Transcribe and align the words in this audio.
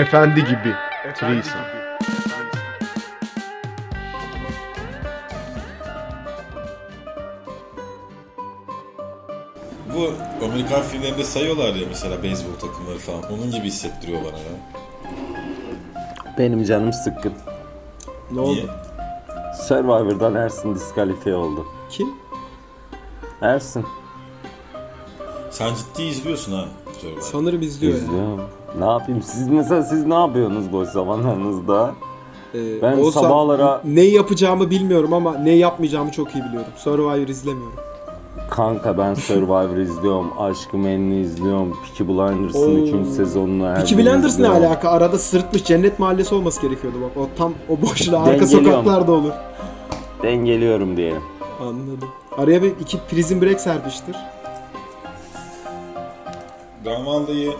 Efendi 0.00 0.40
gibi. 0.44 0.74
Threesome. 1.14 1.64
Bu 9.94 10.12
Amerikan 10.44 10.82
filmlerinde 10.82 11.24
sayıyorlar 11.24 11.74
ya 11.74 11.86
mesela 11.88 12.22
beyzbol 12.22 12.54
takımları 12.60 12.98
falan. 12.98 13.22
Onun 13.32 13.50
gibi 13.50 13.64
hissettiriyor 13.66 14.20
bana 14.20 14.38
ya. 14.38 14.52
Benim 16.38 16.64
canım 16.64 16.92
sıkkın. 16.92 17.32
Ne 18.30 18.42
Niye? 18.42 18.62
oldu? 18.62 18.70
Survivor'dan 19.68 20.34
Ersin 20.34 20.74
diskalifiye 20.74 21.34
oldu. 21.34 21.66
Kim? 21.90 22.08
Ersin. 23.42 23.86
Sen 25.50 25.74
ciddi 25.74 26.02
izliyorsun 26.02 26.52
ha. 26.52 26.64
Survivor. 27.00 27.20
Sanırım 27.20 27.62
izliyor 27.62 27.92
ya. 27.92 27.98
İzliyorum. 27.98 28.40
Ne 28.78 28.84
yapayım? 28.84 29.22
Siz 29.22 29.48
mesela 29.48 29.82
siz 29.82 30.06
ne 30.06 30.14
yapıyorsunuz 30.14 30.72
boş 30.72 30.88
zamanlarınızda? 30.88 31.90
Ee, 32.54 32.82
Ben 32.82 32.98
Oğuzhan, 32.98 33.22
sabahlara- 33.22 33.80
ne 33.84 34.00
yapacağımı 34.00 34.70
bilmiyorum 34.70 35.12
ama 35.12 35.34
ne 35.38 35.50
yapmayacağımı 35.50 36.10
çok 36.12 36.34
iyi 36.34 36.44
biliyorum. 36.44 36.72
Survivor 36.76 37.28
izlemiyorum. 37.28 37.72
Kanka 38.50 38.98
ben 38.98 39.14
Survivor 39.14 39.76
izliyorum. 39.82 40.30
Aşkı 40.38 40.76
Memnu 40.78 41.14
izliyorum. 41.14 41.76
Peaky 41.86 42.04
Blinders'ın 42.12 42.96
Oo. 42.96 43.00
3. 43.02 43.08
sezonunu 43.08 43.68
her 43.68 43.74
Peaky 43.76 43.96
Blinders 43.96 44.38
ne 44.38 44.48
alaka? 44.48 44.90
Arada 44.90 45.18
sırıtmış 45.18 45.64
cennet 45.64 45.98
mahallesi 45.98 46.34
olması 46.34 46.62
gerekiyordu 46.62 46.96
bak. 47.02 47.22
O 47.22 47.28
tam 47.38 47.52
o 47.68 47.82
boşluğa 47.82 48.22
arka 48.24 48.46
sokaklarda 48.46 49.12
olur. 49.12 49.32
Dengeliyorum 50.22 50.96
diyelim. 50.96 51.22
Anladım. 51.60 52.08
Araya 52.38 52.62
bir 52.62 52.72
iki 52.80 52.98
Prison 53.10 53.40
Break 53.42 53.60
serpiştir. 53.60 54.16
Vallahi 56.86 57.50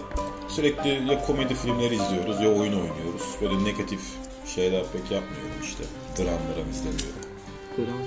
sürekli 0.50 1.10
ya 1.10 1.22
komedi 1.26 1.54
filmleri 1.54 1.94
izliyoruz 1.94 2.40
ya 2.40 2.48
oyun 2.48 2.72
oynuyoruz. 2.72 3.22
Böyle 3.42 3.64
negatif 3.64 4.00
şeyler 4.46 4.82
pek 4.92 5.02
yapmıyorum 5.02 5.60
işte. 5.62 5.84
Dram 6.18 6.26
dram 6.26 6.70
izlemiyorum. 6.70 7.20
Falan. 7.76 7.98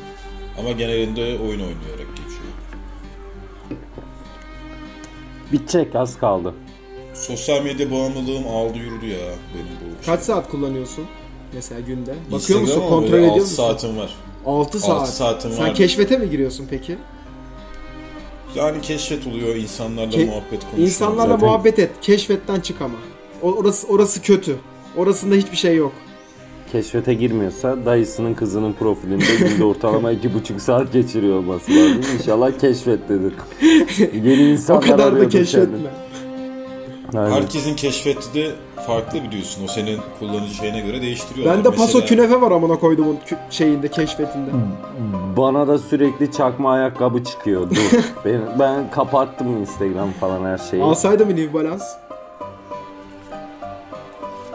Ama 0.60 0.72
genelinde 0.72 1.22
oyun 1.22 1.60
oynayarak 1.60 2.08
geçiyor. 2.10 2.54
Bitecek 5.52 5.96
az 5.96 6.18
kaldı. 6.18 6.54
Sosyal 7.14 7.64
medya 7.64 7.92
bağımlılığım 7.92 8.48
aldı 8.48 8.78
yürüdü 8.78 9.06
ya 9.06 9.18
benim 9.54 9.66
bu. 10.02 10.06
Kaç 10.06 10.22
saat 10.22 10.50
kullanıyorsun? 10.50 11.06
Mesela 11.54 11.82
günde. 11.82 12.16
Bakıyor 12.32 12.62
Instagram 12.62 12.84
musun? 12.84 12.90
Kontrol 12.90 13.18
ediyor 13.18 13.30
altı 13.32 13.42
musun? 13.42 13.56
saatim 13.56 13.98
var. 13.98 14.10
6 14.46 14.80
saat. 14.80 15.02
Altı 15.02 15.12
saatim 15.12 15.52
Sen 15.52 15.64
var. 15.68 15.76
keşfete 15.76 16.18
mi 16.18 16.30
giriyorsun 16.30 16.68
peki? 16.70 16.98
Yani 18.56 18.82
keşfet 18.82 19.28
oluyor, 19.28 19.56
insanlarla 19.56 20.12
Ke- 20.18 20.26
muhabbet 20.26 20.62
konuşuyor. 20.64 20.88
İnsanlarla 20.88 21.34
Zaten- 21.34 21.48
muhabbet 21.50 21.80
et. 21.80 21.92
Keşfetten 22.02 22.60
çık 22.60 22.82
ama. 22.82 22.96
O- 23.42 23.52
Orası 23.54 23.88
orası 23.88 24.22
kötü. 24.22 24.56
Orasında 24.98 25.36
hiçbir 25.36 25.58
şey 25.58 25.76
yok. 25.76 25.92
Keşfete 26.72 27.14
girmiyorsa 27.14 27.86
dayısının 27.86 28.34
kızının 28.34 28.74
profilinde 28.74 29.24
günde 29.40 29.64
ortalama 29.64 30.12
iki 30.12 30.34
buçuk 30.34 30.62
saat 30.62 30.94
geçiriyor 30.94 31.38
olması 31.38 31.72
lazım. 31.72 32.02
İnşallah 32.20 32.60
keşfettedir. 32.60 33.34
Yeni 34.14 34.44
O 34.44 34.46
insanlar 34.46 34.82
kadar 34.86 35.20
da 35.20 35.30
keşfetme. 35.30 35.66
kendini. 35.66 35.88
Aynen. 37.16 37.32
Herkesin 37.32 37.76
keşfeti 37.76 38.34
de 38.34 38.52
farklı 38.88 39.24
biliyorsun. 39.24 39.64
O 39.66 39.68
senin 39.68 40.00
kullanıcı 40.20 40.54
şeyine 40.54 40.80
göre 40.82 41.02
değiştiriyor. 41.02 41.54
Bende 41.58 41.72
paso 41.72 42.02
künefe 42.02 42.42
var 42.42 42.52
amına 42.52 42.80
koyduğumun 42.80 43.20
kü- 43.30 43.38
şeyinde 43.50 43.88
keşfetinde. 43.88 44.50
Bana 45.38 45.68
da 45.68 45.78
sürekli 45.78 46.32
çakma 46.32 46.72
ayakkabı 46.72 47.24
çıkıyor. 47.24 47.70
Dur. 47.70 47.76
ben, 48.26 48.42
ben 48.60 48.92
kapattım 48.92 49.58
Instagram 49.62 50.12
falan 50.12 50.46
her 50.46 50.58
şeyi. 50.58 50.84
Alsaydı 50.84 51.26
mı 51.26 51.36
New 51.36 51.54
Balance? 51.54 51.84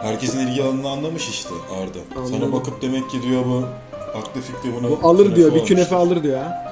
Herkesin 0.01 0.47
ilgi 0.47 0.63
alanını 0.63 0.89
anlamış 0.89 1.29
işte 1.29 1.49
Arda. 1.73 2.19
Anladım. 2.19 2.39
Sana 2.39 2.53
bakıp 2.53 2.81
demek 2.81 3.09
ki 3.09 3.21
diyor 3.21 3.41
bu 3.45 3.63
aklı 4.19 4.41
fikri 4.41 4.75
bunu 4.79 4.89
Bu 5.03 5.07
alır 5.07 5.35
diyor. 5.35 5.49
Bir 5.51 5.55
olmuş. 5.55 5.67
künefe 5.69 5.95
alır 5.95 6.23
diyor 6.23 6.39
ha. 6.39 6.65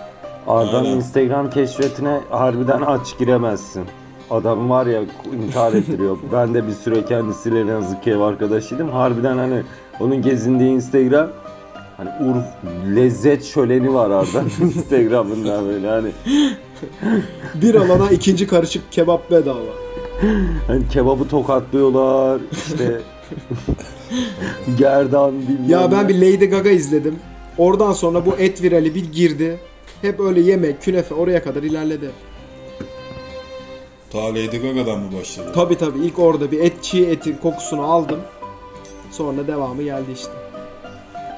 Arda'nın. 0.47 0.85
Instagram 0.89 1.49
keşfetine 1.49 2.19
harbiden 2.29 2.81
aç 2.81 3.17
giremezsin. 3.19 3.85
Adam 4.31 4.69
var 4.69 4.85
ya 4.85 5.01
intihar 5.43 5.73
ettiriyor. 5.73 6.17
ben 6.33 6.53
de 6.53 6.67
bir 6.67 6.71
süre 6.73 7.05
kendisiyle 7.05 7.67
ne 7.67 7.71
yazık 7.71 8.03
ki 8.03 8.11
ev 8.11 8.19
arkadaşıydım. 8.19 8.89
Harbiden 8.89 9.37
hani 9.37 9.61
onun 9.99 10.21
gezindiği 10.21 10.69
Instagram 10.71 11.29
hani 11.97 12.09
Urf 12.09 12.45
lezzet 12.95 13.43
şöleni 13.45 13.93
var 13.93 14.09
Arda'nın 14.09 14.49
Instagram'ında 14.61 15.65
böyle 15.65 15.87
hani 15.89 16.11
Bir 17.55 17.75
alana 17.75 18.09
ikinci 18.09 18.47
karışık 18.47 18.91
kebap 18.91 19.31
bedava. 19.31 19.59
Hani 20.67 20.87
kebabı 20.89 21.27
tokatlıyorlar 21.27 22.41
işte 22.51 23.01
gerdan 24.77 25.31
bilmem 25.41 25.69
Ya 25.69 25.91
ben 25.91 26.03
ne. 26.03 26.07
bir 26.09 26.15
Lady 26.15 26.45
Gaga 26.45 26.69
izledim. 26.69 27.15
Oradan 27.57 27.93
sonra 27.93 28.25
bu 28.25 28.35
et 28.39 28.63
virali 28.63 28.95
bir 28.95 29.11
girdi. 29.11 29.59
Hep 30.01 30.19
öyle 30.19 30.41
yemek, 30.41 30.81
künefe 30.81 31.15
oraya 31.15 31.43
kadar 31.43 31.63
ilerledi. 31.63 32.09
Ta 34.11 34.29
Lady 34.29 34.57
Gaga'dan 34.57 34.99
mı 34.99 35.19
başladı? 35.19 35.51
Tabi 35.55 35.77
tabi 35.77 35.99
ilk 35.99 36.19
orada 36.19 36.51
bir 36.51 36.59
et 36.59 36.83
çiğ 36.83 37.05
etin 37.05 37.35
kokusunu 37.35 37.81
aldım. 37.81 38.19
Sonra 39.11 39.47
devamı 39.47 39.83
geldi 39.83 40.11
işte. 40.13 40.31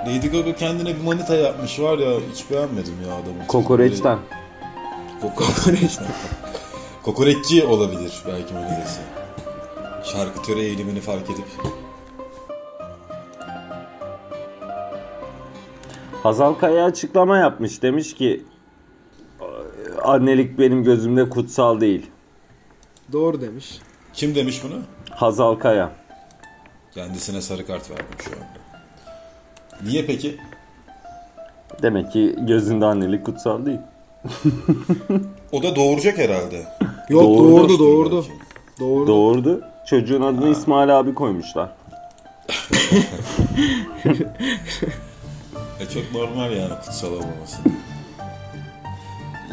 Lady 0.08 0.28
Gaga 0.28 0.56
kendine 0.56 0.96
bir 0.96 1.04
manita 1.04 1.36
yapmış 1.36 1.80
var 1.80 1.98
ya 1.98 2.20
hiç 2.34 2.52
beğenmedim 2.52 2.94
ya 3.08 3.14
adamı. 3.14 3.48
kokoreçten. 3.48 4.20
Kokoreç. 5.22 5.98
Kokoreççi 7.04 7.66
olabilir 7.66 8.24
belki 8.28 8.54
manitası. 8.54 9.00
Şarküteri 10.04 10.60
eğilimini 10.60 11.00
fark 11.00 11.30
edip. 11.30 11.46
Hazal 16.24 16.54
Kaya 16.54 16.86
açıklama 16.86 17.38
yapmış. 17.38 17.82
Demiş 17.82 18.14
ki 18.16 18.46
annelik 20.04 20.60
benim 20.60 20.84
gözümde 20.84 21.30
kutsal 21.30 21.82
değil. 21.82 22.06
Doğru 23.12 23.42
demiş. 23.42 23.80
Kim 24.14 24.36
demiş 24.36 24.62
bunu? 24.64 24.82
Hazal 25.12 25.56
Kaya. 25.56 25.92
Kendisine 26.94 27.42
sarı 27.42 27.66
kart 27.68 27.92
verdim 27.92 28.06
şu 28.24 28.32
anda. 28.32 28.60
Niye 29.90 30.06
peki? 30.06 30.38
Demek 31.82 32.12
ki 32.12 32.36
gözünde 32.40 32.86
annelik 32.86 33.26
kutsal 33.26 33.66
değil. 33.66 33.80
O 35.52 35.64
da 35.64 35.76
doğuracak 35.76 36.18
herhalde. 36.18 36.66
Yok 37.10 37.24
doğurdu 37.24 37.80
doğurdu. 37.80 38.16
belki. 38.18 38.32
Doğurdu. 38.80 39.08
Doğurdu. 39.08 39.62
Çocuğun 39.86 40.22
adını 40.22 40.50
İsmail 40.50 41.00
abi 41.00 41.14
koymuşlar. 41.16 41.70
E 45.80 45.86
çok 45.94 46.12
normal 46.14 46.52
yani 46.52 46.74
kutsal 46.86 47.08
olmaması. 47.12 47.58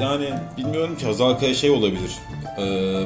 Yani 0.01 0.29
bilmiyorum 0.57 0.97
ki 0.97 1.07
Hazal 1.07 1.35
Kaya 1.39 1.55
şey 1.55 1.71
olabilir. 1.71 2.13
Ee, 2.59 2.63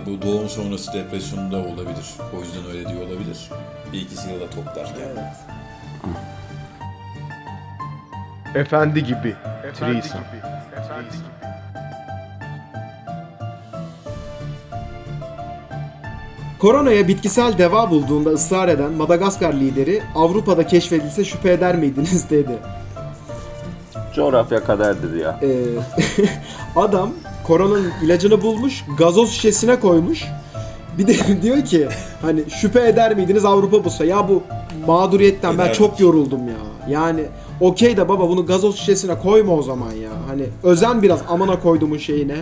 bu 0.06 0.22
doğum 0.22 0.48
sonrası 0.48 0.92
depresyonda 0.92 1.56
olabilir. 1.56 2.06
O 2.36 2.40
yüzden 2.40 2.66
öyle 2.68 2.88
diyor 2.88 3.00
olabilir. 3.08 3.50
Bir 3.92 4.00
ikisiyle 4.00 4.40
de 4.40 4.50
toplarken. 4.50 5.34
Efendi 8.54 9.04
gibi. 9.04 9.36
Threesome. 9.78 10.24
Koronaya 16.58 17.08
bitkisel 17.08 17.58
deva 17.58 17.90
bulduğunda 17.90 18.30
ısrar 18.30 18.68
eden 18.68 18.92
Madagaskar 18.92 19.52
lideri 19.54 20.02
Avrupa'da 20.14 20.66
keşfedilse 20.66 21.24
şüphe 21.24 21.52
eder 21.52 21.76
miydiniz 21.76 22.30
dedi. 22.30 22.58
Coğrafya 24.14 24.64
kaderdir 24.64 25.16
ya. 25.20 25.40
Ee, 25.42 25.48
adam 26.76 27.10
koronanın 27.46 27.92
ilacını 28.04 28.42
bulmuş, 28.42 28.84
gazoz 28.98 29.30
şişesine 29.30 29.80
koymuş. 29.80 30.24
Bir 30.98 31.06
de 31.06 31.14
diyor 31.42 31.64
ki 31.64 31.88
hani 32.22 32.50
şüphe 32.50 32.88
eder 32.88 33.16
miydiniz 33.16 33.44
Avrupa 33.44 33.84
bulsa? 33.84 34.04
Ya 34.04 34.28
bu 34.28 34.42
mağduriyetten 34.86 35.52
ben 35.58 35.62
Ederdik. 35.64 35.78
çok 35.78 36.00
yoruldum 36.00 36.48
ya. 36.48 36.54
Yani 36.88 37.22
okey 37.60 37.96
de 37.96 38.08
baba 38.08 38.28
bunu 38.28 38.46
gazoz 38.46 38.76
şişesine 38.76 39.18
koyma 39.18 39.52
o 39.54 39.62
zaman 39.62 39.92
ya. 39.92 40.10
Hani 40.28 40.42
özen 40.62 41.02
biraz 41.02 41.20
amana 41.28 41.60
koyduğumun 41.60 41.98
şeyine. 41.98 42.36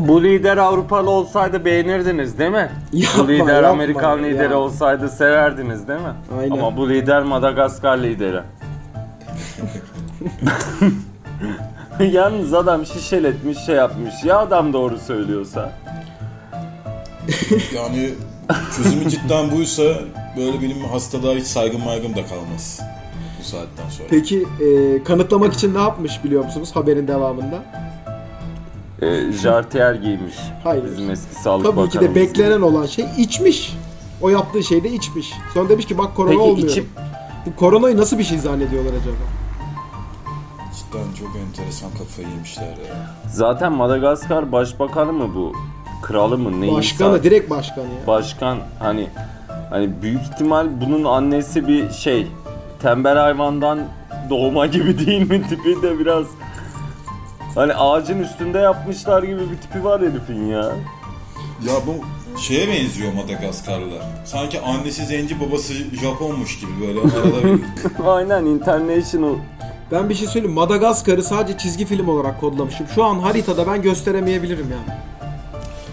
Bu 0.00 0.22
lider 0.24 0.56
Avrupalı 0.56 1.10
olsaydı 1.10 1.64
beğenirdiniz 1.64 2.38
değil 2.38 2.50
mi? 2.50 2.70
Yapma, 2.92 3.24
bu 3.24 3.28
lider 3.28 3.54
yapma 3.54 3.68
Amerikan 3.68 4.18
ya. 4.18 4.24
lideri 4.24 4.54
olsaydı 4.54 5.08
severdiniz 5.08 5.88
değil 5.88 6.00
mi? 6.00 6.14
Aynen. 6.40 6.50
Ama 6.50 6.76
bu 6.76 6.88
lider 6.88 7.22
Madagaskar 7.22 7.98
lideri. 7.98 8.40
Yalnız 12.12 12.54
adam 12.54 12.86
şişeletmiş 12.86 13.58
şey 13.58 13.74
yapmış. 13.76 14.14
Ya 14.24 14.38
adam 14.38 14.72
doğru 14.72 14.98
söylüyorsa. 14.98 15.72
Yani 17.74 18.10
çözümü 18.76 19.10
cidden 19.10 19.50
buysa 19.52 19.82
böyle 20.36 20.62
benim 20.62 20.84
hastalığa 20.84 21.34
hiç 21.34 21.46
saygım 21.46 21.84
maygım 21.84 22.16
da 22.16 22.26
kalmaz. 22.26 22.80
Bu 23.40 23.44
saatten 23.44 23.88
sonra. 23.90 24.08
Peki 24.10 24.46
e, 24.60 25.02
kanıtlamak 25.04 25.54
için 25.54 25.74
ne 25.74 25.78
yapmış 25.78 26.24
biliyor 26.24 26.44
musunuz 26.44 26.70
haberin 26.74 27.08
devamında? 27.08 27.62
E, 29.02 29.32
jartiyer 29.32 29.94
giymiş. 29.94 30.34
Hayır. 30.64 30.84
Bizim 30.84 31.10
eski 31.10 31.34
sağlık 31.34 31.64
Tabii 31.66 31.88
ki 31.88 32.00
de 32.00 32.00
bakanımız. 32.00 32.14
beklenen 32.16 32.60
olan 32.60 32.86
şey 32.86 33.06
içmiş. 33.18 33.76
O 34.22 34.28
yaptığı 34.28 34.62
şeyde 34.62 34.90
içmiş. 34.90 35.32
Sonra 35.54 35.68
demiş 35.68 35.86
ki 35.86 35.98
bak 35.98 36.16
korona 36.16 36.30
Peki 36.30 36.42
olmuyor. 36.42 36.68
içip 36.68 36.86
Bu 37.46 37.56
koronayı 37.56 37.96
nasıl 37.96 38.18
bir 38.18 38.24
şey 38.24 38.38
zannediyorlar 38.38 38.90
acaba? 38.90 39.43
Cidden 40.94 41.12
çok 41.18 41.36
enteresan 41.36 41.90
kafayı 41.90 42.28
yemişler 42.28 42.64
ya. 42.64 43.14
zaten 43.28 43.72
Madagaskar 43.72 44.52
başbakanı 44.52 45.12
mı 45.12 45.34
bu? 45.34 45.52
Kralı 46.02 46.38
mı? 46.38 46.60
Neyse. 46.60 46.76
Başkanı, 46.76 47.22
direkt 47.22 47.50
başkanı 47.50 47.84
ya. 47.84 48.06
Başkan 48.06 48.58
hani 48.78 49.08
hani 49.70 50.02
büyük 50.02 50.22
ihtimal 50.22 50.80
bunun 50.80 51.04
annesi 51.04 51.68
bir 51.68 51.90
şey 51.90 52.26
tembel 52.82 53.18
hayvandan 53.18 53.78
doğma 54.30 54.66
gibi 54.66 55.06
değil 55.06 55.30
mi 55.30 55.42
tipi 55.48 55.82
de 55.82 55.98
biraz 55.98 56.26
hani 57.54 57.74
ağacın 57.74 58.18
üstünde 58.18 58.58
yapmışlar 58.58 59.22
gibi 59.22 59.40
bir 59.50 59.56
tipi 59.56 59.84
var 59.84 60.00
herifin 60.02 60.46
ya. 60.46 60.62
Ya 61.66 61.74
bu 61.86 61.94
şeye 62.38 62.68
benziyor 62.68 63.12
Madagaskarlılar. 63.12 64.02
Sanki 64.24 64.60
annesi 64.60 65.04
zenci 65.06 65.40
babası 65.40 65.72
Japonmuş 66.02 66.60
gibi 66.60 66.72
böyle 66.80 67.00
arada 67.00 67.44
bir... 67.44 67.60
Aynen 68.06 68.44
international 68.44 69.34
Ben 69.94 70.08
bir 70.08 70.14
şey 70.14 70.28
söyleyeyim. 70.28 70.54
Madagaskar'ı 70.54 71.22
sadece 71.22 71.58
çizgi 71.58 71.84
film 71.84 72.08
olarak 72.08 72.40
kodlamışım. 72.40 72.86
Şu 72.94 73.04
an 73.04 73.18
haritada 73.18 73.66
ben 73.66 73.82
gösteremeyebilirim 73.82 74.66
yani. 74.70 74.98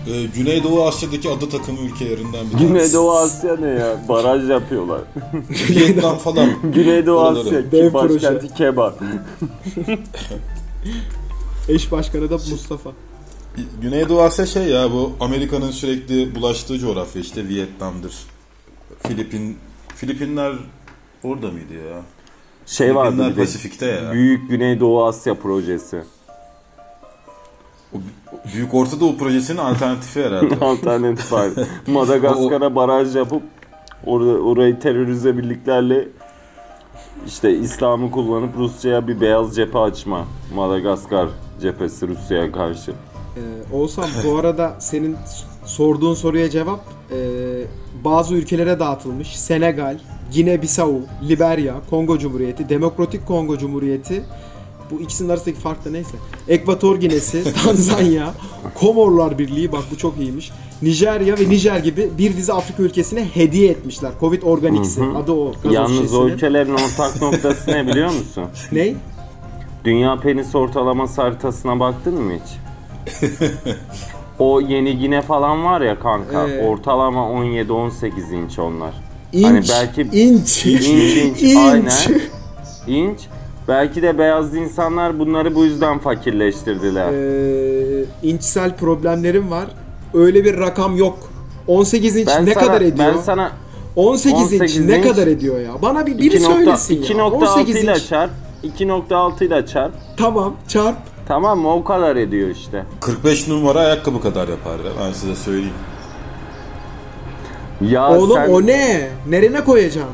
Ee, 0.08 0.26
Güneydoğu 0.26 0.88
Asya'daki 0.88 1.30
ada 1.30 1.50
takımı 1.50 1.80
ülkelerinden 1.80 2.46
bir 2.46 2.52
tanesi. 2.52 2.68
Güneydoğu 2.68 3.12
Asya 3.12 3.56
ne 3.56 3.68
ya? 3.68 3.98
Baraj 4.10 4.50
yapıyorlar. 4.50 5.02
Vietnam 5.70 6.18
falan. 6.18 6.50
Güneydoğu. 6.74 7.22
Asya 7.22 7.72
Dev 7.72 7.94
başkenti 7.94 8.54
Keba. 8.54 8.96
Eş 11.70 11.92
başkanı 11.92 12.30
da 12.30 12.34
Mustafa. 12.34 12.92
Güneydoğu 13.82 14.22
Asya 14.22 14.46
şey 14.46 14.64
ya 14.64 14.92
bu 14.92 15.12
Amerika'nın 15.20 15.72
sürekli 15.72 16.36
bulaştığı 16.36 16.80
coğrafya 16.80 17.22
işte 17.22 17.48
Vietnam'dır. 17.48 18.14
Filipin 19.08 19.58
Filipinler 19.96 20.54
orada 21.24 21.52
mıydı 21.52 21.74
ya? 21.74 22.02
Şey 22.72 22.96
vardı 22.96 23.10
Filipinler 23.10 23.32
bir 23.32 23.38
de 23.38 23.42
Pasifik'te 23.42 23.86
ya. 23.86 24.14
Büyük 24.14 24.50
Güneydoğu 24.50 25.06
Asya 25.06 25.34
projesi. 25.34 26.04
O 27.94 27.98
Büyük 28.54 28.74
Orta 28.74 29.00
Doğu 29.00 29.18
projesinin 29.18 29.58
alternatifi 29.58 30.24
herhalde. 30.24 30.56
Alternatif 30.66 31.32
var. 31.32 31.50
Madagaskar'a 31.88 32.76
baraj 32.76 33.16
yapıp 33.16 33.44
orada 34.06 34.30
orayı 34.30 34.80
terörize 34.80 35.38
birliklerle 35.38 36.08
işte 37.28 37.58
İslam'ı 37.58 38.12
kullanıp 38.12 38.58
Rusya'ya 38.58 39.08
bir 39.08 39.22
beyaz 39.22 39.56
cephe 39.56 39.80
açma. 39.80 40.26
Madagaskar 40.56 41.30
cephesi 41.62 42.08
Rusya'ya 42.08 42.52
karşı. 42.52 42.92
Ee, 42.92 43.76
Oğuzhan 43.76 44.10
bu 44.26 44.38
arada 44.38 44.76
senin 44.80 45.18
sorduğun 45.66 46.14
soruya 46.14 46.50
cevap 46.50 46.80
e, 47.12 47.18
bazı 48.04 48.36
ülkelere 48.36 48.80
dağıtılmış. 48.80 49.40
Senegal, 49.40 50.00
Gine-Bissau, 50.32 51.02
Liberya, 51.30 51.76
Kongo 51.90 52.18
Cumhuriyeti, 52.18 52.70
Demokratik 52.70 53.28
Kongo 53.28 53.58
Cumhuriyeti 53.58 54.24
bu 54.92 55.02
ikisinin 55.02 55.30
arasındaki 55.30 55.60
fark 55.60 55.86
da 55.86 55.90
neyse. 55.90 56.18
Ekvator 56.48 56.96
Ginesi, 56.96 57.54
Tanzanya, 57.66 58.34
Komorlar 58.76 59.40
Birliği 59.40 59.72
bak 59.72 59.84
bu 59.92 59.98
çok 59.98 60.18
iyiymiş. 60.18 60.52
Nijerya 60.82 61.40
ve 61.40 61.50
Nijer 61.50 61.78
gibi 61.80 62.10
bir 62.18 62.38
dizi 62.38 62.54
Afrika 62.54 62.84
ülkesine 62.84 63.26
hediye 63.34 63.72
etmişler. 63.72 64.12
Covid 64.20 64.42
Organics'i 64.42 65.02
adı 65.16 65.32
o. 65.32 65.54
Yalnız 65.72 65.92
o 65.92 65.96
şişesinin. 65.96 66.26
ülkelerin 66.28 66.74
ortak 66.74 67.22
noktası 67.22 67.72
ne 67.72 67.88
biliyor 67.88 68.08
musun? 68.08 68.44
Ne? 68.72 68.94
Dünya 69.84 70.20
penis 70.20 70.56
ortalaması 70.56 71.22
haritasına 71.22 71.80
baktın 71.80 72.22
mı 72.22 72.32
hiç? 72.34 72.58
o 74.40 74.62
yeni 74.62 75.00
Gine 75.00 75.22
falan 75.22 75.66
var 75.66 75.82
ya 75.82 76.00
kanka. 76.00 76.48
Ee. 76.48 76.68
Ortalama 76.68 77.22
17-18 77.22 78.36
inç 78.36 78.60
onlar. 78.60 79.11
İnç. 79.34 79.46
Hani 79.46 79.62
belki- 79.70 80.02
inç. 80.02 80.66
İnç 80.66 80.88
inç, 80.88 81.42
İnç. 81.44 81.58
aynen. 81.58 81.92
İnç. 82.88 83.20
Belki 83.68 84.02
de 84.02 84.18
beyaz 84.18 84.56
insanlar 84.56 85.20
bunları 85.20 85.56
bu 85.56 85.66
yüzden 85.66 86.00
fakirleştirdiler. 86.00 87.12
Ee, 87.14 88.06
inçsel 88.24 88.76
problemlerim 88.78 89.52
var. 89.52 89.66
Öyle 90.14 90.44
bir 90.46 90.58
rakam 90.58 90.96
yok. 90.98 91.18
18 91.68 92.16
inç 92.18 92.28
ben 92.28 92.46
ne 92.46 92.54
sana, 92.54 92.66
kadar 92.68 92.82
ediyor? 92.82 93.14
Ben 93.16 93.22
sana 93.22 93.52
18, 93.96 94.40
18 94.44 94.78
inç 94.78 94.90
ne 94.90 94.98
inç, 94.98 95.08
kadar 95.08 95.28
ediyor 95.28 95.60
ya? 95.60 95.82
Bana 95.82 96.06
bir 96.06 96.18
biri 96.18 96.28
2 96.28 96.44
nokta- 96.44 96.54
söylesin 96.56 96.96
ya. 96.96 97.02
2.6 97.02 97.36
18 97.36 97.76
ile 97.76 98.00
çarp. 98.00 98.32
2.6 98.64 99.46
ile 99.46 99.66
çarp. 99.66 99.94
Tamam 100.18 100.56
çarp. 100.68 100.98
Tamam 101.28 101.60
mı? 101.60 101.74
O 101.74 101.84
kadar 101.84 102.16
ediyor 102.16 102.50
işte. 102.50 102.86
45 103.02 103.48
numara 103.48 103.80
ayakkabı 103.80 104.22
kadar 104.22 104.48
yapar 104.48 104.72
ya 104.80 104.92
ben 105.06 105.12
size 105.14 105.36
söyleyeyim. 105.36 105.74
Ya 107.90 108.10
Oğlum 108.18 108.36
sen... 108.36 108.50
o 108.50 108.62
ne? 108.68 109.10
Nerene 109.30 109.64
koyacaksın? 109.64 110.14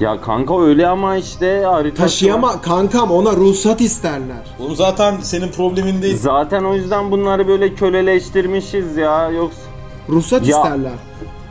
Ya 0.00 0.20
kanka 0.20 0.62
öyle 0.62 0.88
ama 0.88 1.16
işte 1.16 1.62
haritası 1.66 2.02
var. 2.02 2.08
Taşıyama 2.08 2.60
kankam 2.60 3.10
ona 3.10 3.32
ruhsat 3.32 3.80
isterler. 3.80 4.54
Oğlum 4.60 4.76
zaten 4.76 5.16
senin 5.20 5.48
problemin 5.52 6.02
değil. 6.02 6.16
Zaten 6.18 6.64
o 6.64 6.74
yüzden 6.74 7.10
bunları 7.10 7.48
böyle 7.48 7.74
köleleştirmişiz 7.74 8.96
ya. 8.96 9.30
Yoksa 9.30 9.60
Ruhsat 10.08 10.46
Ya- 10.48 10.56
isterler. 10.56 10.92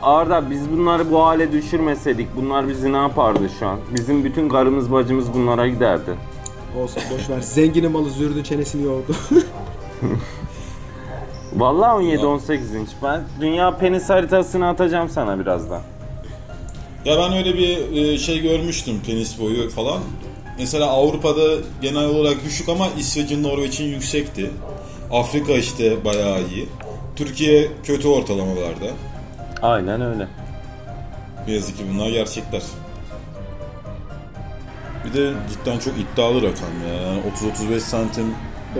Arda 0.02 0.50
biz 0.50 0.70
bunları 0.72 1.10
bu 1.10 1.24
hale 1.26 1.52
düşürmeseydik 1.52 2.28
bunlar 2.36 2.68
bizi 2.68 2.92
ne 2.92 2.96
yapardı 2.96 3.48
şu 3.58 3.66
an? 3.66 3.78
Bizim 3.94 4.24
bütün 4.24 4.48
karımız 4.48 4.92
bacımız 4.92 5.34
bunlara 5.34 5.68
giderdi. 5.68 6.10
Olsun 6.82 7.02
boş 7.14 7.30
ver. 7.30 7.40
Zenginin 7.40 7.92
malı 7.92 8.10
zürdün 8.10 8.42
çenesini 8.42 8.82
yordu. 8.84 9.14
Vallahi 11.56 12.04
17-18 12.04 12.78
inç. 12.78 12.88
Ben 13.02 13.22
dünya 13.40 13.78
penis 13.78 14.10
haritasını 14.10 14.68
atacağım 14.68 15.08
sana 15.08 15.38
birazdan. 15.38 15.82
Ya 17.04 17.18
ben 17.18 17.32
öyle 17.32 17.54
bir 17.54 17.96
e, 17.96 18.18
şey 18.18 18.40
görmüştüm 18.40 19.00
tenis 19.06 19.40
boyu 19.40 19.70
falan. 19.70 20.00
Mesela 20.58 20.86
Avrupa'da 20.86 21.42
genel 21.82 22.04
olarak 22.04 22.44
düşük 22.44 22.68
ama 22.68 22.88
İsveç'in 22.98 23.42
Norveç'in 23.42 23.84
yüksekti. 23.84 24.50
Afrika 25.12 25.52
işte 25.52 26.04
bayağı 26.04 26.40
iyi. 26.40 26.68
Türkiye 27.16 27.68
kötü 27.84 28.08
ortalamalarda. 28.08 28.86
Aynen 29.62 30.00
öyle. 30.00 30.28
Ne 31.46 31.54
yazık 31.54 31.76
ki 31.78 31.84
bunlar 31.94 32.10
gerçekler. 32.10 32.62
Bir 35.04 35.14
de 35.14 35.32
cidden 35.50 35.78
çok 35.78 35.94
iddialı 35.98 36.36
rakam 36.36 36.70
ya. 36.88 37.02
Yani 37.02 37.20
30-35 37.70 37.80
santim. 37.80 38.34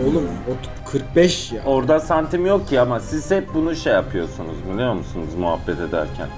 Oğlum 0.05 0.25
o 0.51 0.91
45 0.91 1.53
ya. 1.53 1.63
Orada 1.67 2.01
santim 2.01 2.47
yok 2.47 2.69
ki 2.69 2.81
ama 2.81 3.01
siz 3.01 3.31
hep 3.31 3.55
bunu 3.55 3.77
şey 3.77 3.93
yapıyorsunuz 3.93 4.57
biliyor 4.73 4.95
musunuz 4.95 5.29
muhabbet 5.39 5.81
ederken. 5.81 6.29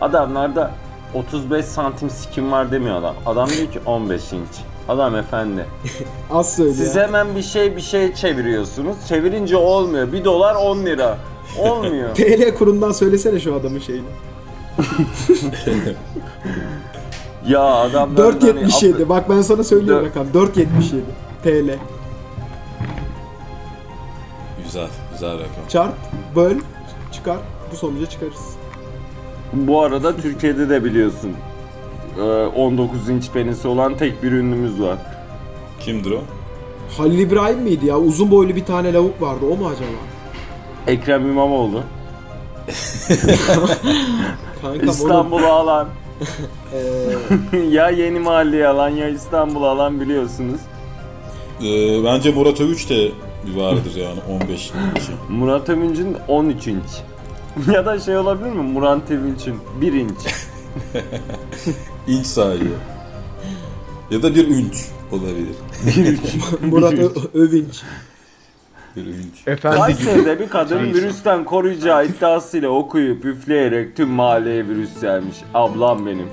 Adamlarda 0.00 0.70
35 1.14 1.64
santim 1.64 2.10
sikim 2.10 2.52
var 2.52 2.72
demiyor 2.72 2.96
adam. 2.96 3.14
Adam 3.26 3.48
diyor 3.48 3.72
ki 3.72 3.80
15 3.86 4.32
inç. 4.32 4.48
Adam 4.88 5.16
efendi. 5.16 5.66
Az 6.30 6.56
söyle 6.56 6.72
Siz 6.72 6.96
ya. 6.96 7.02
hemen 7.02 7.36
bir 7.36 7.42
şey 7.42 7.76
bir 7.76 7.80
şey 7.80 8.14
çeviriyorsunuz. 8.14 8.96
Çevirince 9.08 9.56
olmuyor. 9.56 10.12
1 10.12 10.24
dolar 10.24 10.54
10 10.54 10.78
lira. 10.78 11.16
Olmuyor. 11.58 12.14
TL 12.14 12.54
kurundan 12.58 12.92
söylesene 12.92 13.40
şu 13.40 13.54
adamın 13.54 13.78
şeyini. 13.78 14.06
ya 17.48 17.62
adamlar 17.62 18.32
4.77. 18.32 19.08
Bak 19.08 19.30
ben 19.30 19.42
sana 19.42 19.64
söylüyorum 19.64 20.06
rakam. 20.06 20.26
4.77 20.26 20.66
TL. 21.42 21.78
Güzel, 24.70 24.88
güzel 25.12 25.32
rakam. 25.34 25.68
Çarp, 25.68 25.94
böl, 26.36 26.56
çıkar. 27.12 27.36
Bu 27.72 27.76
sonuca 27.76 28.06
çıkarız. 28.06 28.56
Bu 29.52 29.82
arada 29.82 30.16
Türkiye'de 30.16 30.68
de 30.68 30.84
biliyorsun. 30.84 31.32
e, 32.18 32.22
19 32.22 33.08
inç 33.08 33.30
penisi 33.30 33.68
olan 33.68 33.96
tek 33.96 34.22
bir 34.22 34.32
ünlümüz 34.32 34.82
var. 34.82 34.98
Kimdir 35.80 36.10
o? 36.10 36.20
Halil 36.98 37.18
İbrahim 37.18 37.58
miydi 37.58 37.86
ya? 37.86 37.98
Uzun 37.98 38.30
boylu 38.30 38.56
bir 38.56 38.64
tane 38.64 38.92
lavuk 38.92 39.22
vardı. 39.22 39.44
O 39.52 39.56
mu 39.56 39.66
acaba? 39.68 39.88
Ekrem 40.86 41.30
İmamoğlu. 41.30 41.82
Kankam 44.62 44.88
İstanbul'u 44.88 45.46
alan. 45.46 45.88
Eee, 47.52 47.60
ya 47.70 47.90
Yeni 47.90 48.18
Mahalle'yi 48.18 48.66
alan 48.66 48.88
ya 48.88 49.08
İstanbul'u 49.08 49.66
alan 49.66 50.00
biliyorsunuz. 50.00 50.60
Ee, 51.62 52.04
bence 52.04 52.32
Murat 52.32 52.60
Övüç 52.60 52.90
de 52.90 53.10
vardır 53.46 53.94
yani 53.96 54.20
15 54.42 54.70
inçi. 54.70 55.12
Murat 55.28 55.68
Övünç'ün 55.68 56.16
13 56.28 56.66
inç. 56.66 56.84
ya 57.72 57.86
da 57.86 58.00
şey 58.00 58.16
olabilir 58.16 58.50
mi? 58.50 58.62
Murat 58.62 59.10
Övünç'ün 59.10 59.56
1 59.80 59.92
inç. 59.92 60.18
İnç 62.06 62.26
sahibi. 62.26 62.68
Ya 64.10 64.22
da 64.22 64.34
bir 64.34 64.48
ünç 64.48 64.86
olabilir. 65.12 65.56
Murat 66.70 67.34
Övünç. 67.34 67.82
Bir 68.96 69.06
ünç. 69.06 69.46
Efendi 69.46 69.76
gibi. 69.76 69.84
Kayseri'de 69.84 70.40
bir 70.40 70.48
kadın 70.48 70.78
Reis. 70.80 70.94
virüsten 70.94 71.44
koruyacağı 71.44 72.06
iddiasıyla 72.06 72.68
okuyup 72.68 73.24
üfleyerek 73.24 73.96
tüm 73.96 74.08
mahalleye 74.08 74.68
virüs 74.68 75.02
yaymış. 75.02 75.36
Ablam 75.54 76.06
benim. 76.06 76.26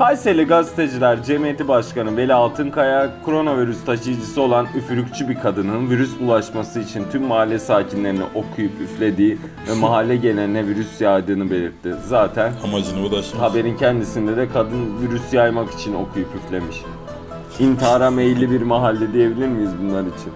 Kayseri 0.00 0.44
Gazeteciler 0.44 1.22
Cemiyeti 1.22 1.68
Başkanı 1.68 2.16
Veli 2.16 2.34
Altınkaya, 2.34 3.10
koronavirüs 3.24 3.84
taşıyıcısı 3.84 4.42
olan 4.42 4.66
üfürükçü 4.76 5.28
bir 5.28 5.34
kadının 5.34 5.90
virüs 5.90 6.20
bulaşması 6.20 6.80
için 6.80 7.06
tüm 7.12 7.22
mahalle 7.22 7.58
sakinlerine 7.58 8.24
okuyup 8.34 8.80
üflediği 8.80 9.38
ve 9.68 9.74
mahalle 9.74 10.16
geneline 10.16 10.66
virüs 10.66 11.00
yaydığını 11.00 11.50
belirtti. 11.50 11.94
Zaten 12.06 12.52
Amacına 12.64 13.00
ulaşmış. 13.00 13.40
haberin 13.40 13.76
kendisinde 13.76 14.36
de 14.36 14.48
kadın 14.48 15.02
virüs 15.02 15.32
yaymak 15.32 15.70
için 15.70 15.94
okuyup 15.94 16.28
üflemiş. 16.34 16.76
İntihara 17.58 18.10
meyilli 18.10 18.50
bir 18.50 18.62
mahalle 18.62 19.12
diyebilir 19.12 19.48
miyiz 19.48 19.70
bunlar 19.82 20.02
için? 20.02 20.32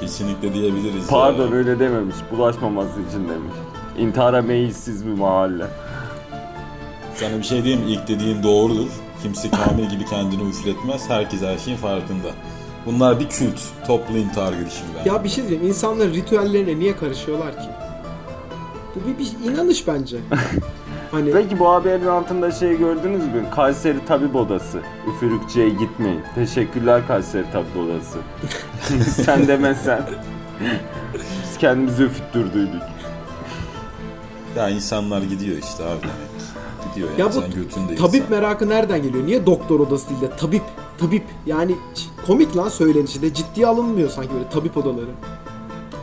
Kesinlikle 0.00 0.54
diyebiliriz. 0.54 1.06
Pardon 1.10 1.48
ya. 1.48 1.54
öyle 1.54 1.78
dememiş, 1.78 2.16
bulaşmaması 2.32 3.00
için 3.08 3.28
demiş. 3.28 3.54
İntihara 3.98 4.42
meyilsiz 4.42 5.06
bir 5.06 5.12
mahalle. 5.12 5.64
Sana 7.20 7.38
bir 7.38 7.42
şey 7.42 7.64
diyeyim? 7.64 7.88
İlk 7.88 8.08
dediğin 8.08 8.42
doğrudur. 8.42 8.88
Kimse 9.22 9.50
Kamil 9.50 9.90
gibi 9.90 10.04
kendini 10.04 10.50
üfletmez. 10.50 11.10
Herkes 11.10 11.42
her 11.42 11.58
şeyin 11.58 11.76
farkında. 11.76 12.28
Bunlar 12.86 13.20
bir 13.20 13.28
kült. 13.28 13.60
Toplu 13.86 14.16
intihar 14.16 14.52
girişimi 14.52 14.88
ben. 14.98 15.10
Ya 15.10 15.24
bir 15.24 15.28
şey 15.28 15.48
diyeyim. 15.48 15.68
İnsanların 15.68 16.14
ritüellerine 16.14 16.78
niye 16.78 16.96
karışıyorlar 16.96 17.52
ki? 17.52 17.68
Bu 18.94 19.08
bir, 19.08 19.18
bir 19.18 19.52
inanış 19.52 19.86
bence. 19.86 20.16
Hani 21.10 21.32
Peki 21.32 21.58
bu 21.58 21.68
haberin 21.68 22.06
altında 22.06 22.50
şey 22.50 22.78
gördünüz 22.78 23.24
mü? 23.24 23.44
Kayseri 23.54 24.04
Tabip 24.04 24.36
Odası. 24.36 24.80
Üfürükçüye 25.16 25.68
gitmeyin. 25.68 26.20
Teşekkürler 26.34 27.06
Kayseri 27.06 27.44
Tabip 27.52 27.76
Odası. 27.76 28.18
Sen 29.22 29.48
demesen. 29.48 30.02
Biz 31.14 31.58
kendimizi 31.58 32.02
üfüttürdüydük. 32.02 32.82
Ya 34.56 34.68
insanlar 34.68 35.22
gidiyor 35.22 35.56
işte 35.58 35.84
abi 35.84 36.02
demek. 36.02 36.29
Gidiyor 36.88 37.08
yani. 37.10 37.20
Ya 37.20 37.28
bu 37.28 37.32
Sen 37.32 37.50
götünde 37.50 37.94
tabip 37.96 38.14
insan. 38.14 38.30
merakı 38.30 38.68
nereden 38.68 39.02
geliyor? 39.02 39.26
Niye 39.26 39.46
doktor 39.46 39.80
odası 39.80 40.08
değil 40.08 40.20
de 40.20 40.30
tabip? 40.36 40.62
Tabip. 40.98 41.24
Yani 41.46 41.74
komik 42.26 42.56
lan 42.56 42.68
söylenişi 42.68 43.22
de 43.22 43.34
ciddiye 43.34 43.66
alınmıyor 43.66 44.10
sanki 44.10 44.34
böyle 44.34 44.48
tabip 44.48 44.76
odaları. 44.76 45.10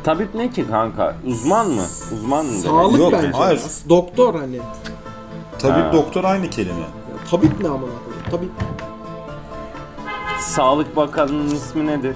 Tabip 0.03 0.35
ne 0.35 0.49
ki 0.49 0.67
kanka? 0.67 1.15
Uzman 1.27 1.67
mı? 1.69 1.83
Uzman 2.13 2.45
mı? 2.45 2.51
Sağlık 2.59 2.99
Yok, 2.99 3.13
bence. 3.13 3.31
hayır. 3.31 3.61
Doktor 3.89 4.35
hani. 4.35 4.59
Tabip 5.59 5.85
Ha. 5.85 5.93
doktor 5.93 6.23
aynı 6.23 6.49
kelime. 6.49 6.79
Ya, 6.79 6.87
tabip 7.31 7.61
ne 7.61 7.67
amına 7.67 7.79
koyayım? 7.81 8.23
Tabip. 8.31 8.49
Sağlık 10.41 10.95
Bakanı'nın 10.95 11.49
ismi 11.55 11.87
nedir? 11.87 12.15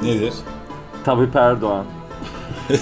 Abi. 0.00 0.06
Nedir? 0.06 0.34
Tabip 1.04 1.36
Erdoğan. 1.36 1.84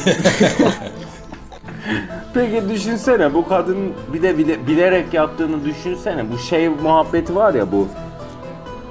Peki 2.35 2.69
düşünsene 2.69 3.35
bu 3.35 3.49
kadın 3.49 3.79
bir 4.13 4.23
de 4.23 4.39
bile- 4.39 4.67
bilerek 4.67 5.15
yaptığını 5.15 5.65
düşünsene. 5.65 6.33
Bu 6.33 6.39
şey 6.39 6.69
muhabbeti 6.69 7.37
var 7.37 7.55
ya 7.55 7.73
bu. 7.73 7.89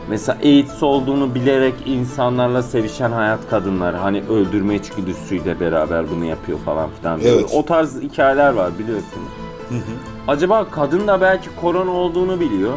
Mesela 0.10 0.38
AIDS 0.44 0.84
olduğunu 0.84 1.36
bilerek 1.36 1.74
insanlarla 1.86 2.64
sevişen 2.64 3.12
hayat 3.12 3.40
kadınları 3.50 3.98
hani 3.98 4.24
öldürme 4.30 4.76
içgüdüsüyle 4.76 5.60
beraber 5.60 6.10
bunu 6.12 6.26
yapıyor 6.26 6.60
falan 6.66 6.90
filan. 7.02 7.20
Evet. 7.24 7.52
O 7.54 7.66
tarz 7.66 8.02
hikayeler 8.02 8.54
var 8.54 8.72
biliyorsunuz. 8.80 9.28
Acaba 10.28 10.66
kadın 10.72 11.08
da 11.08 11.22
belki 11.22 11.50
korona 11.62 11.92
olduğunu 11.92 12.40
biliyor. 12.40 12.74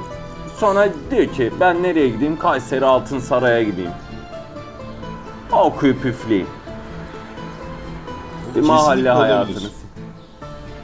Sonra 0.56 0.88
diyor 1.10 1.26
ki 1.26 1.50
ben 1.60 1.82
nereye 1.82 2.08
gideyim? 2.08 2.36
Kayseri 2.38 2.84
Altın 2.84 3.18
Saray'a 3.18 3.62
gideyim. 3.62 3.90
Okuyup 5.52 6.04
üfleyeyim. 6.04 6.46
Bir 8.54 8.60
mahalle 8.60 8.86
Kesinlikle 8.88 9.12
olabilir. 9.12 9.30
hayatınız. 9.34 9.69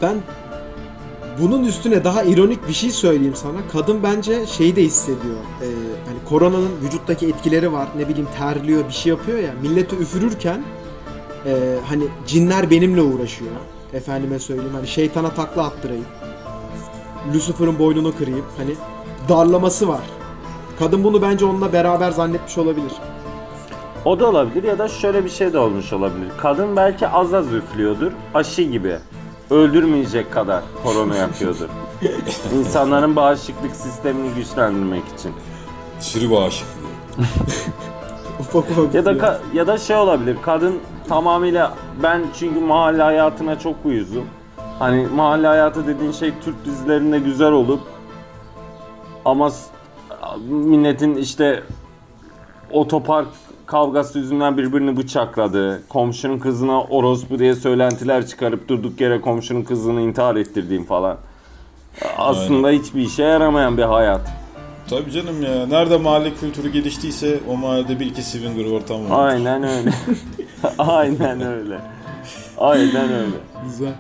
Ben 0.06 0.16
bunun 1.42 1.64
üstüne 1.64 2.04
daha 2.04 2.22
ironik 2.22 2.68
bir 2.68 2.72
şey 2.72 2.90
söyleyeyim 2.90 3.34
sana. 3.36 3.56
Kadın 3.72 4.02
bence 4.02 4.46
şeyi 4.46 4.76
de 4.76 4.82
hissediyor. 4.82 5.36
Ee, 5.62 5.66
hani 6.06 6.18
koronanın 6.28 6.70
vücuttaki 6.82 7.26
etkileri 7.26 7.72
var. 7.72 7.88
Ne 7.96 8.08
bileyim 8.08 8.28
terliyor, 8.38 8.88
bir 8.88 8.92
şey 8.92 9.10
yapıyor 9.10 9.38
ya. 9.38 9.50
Milleti 9.62 9.96
üfürürken 9.96 10.62
e, 11.46 11.76
hani 11.88 12.04
cinler 12.26 12.70
benimle 12.70 13.02
uğraşıyor. 13.02 13.50
Efendime 13.92 14.38
söyleyeyim 14.38 14.74
hani 14.74 14.86
şeytana 14.86 15.30
takla 15.30 15.64
attırayım. 15.64 16.06
Lucifer'ın 17.34 17.78
boynunu 17.78 18.16
kırayım. 18.16 18.44
Hani 18.56 18.74
darlaması 19.28 19.88
var. 19.88 20.02
Kadın 20.78 21.04
bunu 21.04 21.22
bence 21.22 21.44
onunla 21.44 21.72
beraber 21.72 22.10
zannetmiş 22.10 22.58
olabilir. 22.58 22.92
O 24.04 24.20
da 24.20 24.28
olabilir 24.28 24.64
ya 24.64 24.78
da 24.78 24.88
şöyle 24.88 25.24
bir 25.24 25.30
şey 25.30 25.52
de 25.52 25.58
olmuş 25.58 25.92
olabilir. 25.92 26.28
Kadın 26.38 26.76
belki 26.76 27.08
az 27.08 27.34
az 27.34 27.52
üflüyordur. 27.52 28.12
Aşı 28.34 28.62
gibi. 28.62 28.98
Öldürmeyecek 29.50 30.32
kadar 30.32 30.62
korona 30.84 31.16
yapıyordur. 31.16 31.68
İnsanların 32.58 33.16
bağışıklık 33.16 33.76
sistemini 33.76 34.34
güçlendirmek 34.34 35.02
için. 35.18 35.32
Sürü 36.00 36.30
bağışıklığı. 36.30 36.70
Ufak 38.40 38.70
ufak 38.70 38.94
Ya 38.94 39.04
da 39.04 39.12
ka- 39.12 39.38
ya 39.54 39.66
da 39.66 39.78
şey 39.78 39.96
olabilir. 39.96 40.36
Kadın 40.42 40.78
tamamıyla 41.08 41.74
ben 42.02 42.22
çünkü 42.38 42.60
mahalle 42.60 43.02
hayatına 43.02 43.58
çok 43.58 43.74
uyuzum. 43.84 44.24
Hani 44.78 45.06
mahalle 45.14 45.46
hayatı 45.46 45.86
dediğin 45.86 46.12
şey 46.12 46.32
Türk 46.44 46.64
dizilerinde 46.64 47.18
güzel 47.18 47.52
olup 47.52 47.80
ama 49.24 49.50
s- 49.50 49.70
milletin 50.48 51.14
işte 51.14 51.62
otopark 52.72 53.28
kavgası 53.66 54.18
yüzünden 54.18 54.58
birbirini 54.58 54.96
bıçakladı. 54.96 55.82
Komşunun 55.88 56.38
kızına 56.38 56.82
orospu 56.82 57.38
diye 57.38 57.54
söylentiler 57.54 58.26
çıkarıp 58.26 58.68
durduk 58.68 59.00
yere 59.00 59.20
komşunun 59.20 59.62
kızını 59.62 60.00
intihar 60.00 60.36
ettirdiğim 60.36 60.84
falan. 60.84 61.16
Aslında 62.18 62.70
hiçbir 62.70 63.00
işe 63.00 63.22
yaramayan 63.22 63.76
bir 63.78 63.82
hayat. 63.82 64.20
Tabii 64.90 65.10
canım 65.10 65.42
ya. 65.42 65.66
Nerede 65.66 65.96
mahalle 65.96 66.34
kültürü 66.34 66.68
geliştiyse 66.68 67.40
o 67.50 67.56
mahallede 67.56 68.00
bir 68.00 68.06
iki 68.06 68.22
swinger 68.22 68.72
ortam 68.72 69.10
var. 69.10 69.28
Aynen 69.28 69.62
öyle. 69.62 69.90
Aynen 70.78 71.40
öyle. 71.40 71.78
Aynen 72.58 73.12
öyle. 73.12 73.36
Güzel. 73.64 73.92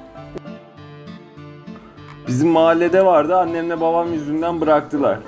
Bizim 2.28 2.48
mahallede 2.48 3.04
vardı 3.04 3.36
annemle 3.36 3.80
babam 3.80 4.12
yüzünden 4.12 4.60
bıraktılar. 4.60 5.18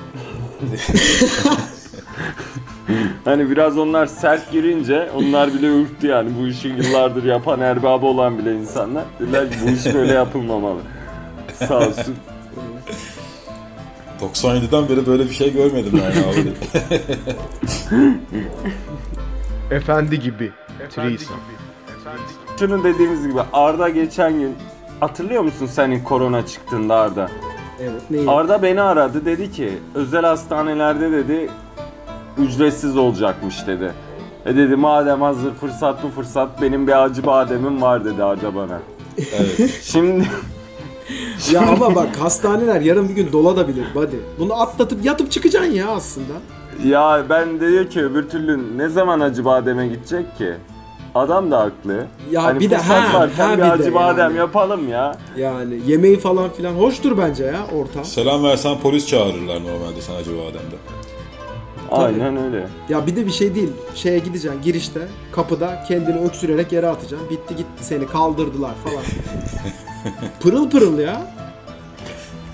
hani 3.25 3.50
biraz 3.50 3.78
onlar 3.78 4.07
sert 4.07 4.52
girince 4.52 5.11
onlar 5.16 5.54
bile 5.54 5.66
ürktü 5.66 6.07
yani 6.07 6.30
bu 6.42 6.47
işi 6.47 6.68
yıllardır 6.68 7.25
yapan 7.25 7.61
erbabı 7.61 8.07
olan 8.07 8.38
bile 8.38 8.54
insanlar. 8.54 9.04
Dediler 9.21 9.50
ki 9.50 9.57
bu 9.66 9.71
iş 9.71 9.95
böyle 9.95 10.12
yapılmamalı. 10.12 10.80
Sağ 11.54 11.78
olsun. 11.78 12.14
97'den 14.21 14.88
beri 14.88 15.07
böyle 15.07 15.25
bir 15.25 15.35
şey 15.35 15.52
görmedim 15.52 16.02
yani 16.04 16.26
abi. 16.26 16.52
Efendi 19.75 20.21
gibi. 20.21 20.52
Threesome. 20.90 21.38
Şunu 22.59 22.85
dediğimiz 22.85 23.28
gibi 23.28 23.40
Arda 23.52 23.88
geçen 23.88 24.33
gün 24.33 24.54
hatırlıyor 25.00 25.42
musun 25.42 25.66
senin 25.66 26.04
korona 26.04 26.47
çıktığında 26.47 26.95
Arda? 26.95 27.30
Evet 27.80 28.02
neyi? 28.11 28.30
Arda 28.30 28.62
beni 28.62 28.83
aradı 28.83 29.25
dedi 29.25 29.52
ki 29.52 29.78
özel 29.95 30.23
hastanelerde 30.23 31.12
dedi 31.12 31.50
ücretsiz 32.38 32.97
olacakmış 32.97 33.66
dedi. 33.66 33.92
E 34.47 34.57
dedi 34.57 34.76
madem 34.76 35.23
hazır 35.23 35.54
fırsat 35.54 36.02
bu 36.02 36.09
fırsat 36.09 36.62
benim 36.62 36.87
bir 36.87 37.04
acı 37.04 37.26
bademim 37.26 37.83
var 37.83 38.04
dedi 38.04 38.25
Arda 38.25 38.54
bana. 38.54 38.80
evet. 39.18 39.78
Şimdi 39.83 40.28
Ya 41.52 41.61
ama 41.61 41.95
bak 41.95 42.16
hastaneler 42.21 42.80
yarın 42.80 43.09
bir 43.09 43.14
gün 43.14 43.33
dolabilir 43.33 43.85
buddy. 43.95 44.16
Bunu 44.38 44.61
atlatıp 44.61 45.04
yatıp 45.04 45.30
çıkacaksın 45.30 45.73
ya 45.73 45.88
aslında. 45.88 46.33
ya 46.85 47.23
ben 47.30 47.61
de 47.61 47.68
diyor 47.71 47.90
ki 47.90 48.04
öbür 48.04 48.28
türlü 48.28 48.78
ne 48.78 48.88
zaman 48.88 49.21
acı 49.21 49.45
bademe 49.45 49.88
gidecek 49.88 50.38
ki? 50.38 50.54
Adam 51.14 51.50
da 51.50 51.59
haklı. 51.61 52.07
Ya 52.30 52.45
hani 52.45 52.61
bir 52.61 52.71
de 52.71 52.78
fırsat 52.78 53.02
ha, 53.14 53.21
varken 53.21 53.49
ha 53.49 53.52
bir 53.52 53.62
bir 53.62 53.62
de 53.68 53.73
acı 53.73 53.95
badem 53.95 54.18
yani. 54.30 54.37
yapalım 54.38 54.88
ya. 54.88 55.16
Yani 55.37 55.78
yemeği 55.87 56.18
falan 56.18 56.49
filan 56.50 56.73
hoştur 56.75 57.18
bence 57.18 57.45
ya 57.45 57.61
ortam. 57.80 58.04
Selam 58.04 58.45
versen 58.45 58.78
polis 58.83 59.07
çağırırlar 59.07 59.62
normalde 59.62 60.00
sana 60.00 60.16
acaba 60.16 60.37
Adem'de. 61.90 62.25
Aynen 62.25 62.45
öyle. 62.45 62.66
Ya 62.88 63.07
bir 63.07 63.16
de 63.16 63.26
bir 63.26 63.30
şey 63.30 63.54
değil. 63.54 63.71
Şeye 63.95 64.18
gideceksin 64.18 64.62
girişte 64.62 65.00
kapıda 65.33 65.85
kendini 65.88 66.18
öksürerek 66.21 66.73
yere 66.73 66.88
atacaksın. 66.88 67.30
Bitti 67.30 67.57
gitti 67.57 67.85
seni 67.85 68.07
kaldırdılar 68.07 68.75
falan. 68.85 69.02
pırıl 70.40 70.71
pırıl 70.71 70.99
ya. 70.99 71.23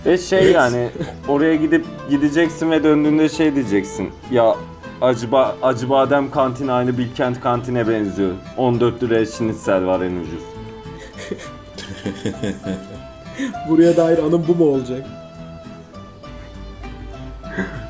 Ve 0.07 0.19
şey 0.19 0.53
yani 0.53 0.91
oraya 1.29 1.55
gidip 1.55 1.85
gideceksin 2.11 2.71
ve 2.71 2.85
döndüğünde 2.85 3.29
şey 3.29 3.55
diyeceksin. 3.55 4.11
Ya 4.31 4.57
acı, 5.03 5.27
ba- 5.27 5.53
acı 5.63 5.91
badem 5.91 6.31
kantini 6.31 6.73
aynı 6.73 6.99
Bilkent 6.99 7.41
kantine 7.41 7.89
benziyor. 7.89 8.33
14 8.57 9.03
liraya 9.03 9.27
şinitsel 9.27 9.87
var 9.87 10.01
en 10.01 10.17
ucuz. 10.17 10.43
Buraya 13.69 13.97
dair 13.97 14.19
anım 14.19 14.45
bu 14.49 14.55
mu 14.55 14.65
olacak? 14.65 15.07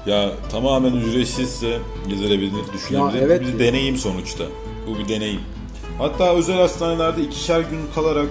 Ya 0.07 0.33
tamamen 0.51 0.93
ücretsizse 0.93 1.79
gezilebilir, 2.09 2.73
düşünebilir. 2.73 3.21
Ya 3.21 3.27
evet 3.27 3.41
bir 3.41 3.59
deneyim 3.59 3.97
sonuçta. 3.97 4.45
Bu 4.87 4.99
bir 4.99 5.09
deneyim. 5.09 5.41
Hatta 5.99 6.35
özel 6.35 6.57
hastanelerde 6.57 7.23
ikişer 7.23 7.61
gün 7.61 7.81
kalarak 7.95 8.29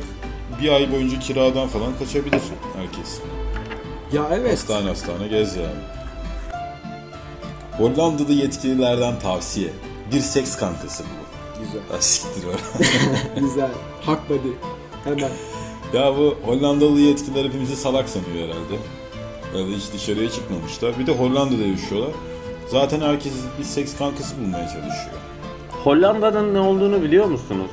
bir 0.62 0.70
ay 0.70 0.92
boyunca 0.92 1.20
kiradan 1.20 1.68
falan 1.68 1.98
kaçabilir 2.00 2.42
herkes. 2.78 3.20
Ya 4.14 4.30
evet. 4.34 4.52
Hastane 4.52 4.88
hastane 4.88 5.28
gez 5.28 5.56
yani. 5.56 5.84
Hollanda'da 7.78 8.34
yetkililerden 8.34 9.20
tavsiye. 9.20 9.70
Bir 10.12 10.20
seks 10.20 10.58
kankası 10.58 11.04
bu. 11.04 11.24
Güzel. 11.64 12.02
Siktir. 12.02 12.44
Güzel. 13.40 13.72
Hak 14.02 14.30
body. 14.30 14.50
Hemen. 15.04 15.32
ya 15.94 16.18
bu 16.18 16.36
Hollandalı 16.46 17.00
yetkililer 17.00 17.46
hepimizi 17.46 17.76
salak 17.76 18.10
sanıyor 18.10 18.48
herhalde. 18.48 18.76
Ya 19.54 19.60
da 19.60 19.70
hiç 19.78 19.94
dışarıya 19.94 20.30
çıkmamışlar. 20.30 21.00
Bir 21.00 21.08
de 21.08 21.12
Hollanda'da 21.12 21.64
yaşıyorlar. 21.64 22.12
Zaten 22.72 23.02
herkes 23.02 23.34
bir 23.60 23.64
seks 23.64 23.98
kankası 23.98 24.36
bulmaya 24.38 24.64
çalışıyor. 24.68 25.16
Hollanda'nın 25.84 26.54
ne 26.54 26.60
olduğunu 26.60 27.02
biliyor 27.02 27.26
musunuz? 27.26 27.72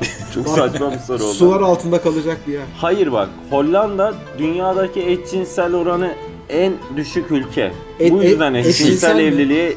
Çok 0.34 0.48
saçma 0.48 0.92
bir 0.92 0.98
soru 0.98 1.24
oldu. 1.24 1.32
Sular 1.34 1.60
altında 1.60 2.02
kalacak 2.02 2.38
bir 2.46 2.52
yer. 2.52 2.62
Hayır 2.76 3.12
bak 3.12 3.28
Hollanda 3.50 4.14
dünyadaki 4.38 5.02
eşcinsel 5.06 5.74
oranı 5.74 6.14
en 6.48 6.72
düşük 6.96 7.30
ülke. 7.30 7.72
Et- 8.00 8.12
Bu 8.12 8.22
yüzden 8.22 8.54
et- 8.54 8.66
eşcinsel 8.66 8.86
eşcinsel 8.88 9.16
mi? 9.16 9.22
evliliği 9.22 9.76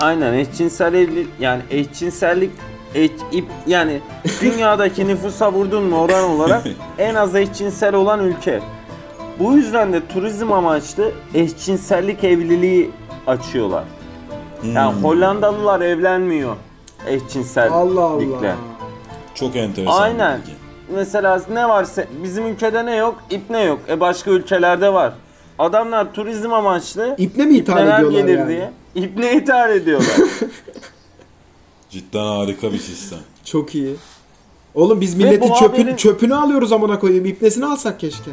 aynen 0.00 0.32
eşcinsel 0.34 0.94
evlilik 0.94 1.28
yani 1.40 1.62
eşcinsellik 1.70 2.50
eş, 2.94 3.10
ip, 3.32 3.44
yani 3.66 4.00
dünyadaki 4.42 5.08
nüfusa 5.08 5.52
vurdun 5.52 5.82
mu 5.82 6.00
oran 6.00 6.24
olarak 6.24 6.64
en 6.98 7.14
az 7.14 7.34
eşcinsel 7.34 7.94
olan 7.94 8.20
ülke. 8.24 8.60
Bu 9.40 9.52
yüzden 9.52 9.92
de 9.92 10.06
turizm 10.06 10.52
amaçlı 10.52 11.12
eşcinsellik 11.34 12.24
evliliği 12.24 12.90
açıyorlar. 13.26 13.84
Yani 14.74 14.94
Hmm, 14.94 15.04
Hollandalılar 15.04 15.80
evlenmiyor 15.80 16.56
eşcinsellikle. 17.06 17.74
Allah 17.76 18.00
Allah. 18.04 18.56
Çok 19.34 19.56
enteresan. 19.56 20.02
Aynen. 20.02 20.38
bir 20.38 20.42
bilgi. 20.46 20.56
Mesela 20.94 21.42
ne 21.52 21.68
varsa 21.68 22.04
bizim 22.24 22.46
ülkede 22.46 22.86
ne 22.86 22.96
yok? 22.96 23.18
İp 23.30 23.50
ne 23.50 23.62
yok? 23.64 23.78
E 23.88 24.00
başka 24.00 24.30
ülkelerde 24.30 24.92
var. 24.92 25.12
Adamlar 25.58 26.12
turizm 26.12 26.52
amaçlı 26.52 27.14
İple 27.18 27.44
mi 27.46 27.54
ithal 27.56 27.72
ipneler 27.78 27.98
ediyorlar 27.98 28.20
gelir 28.20 28.38
yani? 28.38 28.48
diye 28.48 28.70
ipne 28.94 29.36
ithal 29.36 29.70
ediyorlar. 29.70 30.16
Cidden 31.90 32.26
harika 32.26 32.72
bir 32.72 32.78
sistem. 32.78 33.18
Çok 33.44 33.74
iyi. 33.74 33.96
Oğlum 34.74 35.00
biz 35.00 35.14
milletin 35.14 35.50
bu 35.50 35.54
çöpünü, 35.54 35.82
haberin- 35.90 35.96
çöpünü 35.96 36.34
alıyoruz 36.34 36.72
amına 36.72 36.98
koyayım. 36.98 37.26
İpnesini 37.26 37.66
alsak 37.66 38.00
keşke. 38.00 38.30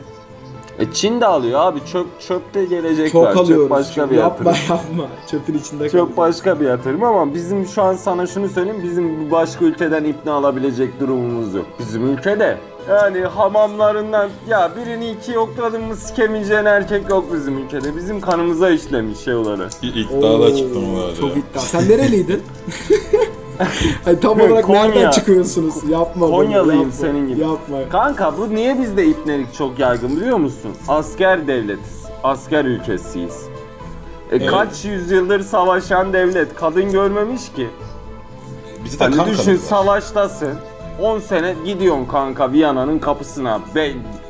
E 0.80 0.92
Çin 0.94 1.22
de 1.22 1.26
alıyor 1.26 1.60
abi. 1.60 1.80
Çöp 1.92 2.08
çöpte 2.22 2.66
gelecek 2.66 3.12
Çok 3.12 3.24
var. 3.26 3.36
alıyoruz. 3.36 3.64
Çöp 3.64 3.70
başka 3.70 4.10
bir 4.12 4.16
yapma 4.16 4.52
yatırım. 4.52 4.76
yapma. 4.78 5.08
Çöpün 5.32 5.54
içinde 5.58 5.84
Çöp 5.84 5.92
kalıyor. 5.92 6.08
başka 6.18 6.60
bir 6.60 6.66
yatırım 6.66 7.04
ama 7.04 7.34
bizim 7.34 7.66
şu 7.66 7.82
an 7.82 7.94
sana 7.94 8.28
şunu 8.28 8.50
söyleyeyim. 8.50 8.82
Bizim 8.84 9.32
başka 9.32 9.66
ülkeden 9.66 10.04
ipne 10.04 10.32
alabilecek 10.32 11.00
durumumuz 11.00 11.54
yok. 11.56 11.66
Bizim 11.80 12.08
ülkede. 12.14 12.58
Yani 12.90 13.20
hamamlarından 13.22 14.30
ya 14.50 14.72
birini 14.76 15.10
iki 15.12 15.32
yokladın 15.32 15.84
mı 15.84 15.96
sikemeyeceğin 15.96 16.66
erkek 16.66 17.10
yok 17.10 17.26
bizim 17.34 17.58
ülkede. 17.58 17.96
Bizim 17.96 18.22
kanımıza 18.22 18.70
işlemiş 18.70 19.20
şey 19.20 19.36
olarak. 19.36 19.72
İddialı 19.84 20.46
açıklamalar 20.46 21.16
Çok 21.16 21.30
ya. 21.30 21.36
iddia. 21.36 21.60
Sen 21.62 21.90
nereliydin? 21.90 22.42
Ay, 24.06 24.20
tam 24.20 24.42
olarak 24.42 24.66
Konya. 24.66 24.84
nereden 24.84 25.12
çıkıyorsunuz? 25.12 25.76
Yapma 25.90 26.28
bunu, 26.28 26.36
Konyalıyım 26.36 26.82
yapma. 26.82 26.92
senin 26.94 27.28
gibi. 27.28 27.42
Yapma. 27.42 27.78
Kanka 27.92 28.38
bu 28.38 28.56
niye 28.56 28.82
bizde 28.82 29.06
ipnelik 29.06 29.54
çok 29.54 29.80
yaygın 29.80 30.16
biliyor 30.16 30.38
musun? 30.38 30.72
Asker 30.88 31.48
devletiz. 31.48 32.04
Asker 32.24 32.66
ülkesiyiz. 32.66 33.46
E 34.32 34.36
Evet. 34.36 34.50
Kaç 34.52 34.86
yüzyıldır 34.86 35.40
savaşan 35.42 36.14
devlet 36.14 36.56
kadın 36.56 36.92
görmemiş 36.92 37.42
ki. 37.56 37.68
Bizi 38.86 39.00
de 39.00 39.04
Hani 39.04 39.32
düşün 39.32 39.54
var. 39.54 39.58
savaştasın. 39.58 40.54
10 41.02 41.20
sene 41.20 41.56
gidiyorsun 41.66 42.06
kanka 42.06 42.52
Viyana'nın 42.52 43.00
kapısına. 43.00 43.60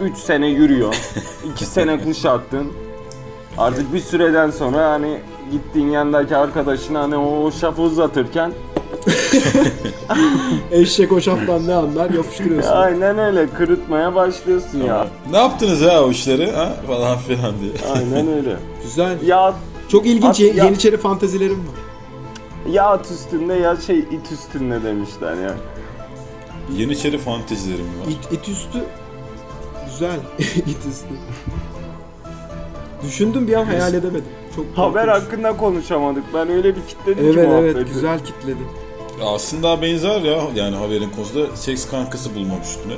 3 0.01 0.17
sene 0.17 0.47
yürüyorsun. 0.47 1.21
2 1.53 1.65
sene 1.65 2.03
kuşattın. 2.03 2.67
Artık 3.57 3.93
bir 3.93 3.99
süreden 3.99 4.49
sonra 4.51 4.91
hani 4.91 5.17
gittiğin 5.51 5.89
yanındaki 5.89 6.37
arkadaşına 6.37 7.01
hani 7.01 7.17
o 7.17 7.51
şafı 7.51 7.81
uzatırken 7.81 8.51
Eşek 10.71 11.11
o 11.11 11.21
şaftan 11.21 11.67
ne 11.67 11.73
anlar 11.73 12.09
yapıştırıyorsun. 12.09 12.71
aynen 12.71 13.17
öyle 13.17 13.47
kırıtmaya 13.49 14.15
başlıyorsun 14.15 14.79
ya. 14.83 15.07
Ne 15.31 15.37
yaptınız 15.37 15.81
ya 15.81 16.03
o 16.03 16.11
işleri 16.11 16.51
ha 16.51 16.73
falan 16.87 17.17
filan 17.17 17.53
diye. 17.61 17.71
Aynen 17.95 18.27
öyle. 18.37 18.55
Güzel. 18.83 19.27
Ya 19.27 19.53
Çok 19.89 20.05
ilginç 20.05 20.25
At- 20.25 20.39
ye- 20.39 20.53
ya- 20.53 20.65
yeniçeri 20.65 20.97
fantezilerim 20.97 21.57
var. 21.59 22.71
ya 22.71 22.85
at 22.85 23.11
üstünde 23.11 23.53
ya 23.53 23.75
şey 23.77 23.99
it 23.99 24.31
üstünde 24.31 24.83
demişler 24.83 25.33
ya. 25.33 25.53
Yeniçeri 26.77 27.17
fantezilerim 27.17 27.85
var. 27.85 28.11
İt, 28.11 28.31
it 28.33 28.49
üstü 28.49 28.79
güzel. 29.91 30.19
it 30.55 30.85
üstü. 30.89 31.07
Düşündüm 33.03 33.47
bir 33.47 33.53
an 33.53 33.65
hayal 33.65 33.93
edemedim. 33.93 34.25
Çok 34.55 34.65
Haber 34.75 35.05
korkunç. 35.05 35.23
hakkında 35.23 35.57
konuşamadık. 35.57 36.23
Ben 36.33 36.49
öyle 36.49 36.75
bir 36.75 36.81
kitledim 36.87 37.23
ki 37.33 37.39
Evet 37.39 37.47
muhabbeti. 37.49 37.77
evet 37.77 37.93
güzel 37.93 38.19
kitledi. 38.25 38.57
Aslında 39.25 39.81
benzer 39.81 40.21
ya 40.21 40.41
yani 40.55 40.75
haberin 40.75 41.09
konusu 41.09 41.35
da 41.35 41.55
seks 41.55 41.87
kankası 41.89 42.35
bulmak 42.35 42.65
üstüne. 42.65 42.93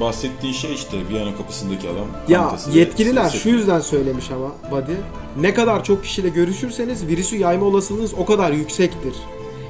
Bahsettiğin 0.00 0.54
şey 0.54 0.74
işte 0.74 0.96
Viyana 1.08 1.36
kapısındaki 1.36 1.88
adam. 1.88 2.06
Ya 2.28 2.56
yetkililer 2.74 3.30
şu 3.30 3.48
yüzden 3.48 3.80
söylemiş 3.80 4.30
ama 4.30 4.52
Buddy. 4.70 4.92
Ne 5.40 5.54
kadar 5.54 5.84
çok 5.84 6.04
kişiyle 6.04 6.28
görüşürseniz 6.28 7.06
virüsü 7.06 7.36
yayma 7.36 7.66
olasılığınız 7.66 8.14
o 8.14 8.26
kadar 8.26 8.52
yüksektir. 8.52 9.14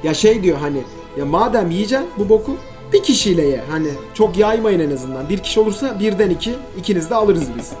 Ya 0.03 0.13
şey 0.13 0.43
diyor 0.43 0.57
hani 0.57 0.83
ya 1.19 1.25
madem 1.25 1.71
yiyeceksin 1.71 2.09
bu 2.17 2.29
boku 2.29 2.57
bir 2.93 3.03
kişiyle 3.03 3.47
ye. 3.47 3.63
Hani 3.71 3.87
çok 4.13 4.37
yaymayın 4.37 4.79
en 4.79 4.91
azından. 4.95 5.29
Bir 5.29 5.37
kişi 5.37 5.59
olursa 5.59 5.99
birden 5.99 6.29
iki, 6.29 6.55
ikiniz 6.77 7.09
de 7.09 7.15
alırız 7.15 7.47
biz. 7.57 7.71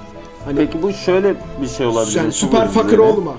Hani 0.45 0.57
Peki 0.57 0.81
bu 0.81 0.93
şöyle 0.93 1.35
bir 1.61 1.67
şey 1.67 1.85
olabilir. 1.85 2.15
yani 2.15 2.31
süper 2.31 2.67
fakir 2.67 2.97
olma. 2.97 3.33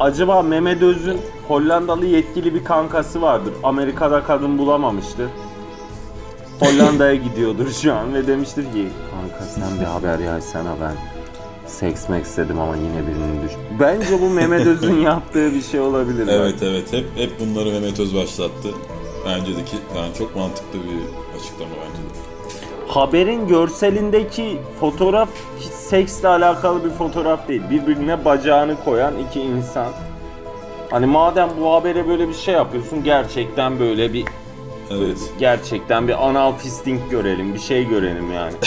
Acaba 0.00 0.42
Mehmet 0.42 0.82
Öz'ün 0.82 1.18
Hollandalı 1.48 2.06
yetkili 2.06 2.54
bir 2.54 2.64
kankası 2.64 3.22
vardır. 3.22 3.52
Amerika'da 3.62 4.22
kadın 4.24 4.58
bulamamıştır. 4.58 5.28
Hollanda'ya 6.60 7.14
gidiyordur 7.26 7.70
şu 7.70 7.94
an 7.94 8.14
ve 8.14 8.26
demiştir 8.26 8.62
ki 8.64 8.88
kanka 9.10 9.44
sen 9.44 9.80
bir 9.80 9.84
haber 9.84 10.18
yaysana 10.18 10.74
ben 10.82 10.94
seks 11.66 12.08
mek 12.08 12.24
istedim 12.24 12.60
ama 12.60 12.76
yine 12.76 13.06
birinin 13.06 13.42
düş. 13.42 13.52
Bence 13.80 14.20
bu 14.20 14.30
Mehmet 14.30 14.66
Öz'ün 14.66 15.00
yaptığı 15.00 15.54
bir 15.54 15.62
şey 15.62 15.80
olabilir. 15.80 16.28
Evet 16.28 16.62
evet 16.62 16.92
hep 16.92 17.06
hep 17.16 17.40
bunları 17.40 17.70
Mehmet 17.70 18.00
Öz 18.00 18.14
başlattı. 18.14 18.68
Bence 19.26 19.56
de 19.56 19.64
ki 19.64 19.76
yani 19.96 20.14
çok 20.18 20.36
mantıklı 20.36 20.78
bir 20.78 21.38
açıklama 21.38 21.70
bence. 21.70 21.95
Haberin 22.96 23.48
görselindeki 23.48 24.58
fotoğraf 24.80 25.28
hiç 25.60 25.72
seksle 25.72 26.28
alakalı 26.28 26.84
bir 26.84 26.90
fotoğraf 26.90 27.48
değil. 27.48 27.62
Birbirine 27.70 28.24
bacağını 28.24 28.84
koyan 28.84 29.14
iki 29.28 29.40
insan. 29.40 29.86
Hani 30.90 31.06
madem 31.06 31.48
bu 31.60 31.72
habere 31.72 32.08
böyle 32.08 32.28
bir 32.28 32.34
şey 32.34 32.54
yapıyorsun 32.54 33.04
gerçekten 33.04 33.78
böyle 33.80 34.12
bir 34.12 34.24
Evet. 34.90 35.18
gerçekten 35.38 36.08
bir 36.08 36.26
anal 36.28 36.52
fisting 36.52 37.00
görelim, 37.10 37.54
bir 37.54 37.58
şey 37.58 37.88
görelim 37.88 38.32
yani. 38.32 38.52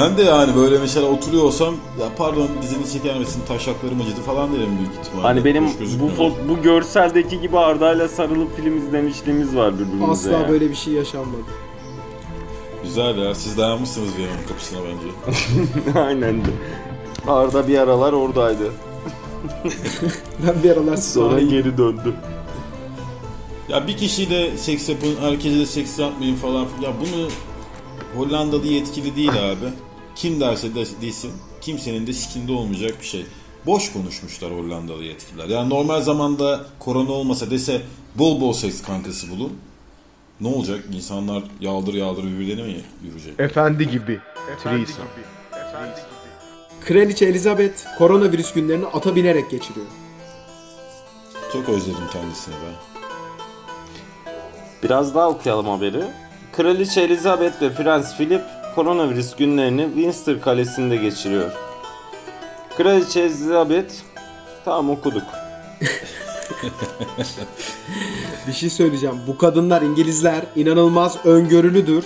Ben 0.00 0.16
de 0.16 0.22
yani 0.22 0.56
böyle 0.56 0.78
mesela 0.78 1.06
oturuyor 1.06 1.42
olsam 1.44 1.74
ya 2.00 2.06
pardon 2.18 2.48
dizini 2.62 2.90
çeker 2.92 3.18
misin 3.18 3.42
taşaklarım 3.48 4.00
acıdı 4.00 4.20
falan 4.20 4.52
derim 4.52 4.78
büyük 4.78 4.92
ihtimalle. 4.92 5.22
Hani 5.26 5.44
benim 5.44 5.64
bu 6.00 6.22
fo- 6.22 6.48
bu 6.48 6.62
görseldeki 6.62 7.40
gibi 7.40 7.58
Arda'yla 7.58 8.08
sarılıp 8.08 8.56
film 8.56 8.78
izlemişliğimiz 8.78 9.56
var 9.56 9.74
birbirimize. 9.74 10.06
Asla 10.12 10.32
yani. 10.32 10.48
böyle 10.48 10.70
bir 10.70 10.74
şey 10.74 10.92
yaşanmadı. 10.94 11.42
Güzel 12.84 13.18
ya 13.18 13.34
siz 13.34 13.58
dayanmışsınız 13.58 14.16
Viyana'nın 14.16 14.46
kapısına 14.48 14.78
bence. 14.84 15.98
Aynen. 16.00 16.42
Arda 17.26 17.68
bir 17.68 17.78
aralar 17.78 18.12
oradaydı. 18.12 18.72
Ben 20.46 20.62
bir 20.62 20.70
aralar 20.70 20.96
Sonra 20.96 21.40
geri 21.40 21.78
döndü. 21.78 22.14
Ya 23.68 23.86
bir 23.86 23.96
kişiyle 23.96 24.58
seks 24.58 24.88
yapın, 24.88 25.16
herkese 25.20 25.58
de 25.58 25.66
seks 25.66 25.98
yapmayın 25.98 26.36
falan. 26.36 26.66
Ya 26.82 26.92
bunu 27.00 27.28
Hollandalı 28.16 28.66
yetkili 28.66 29.16
değil 29.16 29.30
abi. 29.30 29.68
Kim 30.14 30.40
derse 30.40 30.74
de 30.74 30.84
desin 31.02 31.32
kimsenin 31.60 32.06
de 32.06 32.12
sikinde 32.12 32.52
olmayacak 32.52 32.96
bir 33.00 33.06
şey. 33.06 33.26
Boş 33.66 33.92
konuşmuşlar 33.92 34.52
Hollandalı 34.52 35.04
yetkililer. 35.04 35.48
Yani 35.48 35.70
normal 35.70 36.00
zamanda 36.00 36.66
korona 36.78 37.12
olmasa 37.12 37.50
dese 37.50 37.82
bol 38.14 38.40
bol 38.40 38.52
seks 38.52 38.82
kankası 38.82 39.30
bulun. 39.30 39.52
Ne 40.40 40.48
olacak? 40.48 40.80
İnsanlar 40.92 41.42
yaldır 41.60 41.94
yaldır 41.94 42.24
birbirlerine 42.24 42.62
mi 42.62 42.80
yürüyecek? 43.04 43.40
Efendi 43.40 43.90
gibi. 43.90 44.20
Threesome. 44.62 45.08
Kraliçe 46.84 47.26
Elizabeth 47.26 47.98
koronavirüs 47.98 48.52
günlerini 48.52 48.86
ata 48.86 49.16
binerek 49.16 49.50
geçiriyor. 49.50 49.86
Çok 51.52 51.68
özledim 51.68 52.08
kendisini 52.12 52.54
ben. 52.54 52.74
Biraz 54.82 55.14
daha 55.14 55.28
okuyalım 55.28 55.66
haberi. 55.66 56.04
Kraliçe 56.52 57.00
Elizabeth 57.00 57.62
ve 57.62 57.74
Prens 57.74 58.16
Philip 58.16 58.42
koronavirüs 58.74 59.36
günlerini 59.36 59.86
Windsor 59.94 60.40
Kalesi'nde 60.40 60.96
geçiriyor. 60.96 61.52
Kraliçe 62.76 63.20
Elizabeth 63.20 63.92
tamam 64.64 64.90
okuduk. 64.90 65.22
Bir 68.46 68.52
şey 68.52 68.70
söyleyeceğim. 68.70 69.16
Bu 69.26 69.38
kadınlar 69.38 69.82
İngilizler 69.82 70.42
inanılmaz 70.56 71.16
öngörülüdür. 71.26 72.04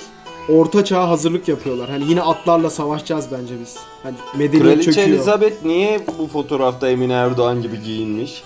orta 0.49 0.85
çağa 0.85 1.09
hazırlık 1.09 1.49
yapıyorlar. 1.49 1.91
Hani 1.91 2.05
yine 2.11 2.23
atlarla 2.23 2.71
savaşacağız 2.71 3.27
bence 3.33 3.55
biz. 3.61 3.77
Hani 4.03 4.15
medeniyet 4.37 4.63
Kraliçe 4.63 4.93
çöküyor. 4.93 5.09
Elizabeth 5.09 5.65
niye 5.65 6.01
bu 6.19 6.27
fotoğrafta 6.27 6.89
Emine 6.89 7.13
Erdoğan 7.13 7.63
gibi 7.63 7.83
giyinmiş? 7.83 8.43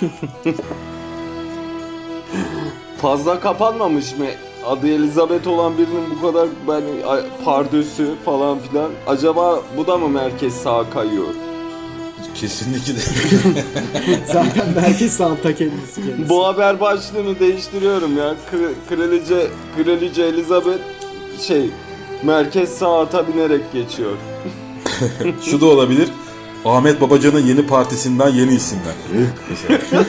Fazla 3.02 3.40
kapanmamış 3.40 4.18
mı? 4.18 4.24
Adı 4.66 4.88
Elizabeth 4.88 5.48
olan 5.48 5.78
birinin 5.78 6.04
bu 6.16 6.26
kadar 6.26 6.48
ben 6.68 6.82
pardösü 7.44 8.10
falan 8.24 8.58
filan. 8.58 8.90
Acaba 9.06 9.60
bu 9.76 9.86
da 9.86 9.98
mı 9.98 10.08
merkez 10.08 10.54
sağa 10.54 10.90
kayıyor? 10.90 11.26
Kesinlikle. 12.34 12.92
Zaten 14.26 14.68
merkez 14.74 15.12
sağ 15.12 15.28
kendisi 15.28 15.54
kendisi. 15.54 16.28
Bu 16.28 16.46
haber 16.46 16.80
başlığını 16.80 17.38
değiştiriyorum 17.40 18.16
ya. 18.18 18.34
Kra- 18.52 18.72
Kraliçe 18.88 19.46
Kraliçe 19.76 20.22
Elizabeth 20.22 20.80
şey 21.40 21.70
merkez 22.22 22.68
sağa 22.70 23.00
ata 23.00 23.28
binerek 23.28 23.72
geçiyor. 23.72 24.12
Şu 25.42 25.60
da 25.60 25.66
olabilir. 25.66 26.08
Ahmet 26.64 27.00
Babacan'ın 27.00 27.46
yeni 27.46 27.66
partisinden 27.66 28.28
yeni 28.28 28.54
isimler. 28.54 28.94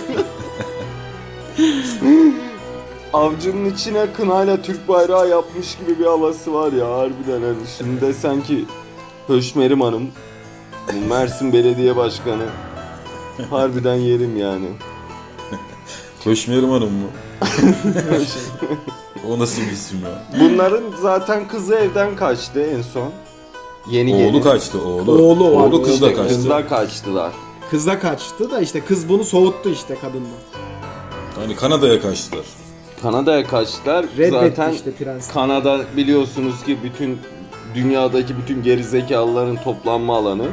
Avcunun 3.13 3.65
içine 3.65 4.05
kınayla 4.13 4.61
Türk 4.61 4.87
bayrağı 4.87 5.29
yapmış 5.29 5.77
gibi 5.77 5.99
bir 5.99 6.05
havası 6.05 6.53
var 6.53 6.73
ya 6.73 6.89
harbiden 6.91 7.41
hani 7.41 7.67
şimdi 7.77 8.01
desen 8.01 8.41
ki 8.43 8.65
Höşmerim 9.27 9.81
Hanım 9.81 10.07
Mersin 11.09 11.53
Belediye 11.53 11.95
Başkanı 11.95 12.43
harbiden 13.49 13.95
yerim 13.95 14.37
yani. 14.37 14.67
Köşmerim 16.23 16.69
Hanım 16.69 16.91
mı? 16.91 17.07
o 19.29 19.39
nasıl 19.39 19.61
bir 19.61 19.71
isim 19.71 19.99
ya? 20.03 20.39
Bunların 20.39 20.83
zaten 21.01 21.47
kızı 21.47 21.75
evden 21.75 22.15
kaçtı 22.15 22.61
en 22.61 22.81
son. 22.81 23.11
Yeni 23.89 24.11
gelin. 24.17 24.33
Oğlu 24.33 24.41
kaçtı 24.43 24.81
oğlu. 24.81 25.11
Oğlu 25.11 25.43
Oğlu 25.43 25.83
kız 25.83 26.01
da 26.01 26.07
İşte 26.07 26.17
kaçtı. 26.21 26.35
Kızlar 26.35 26.69
kaçtılar. 26.69 27.31
Kız 27.71 27.87
da 27.87 27.99
kaçtı 27.99 28.51
da 28.51 28.59
işte 28.61 28.81
kız 28.81 29.09
bunu 29.09 29.23
soğuttu 29.23 29.69
işte 29.69 29.95
kadından. 29.95 30.29
Hani 31.35 31.55
Kanada'ya 31.55 32.01
kaçtılar. 32.01 32.45
Kanada'ya 33.01 33.47
kaçtılar. 33.47 34.05
Reddetti 34.17 34.55
zaten 34.55 34.73
işte 34.73 34.91
prens. 34.91 35.33
Kanada 35.33 35.79
biliyorsunuz 35.97 36.63
ki 36.63 36.77
bütün 36.83 37.19
dünyadaki 37.75 38.37
bütün 38.37 38.63
gerizekalıların 38.63 39.55
toplanma 39.63 40.17
alanı. 40.17 40.45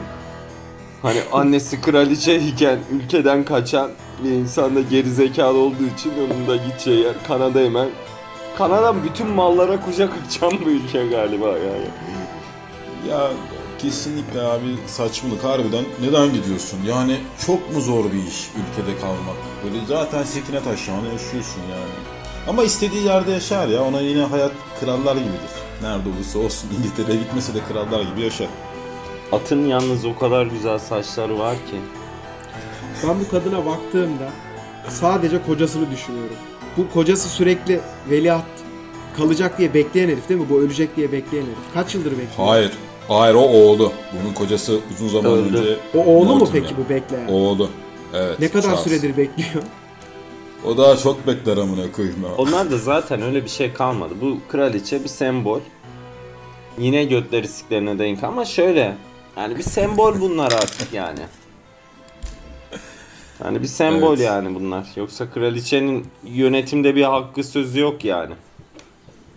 Hani 1.02 1.20
annesi 1.32 1.80
kraliçe 1.80 2.40
iken 2.40 2.78
ülkeden 2.92 3.44
kaçan 3.44 3.90
bir 4.24 4.30
insan 4.30 4.76
da 4.76 4.80
gerizekalı 4.80 5.58
olduğu 5.58 5.86
için 5.98 6.12
onun 6.18 6.48
da 6.48 6.56
gideceği 6.56 7.00
yer 7.00 7.14
Kanada 7.28 7.60
hemen. 7.60 7.88
Kanada 8.58 9.04
bütün 9.04 9.26
mallara 9.26 9.80
kucak 9.80 10.12
açan 10.26 10.60
bir 10.60 10.66
ülke 10.66 11.06
galiba 11.06 11.48
yani. 11.48 11.86
Ya 13.08 13.30
kesinlikle 13.78 14.42
abi 14.42 14.76
saçmalık 14.86 15.44
harbiden. 15.44 15.84
Neden 16.00 16.32
gidiyorsun? 16.32 16.78
Yani 16.86 17.16
çok 17.46 17.74
mu 17.74 17.80
zor 17.80 18.04
bir 18.04 18.28
iş 18.28 18.48
ülkede 18.48 19.00
kalmak? 19.00 19.36
Böyle 19.64 19.86
zaten 19.88 20.22
sikine 20.22 20.62
taşağını 20.62 21.06
yaşıyorsun 21.12 21.60
yani. 21.70 21.92
Ama 22.48 22.64
istediği 22.64 23.04
yerde 23.04 23.30
yaşar 23.30 23.68
ya. 23.68 23.82
Ona 23.84 24.00
yine 24.00 24.22
hayat 24.22 24.52
krallar 24.80 25.16
gibidir. 25.16 25.50
Nerede 25.82 26.08
olursa 26.08 26.38
olsun 26.38 26.68
İngiltere'ye 26.78 27.18
gitmese 27.22 27.54
de 27.54 27.58
krallar 27.68 28.02
gibi 28.02 28.20
yaşar. 28.20 28.48
Atın 29.32 29.66
yalnız 29.66 30.04
o 30.04 30.16
kadar 30.18 30.46
güzel 30.46 30.78
saçları 30.78 31.38
var 31.38 31.54
ki. 31.54 31.76
Ben 33.08 33.16
bu 33.20 33.30
kadına 33.30 33.66
baktığımda 33.66 34.28
sadece 34.88 35.42
kocasını 35.42 35.90
düşünüyorum. 35.90 36.36
Bu 36.76 36.90
kocası 36.90 37.28
sürekli 37.28 37.80
veliaht 38.10 38.44
kalacak 39.16 39.58
diye 39.58 39.74
bekleyen 39.74 40.08
herif 40.08 40.28
değil 40.28 40.40
mi? 40.40 40.46
Bu 40.50 40.60
ölecek 40.60 40.96
diye 40.96 41.12
bekleyen 41.12 41.44
herif. 41.44 41.56
Kaç 41.74 41.94
yıldır 41.94 42.10
bekliyor? 42.10 42.48
Hayır. 42.48 42.72
Hayır 43.08 43.34
o 43.34 43.40
oğlu. 43.40 43.92
Bunun 44.12 44.34
kocası 44.34 44.78
uzun 44.94 45.08
zaman 45.08 45.32
Öldü. 45.32 45.58
önce... 45.58 45.76
O 45.94 46.04
oğlu 46.04 46.36
mu 46.36 46.48
peki 46.52 46.74
bu 46.76 46.88
bekleyen? 46.88 47.28
Oğlu. 47.28 47.70
Evet. 48.14 48.40
ne 48.40 48.48
kadar 48.48 48.62
Charles. 48.62 48.80
süredir 48.80 49.16
bekliyor? 49.16 49.62
O 50.66 50.76
daha 50.76 50.96
çok 50.96 51.26
bekler 51.26 51.56
amına 51.56 51.92
koyayım 51.92 52.22
ya. 52.24 52.34
Onlar 52.38 52.70
da 52.70 52.78
zaten 52.78 53.22
öyle 53.22 53.44
bir 53.44 53.48
şey 53.50 53.72
kalmadı. 53.72 54.14
Bu 54.20 54.38
kraliçe 54.48 55.04
bir 55.04 55.08
sembol. 55.08 55.60
Yine 56.78 57.04
götleri 57.04 57.48
siklerine 57.48 57.98
denk 57.98 58.24
ama 58.24 58.44
şöyle. 58.44 58.96
Yani 59.36 59.58
bir 59.58 59.62
sembol 59.62 60.20
bunlar 60.20 60.52
artık 60.52 60.92
yani. 60.92 61.20
Yani 63.44 63.62
bir 63.62 63.66
sembol 63.66 64.16
Evet. 64.16 64.26
yani 64.26 64.54
bunlar. 64.54 64.86
Yoksa 64.96 65.30
kraliçenin 65.30 66.06
yönetimde 66.24 66.94
bir 66.96 67.02
hakkı 67.02 67.44
sözü 67.44 67.80
yok 67.80 68.04
yani. 68.04 68.34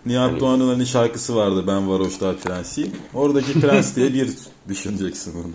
Nihat 0.06 0.40
Doğan'ın 0.40 0.68
hani 0.68 0.86
şarkısı 0.86 1.36
vardı 1.36 1.64
Ben 1.66 1.90
Varoşlar 1.90 2.36
Prensiyim. 2.36 2.92
Oradaki 3.14 3.60
prens 3.60 3.96
diye 3.96 4.14
bir 4.14 4.30
düşüneceksin 4.68 5.34
onu. 5.44 5.52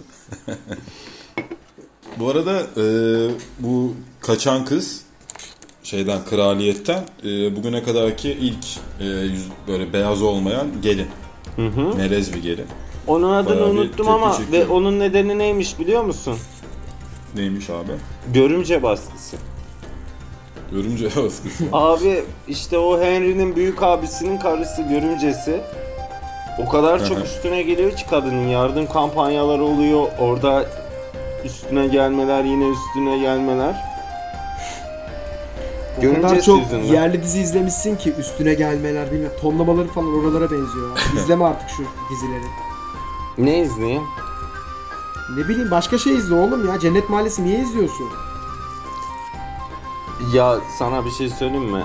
bu 2.20 2.30
arada 2.30 2.60
e, 2.78 2.86
bu 3.60 3.94
kaçan 4.22 4.66
kız 4.66 5.02
şeyden 5.84 6.26
kraliyetten 6.26 7.04
e, 7.24 7.56
bugüne 7.56 7.84
kadarki 7.84 8.30
ilk 8.30 8.66
e, 9.00 9.06
yüz, 9.06 9.44
böyle 9.68 9.94
beyaz 9.94 10.22
olmayan 10.22 10.68
gelin. 10.82 11.08
Melez 11.98 12.34
bir 12.34 12.44
gelin. 12.44 12.66
Onun 13.08 13.32
adını 13.34 13.56
Bayağı 13.56 13.74
bir 13.74 13.80
unuttum 13.80 13.92
tepki 13.98 14.12
ama 14.12 14.32
ve 14.34 14.38
çekiyor. 14.38 14.68
onun 14.70 15.00
nedeni 15.00 15.38
neymiş 15.38 15.80
biliyor 15.80 16.04
musun? 16.04 16.38
Neymiş 17.36 17.70
abi? 17.70 17.92
Görümce 18.34 18.84
baskısı. 18.84 19.38
Örümce 20.74 21.06
baskısı. 21.16 21.64
Abi 21.74 22.24
işte 22.48 22.78
o 22.78 23.02
Henry'nin 23.02 23.56
büyük 23.56 23.84
abisinin 23.84 24.38
karısı 24.38 24.82
görümcesi. 24.82 25.62
O 26.68 26.70
kadar 26.70 27.08
çok 27.08 27.26
üstüne 27.26 27.62
geliyor 27.62 27.92
ki 27.92 28.06
kadının 28.10 28.48
yardım 28.48 28.88
kampanyaları 28.88 29.64
oluyor. 29.64 30.08
Orada 30.20 30.66
üstüne 31.46 31.88
gelmeler 31.88 32.44
yine 32.44 32.66
üstüne 32.70 33.18
gelmeler. 33.20 33.76
O 35.98 36.02
kadar 36.02 36.12
Görümcesi 36.12 36.46
çok 36.46 36.60
yüzünden. 36.60 36.84
yerli 36.94 37.24
dizi 37.24 37.42
izlemişsin 37.42 37.96
ki 37.96 38.14
üstüne 38.20 38.54
gelmeler 38.54 39.12
bilmem 39.12 39.32
tonlamaları 39.42 39.88
falan 39.88 40.14
oralara 40.14 40.52
benziyor. 40.52 40.98
İzleme 41.16 41.46
artık 41.46 41.70
şu 41.70 41.84
dizileri. 42.12 42.44
Ne 43.40 43.60
izleyeyim? 43.60 44.04
Ne 45.38 45.48
bileyim 45.48 45.72
başka 45.72 45.98
şey 45.98 46.16
izle 46.16 46.36
oğlum 46.36 46.68
ya. 46.68 46.80
Cennet 46.80 47.10
Mahallesi 47.10 47.44
niye 47.46 47.60
izliyorsun? 47.60 48.10
Ya 50.34 50.60
sana 50.80 51.06
bir 51.06 51.12
şey 51.12 51.30
söyleyeyim 51.30 51.72
mi? 51.72 51.84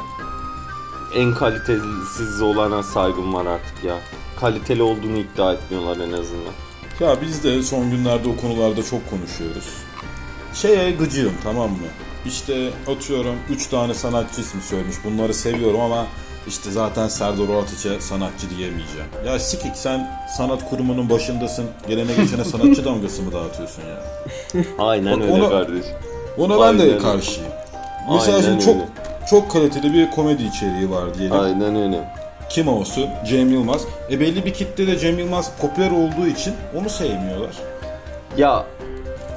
En 1.14 1.34
kalitesiz 1.34 2.42
olana 2.42 2.82
saygım 2.82 3.34
var 3.34 3.46
artık 3.46 3.84
ya. 3.84 3.98
Kaliteli 4.40 4.82
olduğunu 4.82 5.16
iddia 5.16 5.52
etmiyorlar 5.52 5.96
en 5.96 6.12
azından. 6.12 6.52
Ya 7.00 7.20
biz 7.22 7.44
de 7.44 7.62
son 7.62 7.90
günlerde 7.90 8.28
o 8.28 8.36
konularda 8.36 8.82
çok 8.82 9.10
konuşuyoruz. 9.10 9.68
Şeye 10.54 10.90
gıcığım 10.90 11.34
tamam 11.42 11.70
mı? 11.70 11.88
İşte 12.26 12.70
atıyorum 12.86 13.36
3 13.50 13.66
tane 13.66 13.94
sanatçı 13.94 14.40
ismi 14.40 14.62
söylemiş. 14.62 14.96
Bunları 15.04 15.34
seviyorum 15.34 15.80
ama 15.80 16.06
işte 16.48 16.70
zaten 16.70 17.08
Serdar 17.08 17.48
Ortaç'a 17.48 18.00
sanatçı 18.00 18.50
diyemeyeceğim. 18.50 19.06
Ya 19.26 19.38
sikik 19.38 19.76
sen 19.76 20.20
sanat 20.36 20.70
kurumunun 20.70 21.10
başındasın. 21.10 21.64
Gelene 21.88 22.12
geçene 22.22 22.44
sanatçı 22.44 22.84
damgası 22.84 23.22
mı 23.22 23.32
dağıtıyorsun 23.32 23.82
ya? 23.82 24.00
Aynen 24.78 25.20
Bak 25.20 25.22
öyle 25.22 25.32
onu- 25.32 25.48
kardeş. 25.50 25.84
Ona 26.38 26.54
ben 26.54 26.60
Aynen 26.60 26.78
de 26.78 26.82
öyle. 26.82 26.98
karşıyım. 26.98 27.50
Mesela 28.12 28.36
Aynen 28.36 28.46
şimdi 28.48 28.64
çok 28.64 28.74
öyle. 28.74 28.86
çok 29.30 29.50
kaliteli 29.50 29.92
bir 29.94 30.10
komedi 30.10 30.42
içeriği 30.42 30.90
var 30.90 31.14
diyelim. 31.18 31.40
Aynen 31.40 31.76
öyle. 31.76 32.08
Kim 32.50 32.68
olsun? 32.68 33.06
Cem 33.28 33.50
Yılmaz. 33.52 33.82
E 34.10 34.20
belli 34.20 34.44
bir 34.44 34.54
kitle 34.54 34.86
de 34.86 34.98
Cem 34.98 35.18
Yılmaz 35.18 35.50
popüler 35.60 35.90
olduğu 35.90 36.26
için 36.26 36.54
onu 36.80 36.90
sevmiyorlar. 36.90 37.50
Ya 38.36 38.64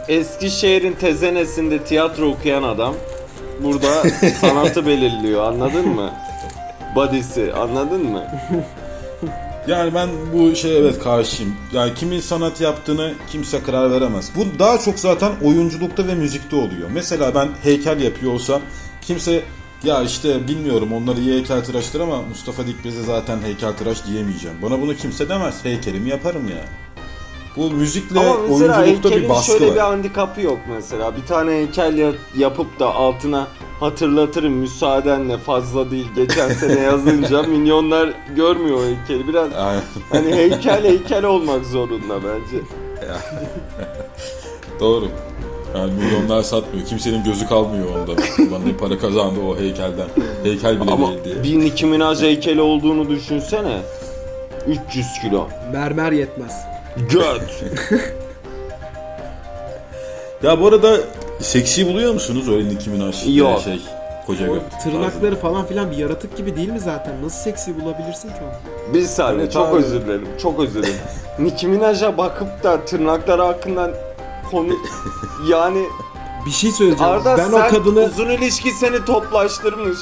Eskişehir'in 0.08 0.94
tezenesinde 0.94 1.84
tiyatro 1.84 2.26
okuyan 2.30 2.64
adam 2.64 2.94
burada 3.64 3.88
sanatı 4.42 4.86
belirliyor 4.86 5.44
anladın 5.48 5.88
mı? 5.88 6.12
Body'si 6.98 7.54
anladın 7.54 8.06
mı? 8.06 8.24
Yani 9.68 9.94
ben 9.94 10.10
bu 10.34 10.56
şey 10.56 10.78
evet 10.78 11.00
karşıyım. 11.04 11.56
Yani 11.74 11.94
kimin 11.94 12.20
sanat 12.20 12.62
yaptığını 12.62 13.14
kimse 13.32 13.64
karar 13.64 13.92
veremez. 13.92 14.32
Bu 14.36 14.60
daha 14.60 14.78
çok 14.78 15.00
zaten 15.00 15.32
oyunculukta 15.44 16.08
ve 16.08 16.16
müzikte 16.16 16.56
oluyor. 16.56 16.90
Mesela 16.94 17.36
ben 17.36 17.50
heykel 17.64 18.02
yapıyor 18.02 18.34
olsam 18.34 18.62
kimse 19.02 19.44
ya 19.84 20.04
işte 20.04 20.48
bilmiyorum 20.48 20.94
onları 20.94 21.20
iyi 21.20 21.34
heykeltıraştır 21.34 22.00
ama 22.00 22.22
Mustafa 22.22 22.68
Dikmez'e 22.68 23.02
zaten 23.04 23.42
heykeltıraş 23.42 24.06
diyemeyeceğim. 24.06 24.58
Bana 24.62 24.82
bunu 24.82 24.96
kimse 24.96 25.30
demez. 25.30 25.66
Heykelimi 25.66 26.10
yaparım 26.10 26.48
ya. 26.50 26.64
Bu 27.58 27.72
müzikle 27.72 28.20
Ama 28.20 28.36
mesela 28.50 28.82
oyunculukta 28.84 29.18
bir 29.18 29.30
baskı 29.30 29.52
şöyle 29.52 29.68
var. 29.68 29.76
bir 29.76 29.80
handikapı 29.80 30.42
yok 30.42 30.60
mesela. 30.76 31.18
Bir 31.18 31.26
tane 31.26 31.52
heykel 31.52 31.98
ya- 31.98 32.12
yapıp 32.38 32.80
da 32.80 32.96
altına 32.96 33.48
hatırlatırım 33.80 34.54
müsaadenle 34.54 35.38
fazla 35.38 35.92
değil 35.92 36.08
geçen 36.16 36.50
sene 36.50 36.80
yazınca 36.80 37.44
milyonlar 37.48 38.10
görmüyor 38.36 38.78
o 38.78 38.84
heykeli. 38.86 39.28
Biraz 39.28 39.54
Aynen. 39.54 39.82
hani 40.10 40.36
heykel 40.36 40.84
heykel 40.84 41.24
olmak 41.26 41.66
zorunda 41.66 42.16
bence. 42.16 42.64
Doğru. 44.80 45.08
Yani 45.78 45.92
milyonlar 45.94 46.44
satmıyor. 46.44 46.86
Kimsenin 46.88 47.24
gözü 47.24 47.48
kalmıyor 47.48 47.86
onda. 47.90 48.12
Ulan 48.12 48.66
ne 48.68 48.78
para 48.78 48.98
kazandı 49.00 49.40
o 49.50 49.58
heykelden. 49.58 50.08
Heykel 50.44 50.82
bile 50.82 50.92
Ama 50.92 51.08
değil 51.08 51.24
diye. 51.24 51.44
bir 51.44 51.60
Nicki 51.60 51.86
Minaj 51.86 52.22
heykeli 52.22 52.62
olduğunu 52.62 53.10
düşünsene. 53.10 53.78
300 54.90 55.06
kilo. 55.22 55.48
Mermer 55.74 56.12
yetmez. 56.12 56.54
Göt. 57.10 57.64
Ya 60.44 60.62
bu 60.62 60.68
arada 60.68 60.98
seksi 61.42 61.88
buluyor 61.88 62.14
musunuz 62.14 62.50
öyle 62.50 62.70
Nicki 62.70 62.90
Minaj 62.90 63.38
Yok. 63.38 63.62
şey 63.62 63.82
koca 64.26 64.52
O 64.52 64.56
tırnakları 64.84 65.36
falan 65.40 65.66
filan 65.66 65.92
bir 65.92 65.98
yaratık 65.98 66.38
gibi 66.38 66.56
değil 66.56 66.70
mi 66.70 66.80
zaten? 66.80 67.14
Nasıl 67.24 67.38
seksi 67.44 67.82
bulabilirsin 67.82 68.28
ki 68.28 68.36
onu? 68.44 68.94
Bir 68.94 69.04
saniye 69.06 69.44
Evet 69.44 69.54
çok 69.54 69.68
abi. 69.68 69.78
özür 69.78 70.02
dilerim. 70.02 70.28
Çok 70.42 70.60
özür 70.60 70.84
dilerim. 70.84 70.96
Nicki 71.40 71.68
Minaj'a 71.68 72.18
bakıp 72.18 72.64
da 72.64 72.86
tırnakları 72.86 73.42
hakkında 73.42 73.92
konu 74.52 74.74
yani 75.50 75.86
Bir 76.46 76.52
şey 76.52 76.72
söyleyeceğim. 76.72 77.14
Arda 77.14 77.38
ben 77.38 77.50
sen 77.50 77.68
o 77.68 77.70
kadını 77.70 78.00
uzun 78.00 78.30
ilişki 78.30 78.72
seni 78.72 79.06
toplaştırmış. 79.06 79.98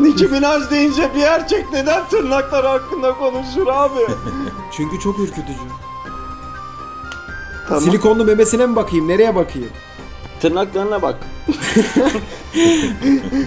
Nicki 0.00 0.26
Minaj 0.26 0.70
deyince 0.70 1.10
bir 1.14 1.22
erkek 1.22 1.72
neden 1.72 2.08
tırnakları 2.08 2.66
hakkında 2.66 3.12
konuşur 3.14 3.66
abi? 3.66 4.00
çünkü 4.76 5.00
çok 5.00 5.18
ürkütücü. 5.18 5.58
Tamam. 7.68 7.82
Silikonlu 7.84 8.24
memesine 8.24 8.66
mi 8.66 8.76
bakayım? 8.76 9.08
Nereye 9.08 9.34
bakayım? 9.34 9.70
Tırnaklarına 10.40 11.02
bak. 11.02 11.16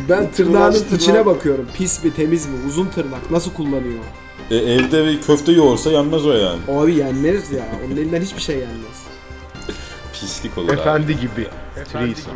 Ben 0.09 0.31
tırnağının 0.31 0.71
tırnak. 0.79 1.01
içine 1.01 1.25
bakıyorum. 1.25 1.67
Pis 1.73 2.03
mi, 2.03 2.13
temiz 2.13 2.45
mi? 2.47 2.55
Uzun 2.67 2.85
tırnak. 2.85 3.31
Nasıl 3.31 3.53
kullanıyor? 3.53 4.03
E, 4.51 4.55
evde 4.55 5.05
bir 5.05 5.21
köfte 5.21 5.51
yoğursa 5.51 5.91
yenmez 5.91 6.25
o 6.25 6.31
yani. 6.33 6.59
Abi 6.71 6.95
yenmez 6.95 7.51
ya. 7.51 7.65
Onun 7.85 7.97
elinden 7.97 8.21
hiçbir 8.21 8.41
şey 8.41 8.55
yenmez. 8.57 9.03
Pislik 10.13 10.57
olur 10.57 10.69
abi. 10.69 10.79
Efendi 10.79 11.19
gibi. 11.19 11.47
Threesome. 11.75 12.35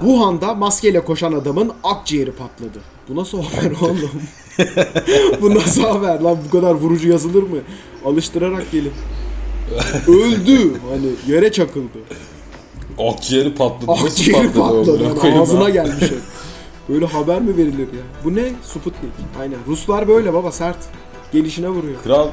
Wuhan'da 0.00 0.54
maskeyle 0.54 1.04
koşan 1.04 1.32
adamın 1.32 1.72
akciğeri 1.84 2.32
patladı. 2.32 2.78
Bu 3.08 3.16
nasıl 3.16 3.42
haber 3.42 3.70
oğlum? 3.80 4.10
bu 5.40 5.54
nasıl 5.54 5.82
haber 5.82 6.20
lan? 6.20 6.38
Bu 6.46 6.50
kadar 6.60 6.74
vurucu 6.74 7.08
yazılır 7.08 7.42
mı? 7.42 7.58
Alıştırarak 8.04 8.72
gelin. 8.72 8.92
Öldü. 10.08 10.72
Hani 10.90 11.34
yere 11.34 11.52
çakıldı. 11.52 11.98
Akciğeri 12.98 13.54
patladı. 13.54 13.90
Nasıl 13.90 14.06
Akciğeri 14.06 14.52
patladı? 14.52 14.86
patladı. 14.98 15.26
Yani 15.26 15.40
ağzına 15.40 15.68
gelmiş. 15.70 16.02
hep. 16.02 16.18
Böyle 16.88 17.06
haber 17.06 17.40
mi 17.40 17.56
verilir 17.56 17.78
ya? 17.78 18.02
Bu 18.24 18.34
ne? 18.34 18.52
Sputnik. 18.62 19.12
Aynen. 19.40 19.58
Ruslar 19.66 20.08
böyle 20.08 20.32
baba 20.34 20.52
sert. 20.52 20.76
Gelişine 21.32 21.68
vuruyor. 21.68 21.94
Kral 22.04 22.28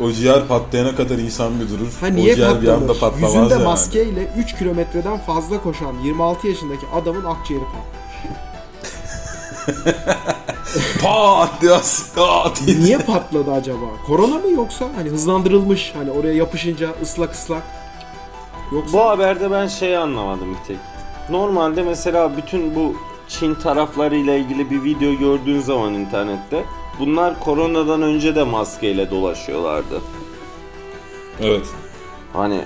o 0.00 0.10
ciğer 0.12 0.46
patlayana 0.48 0.96
kadar 0.96 1.18
insan 1.18 1.52
bir 1.60 1.68
durur. 1.68 1.92
Ha 2.00 2.06
o 2.12 2.14
niye 2.14 2.34
ciğer 2.34 2.62
bir 2.62 2.68
anda 2.68 2.86
patlamış? 2.86 3.00
patlamaz 3.00 3.34
Yüzünde 3.34 3.54
yani. 3.54 3.64
maskeyle 3.64 4.32
3 4.38 4.58
kilometreden 4.58 5.18
fazla 5.18 5.62
koşan 5.62 5.94
26 6.04 6.48
yaşındaki 6.48 6.86
adamın 6.94 7.24
akciğeri 7.24 7.64
patladı. 7.64 7.98
Pat 11.02 11.60
diye 11.60 11.72
pat. 12.16 12.62
Niye 12.80 12.98
patladı 12.98 13.52
acaba? 13.52 13.86
Korona 14.06 14.34
mı 14.34 14.50
yoksa 14.50 14.88
hani 14.96 15.08
hızlandırılmış 15.08 15.92
hani 15.94 16.10
oraya 16.10 16.34
yapışınca 16.34 16.88
ıslak 17.02 17.32
ıslak 17.34 17.62
yoksa 18.72 18.92
Bu 18.92 19.04
haberde 19.04 19.50
ben 19.50 19.66
şeyi 19.66 19.98
anlamadım 19.98 20.54
bir 20.54 20.66
tek. 20.66 20.76
Normalde 21.30 21.82
mesela 21.82 22.36
bütün 22.36 22.74
bu 22.74 22.96
Çin 23.28 23.54
taraflarıyla 23.54 24.34
ilgili 24.34 24.70
bir 24.70 24.84
video 24.84 25.14
gördüğün 25.14 25.60
zaman 25.60 25.94
internette 25.94 26.64
bunlar 26.98 27.40
koronadan 27.40 28.02
önce 28.02 28.34
de 28.34 28.44
maskeyle 28.44 29.10
dolaşıyorlardı. 29.10 30.00
Evet. 31.40 31.66
Hani 32.32 32.60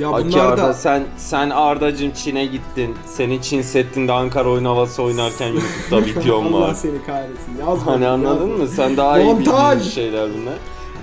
ya 0.00 0.08
Aki 0.10 0.28
bunlar 0.28 0.46
Arda 0.52 0.62
da 0.62 0.72
sen 0.74 1.02
sen 1.16 1.50
Ardacım 1.50 2.10
Çin'e 2.10 2.46
gittin. 2.46 2.94
Seni 3.06 3.42
Çin 3.42 3.62
Seddi'nde 3.62 4.12
Ankara 4.12 4.48
oyun 4.48 4.64
havası 4.64 5.02
oynarken 5.02 5.46
YouTube'da 5.48 6.06
videom 6.20 6.54
Allah 6.54 6.60
var. 6.68 6.74
seni 6.74 7.04
kahretsin. 7.06 7.58
Yazma. 7.60 7.92
Hani 7.92 8.06
anladın 8.06 8.48
yazma. 8.48 8.64
mı? 8.64 8.68
Sen 8.68 8.96
daha 8.96 9.20
iyi 9.20 9.24
Montaj. 9.34 9.74
bildiğin 9.76 9.90
şeyler 9.92 10.28
bunlar. 10.34 10.54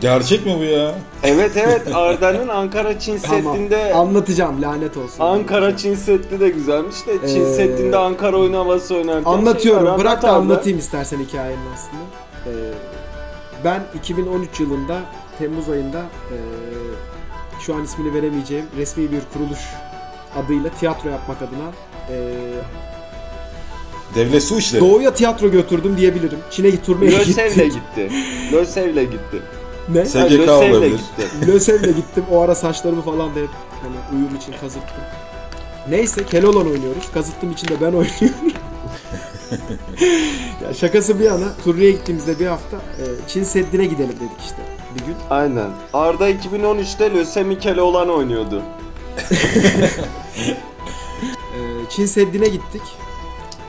Gerçek 0.02 0.46
mi 0.46 0.56
bu 0.60 0.64
ya? 0.64 0.96
Evet 1.24 1.52
evet 1.58 1.82
Arda'nın 1.96 2.48
Ankara 2.48 3.00
Çin 3.00 3.18
Tamam. 3.20 3.54
Seddi'nde 3.56 3.94
Anlatacağım 3.94 4.62
lanet 4.62 4.98
olsun. 4.98 5.20
Ankara 5.24 5.78
Çin 5.78 5.96
Seddi 5.96 6.40
de 6.40 6.50
güzelmiş 6.50 6.96
de 7.08 7.28
Çin 7.28 7.46
Ee, 7.46 7.54
Seddi'nde 7.54 7.98
Ankara 7.98 8.38
oyun 8.38 8.54
havası 8.54 8.96
oynarken 8.96 9.32
Anlatıyorum. 9.32 9.84
şeyler 9.84 10.00
Bırak 10.00 10.22
da 10.22 10.32
anlatayım 10.32 10.80
istersen 10.80 11.20
hikayenin 11.20 11.60
aslında. 11.74 12.04
Ee, 12.48 12.52
ben 13.64 13.84
2013 14.00 14.60
yılında 14.60 15.00
Temmuz 15.40 15.70
ayında 15.70 16.02
ee, 16.32 16.36
şu 17.60 17.76
an 17.76 17.84
ismini 17.84 18.14
veremeyeceğim 18.14 18.66
resmi 18.78 19.12
bir 19.12 19.22
kuruluş 19.34 19.60
adıyla 20.36 20.70
tiyatro 20.70 21.10
yapmak 21.10 21.42
adına 21.42 21.72
ee, 22.10 22.34
Devlet 24.16 24.44
su 24.44 24.58
işleri. 24.58 24.82
Doğu'ya 24.82 25.14
tiyatro 25.14 25.52
götürdüm 25.52 25.98
diyebilirim. 25.98 26.40
Çin'e 26.52 26.70
git 26.70 26.86
turneye 26.86 27.12
Lösev'le 27.12 27.50
gittik. 27.50 27.74
gitti. 27.74 28.12
Lösev'le 28.52 29.04
gitti. 29.04 29.42
Ne? 29.90 30.00
Ha, 30.00 30.06
SGK 30.06 30.32
Lösev'le 30.32 30.72
olabilir. 30.72 30.92
gitti. 30.92 31.48
Lösev'le 31.48 31.96
gittim. 31.96 32.24
O 32.32 32.42
ara 32.42 32.56
saçlarımı 32.56 33.02
falan 33.02 33.36
da 33.36 33.40
hep 33.40 33.50
hani 33.82 34.18
uyum 34.20 34.36
için 34.36 34.54
kazıttım. 34.62 35.04
Neyse 35.90 36.26
Keloğlan 36.26 36.68
oynuyoruz. 36.72 37.12
Kazıttım 37.14 37.52
için 37.52 37.68
de 37.68 37.74
ben 37.82 37.86
oynuyorum. 37.86 38.54
ya 40.64 40.74
şakası 40.74 41.20
bir 41.20 41.26
yana 41.26 41.54
turneye 41.64 41.92
gittiğimizde 41.92 42.40
bir 42.40 42.46
hafta 42.46 42.78
e, 42.78 43.04
Çin 43.28 43.44
Seddi'ne 43.44 43.86
gidelim 43.86 44.16
dedik 44.16 44.42
işte 44.46 44.62
bir 45.00 45.06
gün. 45.06 45.16
Aynen. 45.30 45.70
Arda 45.94 46.30
2013'te 46.30 47.14
Lösemi 47.14 47.60
Keloğlan 47.60 48.10
oynuyordu. 48.10 48.62
E, 51.58 51.90
Çin 51.90 52.06
Seddi'ne 52.06 52.48
gittik. 52.48 52.82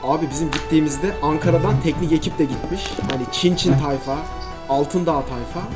Abi 0.03 0.29
bizim 0.29 0.51
gittiğimizde 0.51 1.11
Ankara'dan 1.21 1.81
teknik 1.83 2.11
ekip 2.11 2.39
de 2.39 2.43
gitmiş. 2.43 2.81
Hani 3.11 3.23
Çin 3.31 3.55
Çin 3.55 3.73
tayfa, 3.73 4.17
Altındağ 4.69 5.11
tayfa. 5.21 5.67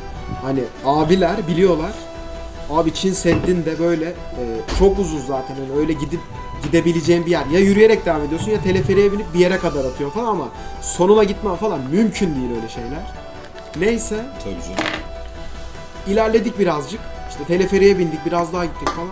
Hani 0.41 0.63
abiler 0.85 1.47
biliyorlar. 1.47 1.91
Abi 2.69 2.93
Çin 2.93 3.13
Seddi'nde 3.13 3.79
böyle 3.79 4.05
e, 4.09 4.43
çok 4.79 4.99
uzun 4.99 5.19
zaten 5.19 5.55
hani 5.55 5.79
öyle 5.79 5.93
gidip 5.93 6.19
gidebileceğin 6.63 7.25
bir 7.25 7.31
yer. 7.31 7.45
Ya 7.45 7.59
yürüyerek 7.59 8.05
devam 8.05 8.21
ediyorsun 8.21 8.51
ya 8.51 8.61
teleferiğe 8.61 9.11
binip 9.11 9.33
bir 9.33 9.39
yere 9.39 9.57
kadar 9.57 9.85
atıyor 9.85 10.11
falan 10.11 10.27
ama 10.27 10.47
sonuna 10.81 11.23
gitmen 11.23 11.55
falan 11.55 11.79
mümkün 11.91 12.35
değil 12.35 12.49
öyle 12.55 12.69
şeyler. 12.69 13.11
Neyse 13.79 14.25
Tabii 14.43 14.53
canım. 14.53 14.92
İlerledik 16.07 16.59
birazcık. 16.59 16.99
İşte 17.29 17.43
teleferiğe 17.43 17.99
bindik 17.99 18.25
biraz 18.25 18.53
daha 18.53 18.65
gittik 18.65 18.89
falan. 18.89 19.09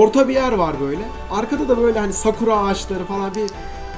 Orta 0.00 0.28
bir 0.28 0.34
yer 0.34 0.52
var 0.52 0.80
böyle. 0.80 1.02
Arkada 1.30 1.68
da 1.68 1.78
böyle 1.78 1.98
hani 1.98 2.12
sakura 2.12 2.56
ağaçları 2.56 3.04
falan 3.04 3.34
bir 3.34 3.50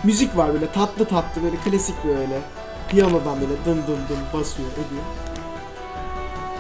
müzik 0.04 0.36
var 0.36 0.52
böyle 0.54 0.72
tatlı 0.72 1.04
tatlı 1.04 1.42
böyle 1.42 1.56
klasik 1.56 2.04
böyle. 2.04 2.40
Piyanodan 2.88 3.40
böyle 3.40 3.52
dın 3.66 3.82
dın 3.86 4.00
dın 4.08 4.40
basıyor 4.40 4.68
ediyor. 4.72 5.04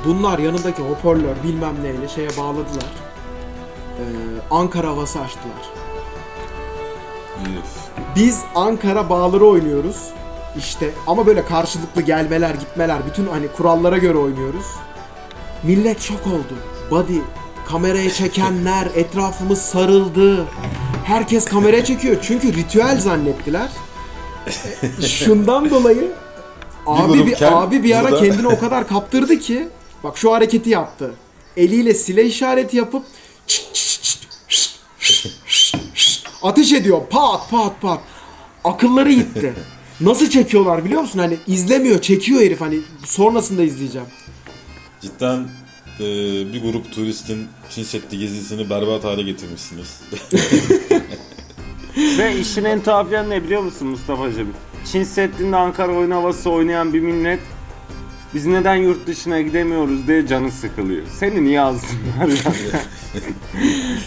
Bunlar 0.04 0.38
yanındaki 0.38 0.82
hoparlör 0.82 1.34
bilmem 1.44 1.74
neyle 1.82 2.08
şeye 2.08 2.28
bağladılar. 2.28 2.90
Ee, 3.98 4.02
Ankara 4.50 4.88
havası 4.88 5.20
açtılar. 5.20 5.70
Üf. 7.40 7.74
Biz 8.16 8.40
Ankara 8.54 9.10
bağları 9.10 9.44
oynuyoruz. 9.46 10.10
İşte 10.58 10.90
ama 11.06 11.26
böyle 11.26 11.44
karşılıklı 11.44 12.02
gelmeler 12.02 12.54
gitmeler 12.54 12.98
bütün 13.06 13.26
hani 13.26 13.48
kurallara 13.48 13.98
göre 13.98 14.18
oynuyoruz. 14.18 14.66
Millet 15.62 16.00
şok 16.00 16.26
oldu. 16.26 16.58
Body 16.90 17.18
kameraya 17.68 18.10
çekenler 18.10 18.86
etrafımız 18.94 19.58
sarıldı. 19.62 20.46
Herkes 21.04 21.44
kameraya 21.44 21.84
çekiyor 21.84 22.16
çünkü 22.22 22.54
ritüel 22.54 23.00
zannettiler. 23.00 23.68
E, 25.02 25.06
Şundan 25.06 25.70
dolayı 25.70 26.12
abi 26.86 27.26
bir, 27.26 27.42
abi 27.42 27.82
bir 27.82 27.98
ara 27.98 28.18
kendini 28.20 28.48
o 28.48 28.58
kadar 28.58 28.88
kaptırdı 28.88 29.38
ki 29.38 29.68
bak 30.04 30.18
şu 30.18 30.32
hareketi 30.32 30.70
yaptı. 30.70 31.14
Eliyle 31.56 31.94
sile 31.94 32.24
işareti 32.24 32.76
yapıp 32.76 33.04
ateş 36.42 36.72
ediyor. 36.72 37.00
Pat 37.10 37.50
pat 37.50 37.80
pat. 37.80 38.00
Akılları 38.64 39.12
gitti. 39.12 39.54
Nasıl 40.00 40.30
çekiyorlar 40.30 40.84
biliyor 40.84 41.00
musun? 41.00 41.18
Hani 41.18 41.36
izlemiyor, 41.46 42.00
çekiyor 42.00 42.40
herif 42.40 42.60
hani 42.60 42.78
sonrasında 43.06 43.62
izleyeceğim. 43.62 44.06
Cidden 45.04 45.46
e, 46.00 46.04
bir 46.52 46.62
grup 46.62 46.92
turistin 46.92 47.48
Çin 47.70 47.82
Seddi 47.82 48.18
gezisini 48.18 48.70
berbat 48.70 49.04
hale 49.04 49.22
getirmişsiniz. 49.22 50.00
Ve 52.18 52.38
işin 52.38 52.64
en 52.64 52.82
tuhaf 52.82 53.10
ne 53.10 53.44
biliyor 53.44 53.62
musun 53.62 53.88
Mustafa'cığım? 53.88 54.54
Çin 54.92 55.02
Seddi'nde 55.02 55.56
Ankara 55.56 55.92
oyun 55.92 56.10
havası 56.10 56.50
oynayan 56.50 56.92
bir 56.92 57.00
millet 57.00 57.40
biz 58.34 58.46
neden 58.46 58.74
yurt 58.74 59.06
dışına 59.06 59.40
gidemiyoruz 59.40 60.08
diye 60.08 60.26
canı 60.26 60.50
sıkılıyor. 60.50 61.02
Seni 61.18 61.44
niye 61.44 61.60
alsınlar 61.60 62.28
ya? 62.28 62.52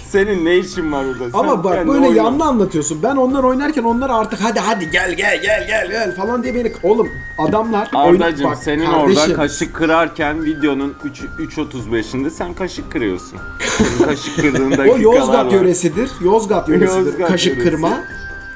Senin 0.10 0.46
ne 0.46 0.58
işin 0.58 0.92
var 0.92 1.06
orada? 1.06 1.32
Sen 1.32 1.40
Ama 1.40 1.64
bak 1.64 1.74
kendi 1.76 1.88
böyle 1.88 2.08
oyna. 2.08 2.18
yanlı 2.18 2.44
anlatıyorsun. 2.44 3.04
Ben 3.04 3.16
onlar 3.16 3.44
oynarken 3.44 3.84
onlar 3.84 4.10
artık 4.10 4.40
hadi 4.44 4.60
hadi 4.60 4.92
gel 4.92 5.14
gel 5.14 5.42
gel 5.42 5.68
gel 5.68 5.88
gel 5.92 6.16
falan 6.16 6.44
diye 6.44 6.56
beni 6.56 6.72
oğlum 6.84 7.08
adamlar 7.38 7.90
Ardacığım 7.94 8.52
bak, 8.52 8.58
senin 8.58 8.86
kardeşim, 8.86 9.22
orada 9.24 9.34
kaşık 9.34 9.76
kırarken 9.76 10.44
videonun 10.44 10.94
3 11.04 11.22
3.35'inde 11.22 12.30
sen 12.30 12.54
kaşık 12.54 12.92
kırıyorsun. 12.92 13.40
Senin 13.78 14.10
kaşık 14.10 14.36
kırdığın 14.36 14.72
dakikalar 14.78 14.96
o 15.00 15.02
Yozgat 15.02 15.46
var. 15.46 15.52
yöresidir. 15.52 16.10
Yozgat 16.24 16.70
yöresidir. 16.70 17.06
Yozgat 17.06 17.28
Kaşık 17.28 17.58
yöresi. 17.58 17.70
kırma. 17.72 17.90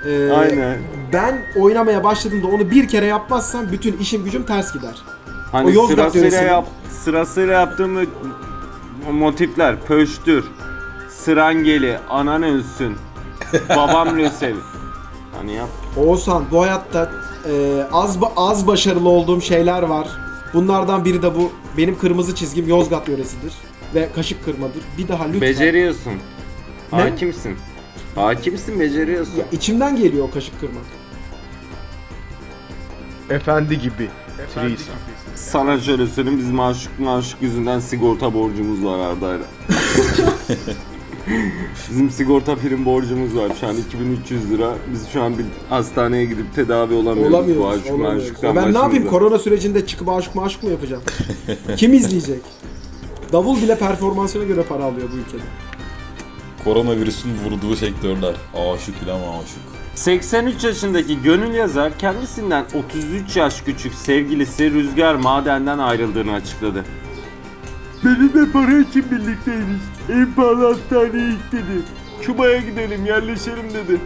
Ee, 0.05 0.31
Aynen. 0.31 0.77
ben 1.13 1.41
oynamaya 1.55 2.03
başladığımda 2.03 2.47
onu 2.47 2.71
bir 2.71 2.87
kere 2.87 3.05
yapmazsam 3.05 3.71
bütün 3.71 3.97
işim 3.97 4.23
gücüm 4.23 4.43
ters 4.43 4.73
gider. 4.73 4.95
O 5.53 5.57
Hani 5.57 5.75
Yozgat 5.75 6.11
sırasıyla 6.11 6.41
yap 6.41 6.67
sırasıyla 7.03 7.53
yaptığım 7.53 8.07
motifler 9.11 9.79
pöştür, 9.81 10.45
sırangeli, 11.09 11.97
anan 12.09 12.43
ölsün, 12.43 12.95
babam 13.69 14.17
lösev. 14.17 14.55
Hani 15.37 15.53
yap. 15.53 15.69
Oğuzhan 15.97 16.45
bu 16.51 16.61
hayatta 16.61 17.11
e, 17.49 17.83
az 17.91 18.17
az 18.35 18.67
başarılı 18.67 19.09
olduğum 19.09 19.41
şeyler 19.41 19.83
var. 19.83 20.07
Bunlardan 20.53 21.05
biri 21.05 21.21
de 21.21 21.35
bu. 21.35 21.51
Benim 21.77 21.97
kırmızı 21.97 22.35
çizgim 22.35 22.67
Yozgat 22.67 23.07
yöresidir 23.09 23.53
ve 23.95 24.09
kaşık 24.15 24.45
kırmadır. 24.45 24.81
Bir 24.97 25.07
daha 25.07 25.23
lütfen. 25.23 25.41
Beceriyorsun. 25.41 26.13
Ne? 26.93 26.99
Hakimsin. 26.99 27.57
Hakimsin 28.15 28.79
beceriyorsun. 28.79 29.35
Ya 29.37 29.45
içimden 29.51 29.95
geliyor 29.95 30.27
o 30.29 30.31
kaşık 30.31 30.59
kırmak. 30.59 30.83
Efendi 33.29 33.79
gibi. 33.79 34.09
Threesome. 34.53 34.97
Sana 35.49 35.79
şöyle 35.79 36.07
söyleyeyim 36.07 36.39
bizim 36.39 36.59
aşık 36.59 36.99
maşık 36.99 37.41
yüzünden 37.41 37.79
sigorta 37.79 38.33
borcumuz 38.33 38.83
var 38.85 38.99
Arda'yla. 38.99 39.45
bizim 41.89 42.09
sigorta 42.09 42.55
prim 42.55 42.85
borcumuz 42.85 43.35
var 43.37 43.51
şu 43.59 43.67
an 43.67 43.75
2300 43.77 44.51
lira. 44.51 44.73
Biz 44.93 45.07
şu 45.13 45.21
an 45.21 45.37
bir 45.37 45.45
hastaneye 45.69 46.25
gidip 46.25 46.55
tedavi 46.55 46.93
olamıyoruz, 46.93 47.33
bu 47.33 47.37
Olamıyoruz. 47.37 47.65
aşık 47.65 47.91
olamıyoruz. 47.91 48.23
maşıktan 48.23 48.55
Ben 48.55 48.73
ne 48.73 48.77
yapayım? 48.77 49.07
Korona 49.07 49.39
sürecinde 49.39 49.85
çıkıp 49.85 50.09
aşık 50.09 50.35
maşık 50.35 50.63
mı 50.63 50.69
yapacağım? 50.69 51.03
Kim 51.77 51.93
izleyecek? 51.93 52.41
Davul 53.31 53.61
bile 53.61 53.77
performansına 53.77 54.43
göre 54.43 54.63
para 54.63 54.83
alıyor 54.83 55.09
bu 55.13 55.17
ülkede. 55.17 55.41
Koronavirüsün 56.63 57.31
vurduğu 57.45 57.75
sektörler. 57.75 58.35
Aşık 58.73 59.03
ile 59.03 59.11
aşık. 59.13 59.59
83 59.95 60.63
yaşındaki 60.63 61.21
gönül 61.21 61.53
yazar 61.53 61.97
kendisinden 61.97 62.65
33 62.73 63.35
yaş 63.35 63.61
küçük 63.61 63.93
sevgilisi 63.93 64.71
Rüzgar 64.71 65.15
Maden'den 65.15 65.77
ayrıldığını 65.77 66.33
açıkladı. 66.33 66.85
Benimle 68.05 68.51
para 68.51 68.79
için 68.79 69.05
birlikteydik. 69.11 69.81
En 70.09 70.33
pahalı 70.33 70.73
hastaneye 70.73 71.29
git 71.31 71.51
dedi. 71.51 71.81
Küba'ya 72.21 72.57
gidelim 72.57 73.05
yerleşelim 73.05 73.73
dedi. 73.73 73.99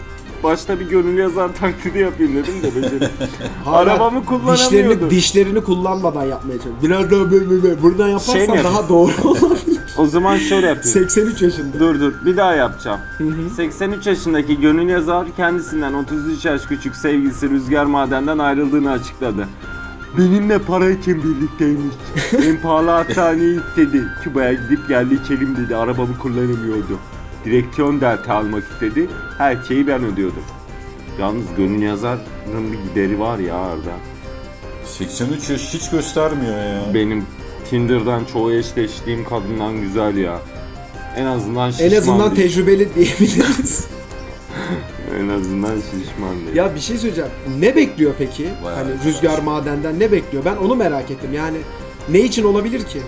Başta 0.44 0.80
bir 0.80 0.90
gönül 0.90 1.18
yazar 1.18 1.56
taklidi 1.56 2.00
yapayım 2.00 2.36
dedim 2.36 2.64
de 2.64 2.76
becerim. 2.76 3.10
Arabamı 3.66 4.26
kullanamıyordu. 4.26 4.60
Dişlerini, 4.64 5.10
dişlerini 5.10 5.64
kullanmadan 5.64 6.26
yapmaya 6.26 6.58
çalışıyor. 6.58 6.76
Biraz 6.84 7.12
daha 7.12 7.32
böyle 7.32 7.50
böyle. 7.50 7.82
Buradan 7.82 8.08
yaparsan 8.08 8.34
Şey 8.34 8.48
mi 8.48 8.64
daha 8.64 8.90
doğru 8.90 9.12
olabilir. 9.24 9.65
O 9.98 10.06
zaman 10.06 10.38
şöyle 10.38 10.68
yapayım. 10.68 10.90
83 10.90 11.42
yaşında. 11.42 11.80
Dur 11.80 12.00
dur 12.00 12.14
bir 12.26 12.38
daha 12.38 12.56
yapacağım. 12.56 13.00
83 13.56 14.08
yaşındaki 14.08 14.60
gönül 14.60 14.90
yazar 14.90 15.28
kendisinden 15.38 15.94
33 15.94 16.46
yaş 16.46 16.62
küçük 16.66 16.96
sevgilisi 16.96 17.50
Rüzgar 17.50 17.86
Maden'den 17.86 18.38
ayrıldığını 18.38 18.92
açıkladı. 18.92 19.48
Benimle 20.18 20.60
para 20.60 20.90
için 20.90 21.24
birlikteymiş. 21.24 21.96
en 22.46 22.62
pahalı 22.62 22.90
hastaneye 22.90 23.54
git 23.54 23.64
dedi. 23.78 24.04
Küba'ya 24.24 24.54
gidip 24.54 24.90
yerleşelim 24.90 25.58
dedi. 25.58 25.76
Arabamı 25.76 26.18
kullanamıyordu. 26.18 27.00
Direksiyon 27.46 28.02
delta 28.02 28.34
almak 28.34 28.64
istedi. 28.64 29.10
Her 29.38 29.58
şeyi 29.68 29.88
ben 29.88 30.04
ödüyordum. 30.04 30.44
Yalnız 31.20 31.46
gönül 31.58 31.82
yazarın 31.82 32.72
bir 32.72 32.90
gideri 32.90 33.20
var 33.20 33.40
ya 33.40 33.56
Arda. 33.56 33.94
83 34.86 35.50
yaş 35.50 35.74
hiç 35.74 35.90
göstermiyor 35.90 36.58
ya. 36.58 36.94
Benim 36.94 37.26
Tinder'dan 37.70 38.26
çoğu 38.34 38.52
eşleştiğim 38.54 39.26
kadından 39.26 39.82
güzel 39.82 40.18
ya. 40.18 40.40
En 41.18 41.26
azından 41.26 41.72
şişman 41.72 41.92
En 41.92 41.98
azından 41.98 42.36
değil. 42.36 42.48
tecrübeli 42.50 42.96
diyebiliriz. 42.96 43.86
En 45.20 45.28
azından 45.30 45.76
şişman 45.76 46.46
değil. 46.46 46.56
ya 46.56 46.76
bir 46.76 46.80
şey 46.80 46.98
söyleyeceğim. 46.98 47.30
Ne 47.60 47.76
bekliyor 47.76 48.14
peki? 48.18 48.48
Bayağı 48.64 48.84
hani. 48.84 48.92
Rüzgar 49.06 49.40
Maden'den 49.40 50.00
ne 50.00 50.12
bekliyor? 50.12 50.46
Ben 50.46 50.56
onu 50.56 50.76
merak 50.76 51.12
ettim. 51.12 51.34
Yani 51.34 51.58
ne 52.10 52.20
için 52.20 52.44
olabilir 52.44 52.84
ki? 52.84 53.00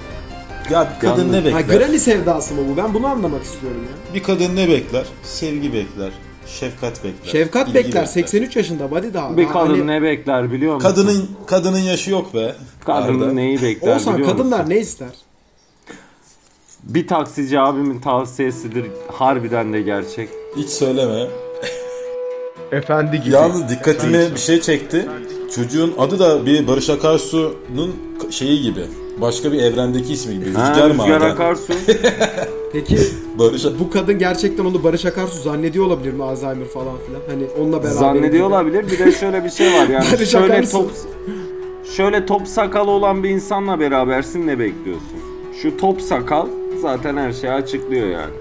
Ya 0.69 0.93
kadın 1.01 1.21
Yalnız- 1.33 1.45
ne 1.45 1.51
Ha 1.51 1.59
bekler? 1.59 1.77
granny 1.79 1.99
sevdası 1.99 2.53
mı 2.53 2.61
bu? 2.71 2.77
Ben 2.77 2.93
bunu 2.93 3.07
anlamak 3.07 3.43
istiyorum 3.43 3.81
ya. 3.83 4.13
Bir 4.13 4.23
kadın 4.23 4.55
ne 4.55 4.69
bekler? 4.69 5.05
Sevgi 5.23 5.73
bekler. 5.73 6.11
Şefkat 6.47 7.03
bekler. 7.03 7.31
Şefkat 7.31 7.67
ilgi 7.67 7.75
bekler. 7.75 8.05
83 8.05 8.55
yaşında 8.55 8.91
body 8.91 9.13
daha. 9.13 9.37
Bir 9.37 9.43
Daha 9.45 9.53
kadın 9.53 9.69
hani- 9.69 9.87
ne 9.87 10.01
bekler 10.01 10.51
biliyor 10.51 10.75
musun? 10.75 10.89
Kadının 10.89 11.29
kadının 11.45 11.79
yaşı 11.79 12.11
yok 12.11 12.33
be. 12.33 12.55
Kadının 12.85 13.21
Arda. 13.21 13.33
neyi 13.33 13.61
bekler 13.61 13.95
Olsan 13.95 14.13
biliyor 14.13 14.29
kadınlar 14.29 14.57
musun? 14.59 14.69
ne 14.69 14.77
ister? 14.79 15.07
Bir 16.83 17.07
taksici 17.07 17.59
abimin 17.59 17.99
tavsiyesidir. 17.99 18.85
Harbiden 19.11 19.73
de 19.73 19.81
gerçek. 19.81 20.29
Hiç 20.57 20.69
söyleme. 20.69 21.27
Efendi 22.71 23.21
gibi. 23.21 23.33
Yalnız 23.35 23.69
dikkatimi 23.69 24.31
bir 24.35 24.39
şey 24.39 24.61
çekti. 24.61 25.07
Çocuğun 25.55 25.93
adı 25.99 26.19
da 26.19 26.45
bir 26.45 26.67
Barış 26.67 26.89
Akarsu'nun 26.89 27.95
şeyi 28.31 28.61
gibi. 28.61 28.81
Başka 29.21 29.51
bir 29.51 29.61
evrendeki 29.63 30.13
ismi 30.13 30.33
gibi. 30.39 30.53
Ha, 30.53 30.69
Rüzgar 30.71 30.89
Rüzgar 30.89 31.07
Maden. 31.07 31.29
Akarsu. 31.29 31.73
Peki 32.73 32.97
Barış 33.39 33.65
bu 33.79 33.89
kadın 33.89 34.19
gerçekten 34.19 34.65
onu 34.65 34.83
Barış 34.83 35.05
Akarsu 35.05 35.41
zannediyor 35.41 35.85
olabilir 35.85 36.13
mi 36.13 36.23
Alzheimer 36.23 36.67
falan 36.67 36.93
filan? 37.07 37.21
Hani 37.29 37.43
onunla 37.59 37.83
beraber. 37.83 37.95
Zannediyor 37.95 38.47
olabilir. 38.47 38.85
Bir 38.91 38.99
de 38.99 39.11
şöyle 39.11 39.43
bir 39.43 39.49
şey 39.49 39.67
var 39.73 39.87
yani. 39.87 40.05
Barış 40.13 40.29
şöyle 40.29 40.53
Akarsu. 40.53 40.71
top 40.71 40.91
şöyle 41.95 42.25
top 42.25 42.47
sakalı 42.47 42.91
olan 42.91 43.23
bir 43.23 43.29
insanla 43.29 43.79
berabersin 43.79 44.47
ne 44.47 44.59
bekliyorsun? 44.59 45.19
Şu 45.61 45.77
top 45.77 46.01
sakal 46.01 46.47
zaten 46.81 47.17
her 47.17 47.33
şeyi 47.33 47.53
açıklıyor 47.53 48.07
yani. 48.07 48.33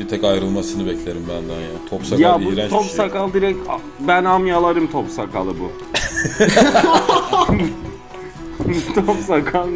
bir 0.00 0.08
tek 0.08 0.24
ayrılmasını 0.24 0.86
beklerim 0.86 1.22
benden 1.28 1.60
ya. 1.60 1.68
Top 1.90 2.04
sakal 2.04 2.20
ya 2.20 2.40
bu 2.46 2.52
iğrenç 2.52 2.70
top 2.70 2.82
bir 2.82 2.86
şey. 2.88 2.96
sakal 2.96 3.32
direkt 3.32 3.58
ben 4.08 4.24
amyalarım 4.24 4.86
top 4.86 5.10
sakalı 5.10 5.50
bu. 5.50 5.70
top 8.94 9.16
sakal? 9.26 9.68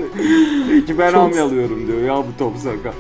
Peki 0.71 0.99
ben 0.99 1.13
amyalıyorum 1.15 1.87
diyor 1.87 2.01
ya 2.03 2.17
bu 2.17 2.39
top 2.39 2.57
sakal. 2.57 2.93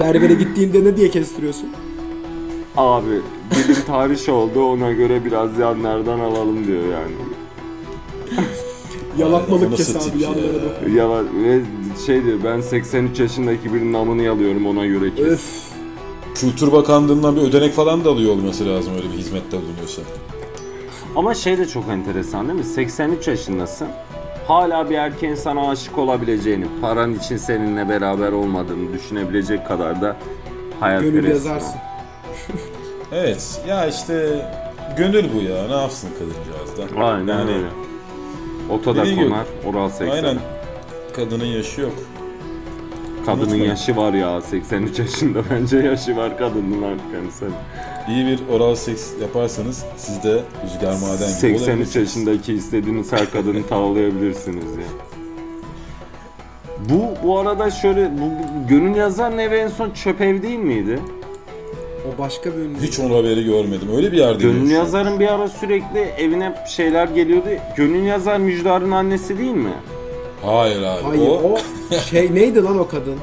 Berbere 0.00 0.34
gittiğinde 0.34 0.84
ne 0.84 0.96
diye 0.96 1.10
kestiriyorsun? 1.10 1.68
Abi 2.76 3.20
dilim 3.50 3.76
tarih 3.86 4.28
oldu 4.28 4.64
ona 4.64 4.92
göre 4.92 5.24
biraz 5.24 5.58
yanlardan 5.58 6.20
alalım 6.20 6.66
diyor 6.66 6.82
yani. 6.82 7.12
Yalatmalık 9.18 9.76
kes 9.76 9.96
abi 9.96 10.22
ya? 10.22 10.28
yanlara 10.28 10.54
bak. 10.54 10.94
Yalan 10.96 11.26
ve 11.44 11.60
şey 12.06 12.24
diyor 12.24 12.38
ben 12.44 12.60
83 12.60 13.20
yaşındaki 13.20 13.74
birinin 13.74 13.94
amını 13.94 14.22
yalıyorum 14.22 14.66
ona 14.66 14.86
göre 14.86 15.14
kes. 15.14 15.26
Öf. 15.26 15.42
Kültür 16.34 16.72
Bakanlığı'ndan 16.72 17.36
bir 17.36 17.40
ödenek 17.40 17.74
falan 17.74 18.04
da 18.04 18.10
alıyor 18.10 18.32
olması 18.32 18.66
lazım 18.68 18.94
öyle 18.94 19.12
bir 19.12 19.18
hizmette 19.18 19.56
bulunuyorsa. 19.56 20.02
Ama 21.16 21.34
şey 21.34 21.58
de 21.58 21.68
çok 21.68 21.88
enteresan 21.88 22.48
değil 22.48 22.58
mi? 22.58 22.64
83 22.64 23.28
yaşındasın. 23.28 23.88
Hala 24.48 24.90
bir 24.90 24.94
erkeğin 24.94 25.34
sana 25.34 25.70
aşık 25.70 25.98
olabileceğini, 25.98 26.64
paran 26.80 27.14
için 27.14 27.36
seninle 27.36 27.88
beraber 27.88 28.32
olmadığını 28.32 28.92
düşünebilecek 28.92 29.66
kadar 29.66 30.02
da 30.02 30.16
yazarsın. 31.28 31.80
Evet 33.12 33.62
ya 33.68 33.86
işte 33.86 34.46
gönül 34.96 35.24
bu 35.34 35.42
ya 35.42 35.66
ne 35.68 35.80
yapsın 35.82 36.08
kadıncağız 36.18 36.96
da. 36.96 37.04
Aynen 37.04 37.38
Yani 37.38 37.50
öyle. 37.50 37.66
Otoda 38.70 39.04
konar, 39.14 39.46
oral 39.66 39.88
seks. 39.88 40.12
Aynen. 40.12 40.38
Kadının 41.16 41.44
yaşı 41.44 41.80
yok. 41.80 41.92
Kadının 43.26 43.54
yaşı 43.56 43.96
var 43.96 44.12
ya 44.12 44.40
83 44.40 44.98
yaşında 44.98 45.42
bence 45.50 45.76
yaşı 45.78 46.16
var 46.16 46.38
kadının 46.38 46.82
artık 46.82 47.32
sen. 47.32 47.48
İyi 48.14 48.26
bir 48.26 48.40
oral 48.54 48.74
seks 48.74 49.10
yaparsanız 49.20 49.84
siz 49.96 50.22
de 50.22 50.40
rüzgar 50.64 50.92
maden 50.92 51.16
gibi 51.16 51.28
83 51.28 51.68
olabilirsiniz. 51.68 51.96
yaşındaki 51.96 52.52
istediğiniz 52.52 53.12
her 53.12 53.30
kadını 53.30 53.66
tavlayabilirsiniz 53.66 54.64
ya. 54.76 54.84
Bu 56.90 57.26
bu 57.26 57.38
arada 57.38 57.70
şöyle 57.70 58.10
bu, 58.10 58.30
Gönül 58.68 58.96
Yazar'ın 58.96 59.38
evi 59.38 59.54
en 59.54 59.68
son 59.68 59.90
çöp 59.90 60.20
ev 60.20 60.42
değil 60.42 60.58
miydi? 60.58 60.98
O 62.08 62.18
başka 62.22 62.52
bir 62.52 62.58
ünlü. 62.58 62.78
Hiç 62.82 62.98
onun 63.00 63.14
haberi 63.14 63.44
görmedim. 63.44 63.88
Öyle 63.96 64.12
bir 64.12 64.16
yerde 64.16 64.42
Gönül. 64.42 64.70
Yazar'ın 64.70 65.20
bir 65.20 65.34
ara 65.34 65.48
sürekli 65.48 65.98
evine 66.00 66.54
şeyler 66.68 67.08
geliyordu. 67.08 67.48
Gönül 67.76 68.02
Yazar 68.06 68.38
Müjdar'ın 68.38 68.90
annesi 68.90 69.38
değil 69.38 69.54
mi? 69.54 69.72
Hayır 70.42 70.82
abi. 70.82 71.02
Hayır 71.02 71.28
o, 71.28 71.32
o 71.34 71.58
şey 72.10 72.34
neydi 72.34 72.62
lan 72.62 72.78
o 72.78 72.88
kadın? 72.88 73.16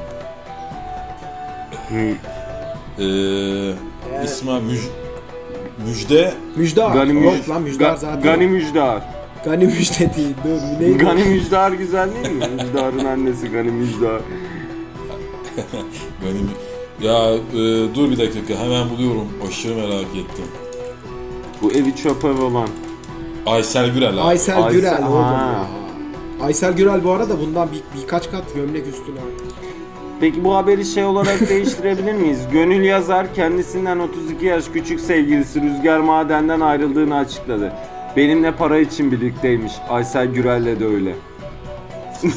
eee 2.98 3.74
İsmail 4.24 4.62
Müj, 4.62 4.80
Müjde 5.86 6.34
Müjdar. 6.56 6.90
Gani, 6.94 7.24
Yok 7.24 7.34
Müj- 7.34 7.48
lan 7.50 7.62
Müjdar 7.62 7.94
Ga- 7.94 7.98
zaten. 7.98 8.22
Gani 8.22 8.46
Müjdar. 8.46 9.02
Gani 9.44 9.64
Müjde 9.64 10.14
değil. 10.16 10.34
Dur 10.44 10.80
neydi? 10.84 10.98
Gani 10.98 11.24
Müjdar 11.24 11.72
güzel 11.72 12.08
değil 12.14 12.34
mi? 12.34 12.44
Müjdar'ın 12.62 13.04
annesi 13.04 13.48
Gani 13.48 13.70
Müjdar. 13.70 14.20
benim 16.24 16.50
ya 17.02 17.30
eee, 17.32 17.94
dur 17.94 18.10
bir 18.10 18.18
dakika 18.18 18.54
hemen 18.64 18.90
buluyorum. 18.90 19.28
Aşırı 19.48 19.74
merak 19.74 20.02
ettim. 20.02 20.44
Bu 21.62 21.72
evi 21.72 21.96
çöp 21.96 22.24
ev 22.24 22.42
olan. 22.42 22.68
Aysel 23.46 23.90
Gürel 23.90 24.08
abi. 24.14 24.20
Aysel 24.20 24.56
Aysel- 24.56 24.72
Gürel 24.72 25.00
ya. 25.02 25.66
Aysel 26.42 26.72
Gürel 26.72 27.04
bu 27.04 27.10
arada 27.10 27.40
bundan 27.40 27.68
bir, 27.72 28.00
birkaç 28.00 28.30
kat 28.30 28.54
gömlek 28.54 28.86
üstüne. 28.86 29.20
Peki 30.20 30.44
bu 30.44 30.54
haberi 30.54 30.84
şey 30.84 31.04
olarak 31.04 31.40
değiştirebilir 31.48 32.14
miyiz? 32.14 32.40
Gönül 32.52 32.84
yazar 32.84 33.34
kendisinden 33.34 33.98
32 33.98 34.46
yaş 34.46 34.64
küçük 34.68 35.00
sevgilisi 35.00 35.62
Rüzgar 35.62 36.00
Maden'den 36.00 36.60
ayrıldığını 36.60 37.16
açıkladı. 37.16 37.72
Benimle 38.16 38.52
para 38.52 38.78
için 38.78 39.12
birlikteymiş. 39.12 39.72
Aysel 39.88 40.26
Gürel'le 40.26 40.80
de 40.80 40.86
öyle. 40.86 41.14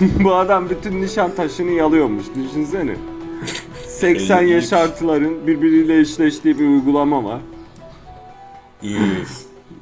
bu 0.00 0.34
adam 0.34 0.70
bütün 0.70 1.02
nişan 1.02 1.34
taşını 1.34 1.70
yalıyormuş. 1.70 2.24
Düşünsene. 2.34 2.94
80 3.86 4.42
yaş 4.42 4.72
artıların 4.72 5.46
birbiriyle 5.46 6.00
eşleştiği 6.00 6.58
bir 6.58 6.68
uygulama 6.68 7.24
var. 7.24 7.40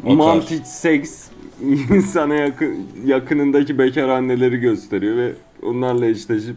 Mantic 0.03 0.65
seks 0.65 1.30
insana 1.91 2.35
yakın, 2.35 2.87
yakınındaki 3.05 3.79
bekar 3.79 4.09
anneleri 4.09 4.57
gösteriyor 4.57 5.17
ve 5.17 5.33
onlarla 5.63 6.07
eşleşip 6.07 6.57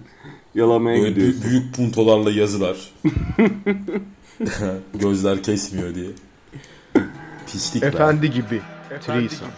yalamaya 0.55 0.97
Böyle 1.01 1.09
gidiyorsun. 1.09 1.41
büyük, 1.43 1.53
büyük 1.63 1.75
puntolarla 1.75 2.31
yazılar. 2.31 2.91
Gözler 4.93 5.43
kesmiyor 5.43 5.95
diye. 5.95 6.07
Pislik 7.47 7.83
be. 7.83 7.87
Efendi 7.87 8.31
gibi. 8.31 8.61
Threesome. 9.05 9.51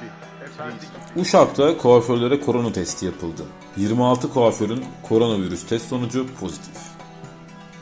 Uşak'ta 1.16 1.78
kuaförlere 1.78 2.40
korona 2.40 2.72
testi 2.72 3.06
yapıldı. 3.06 3.42
26 3.78 4.30
kuaförün 4.34 4.84
koronavirüs 5.10 5.64
test 5.66 5.88
sonucu 5.90 6.28
pozitif. 6.40 6.74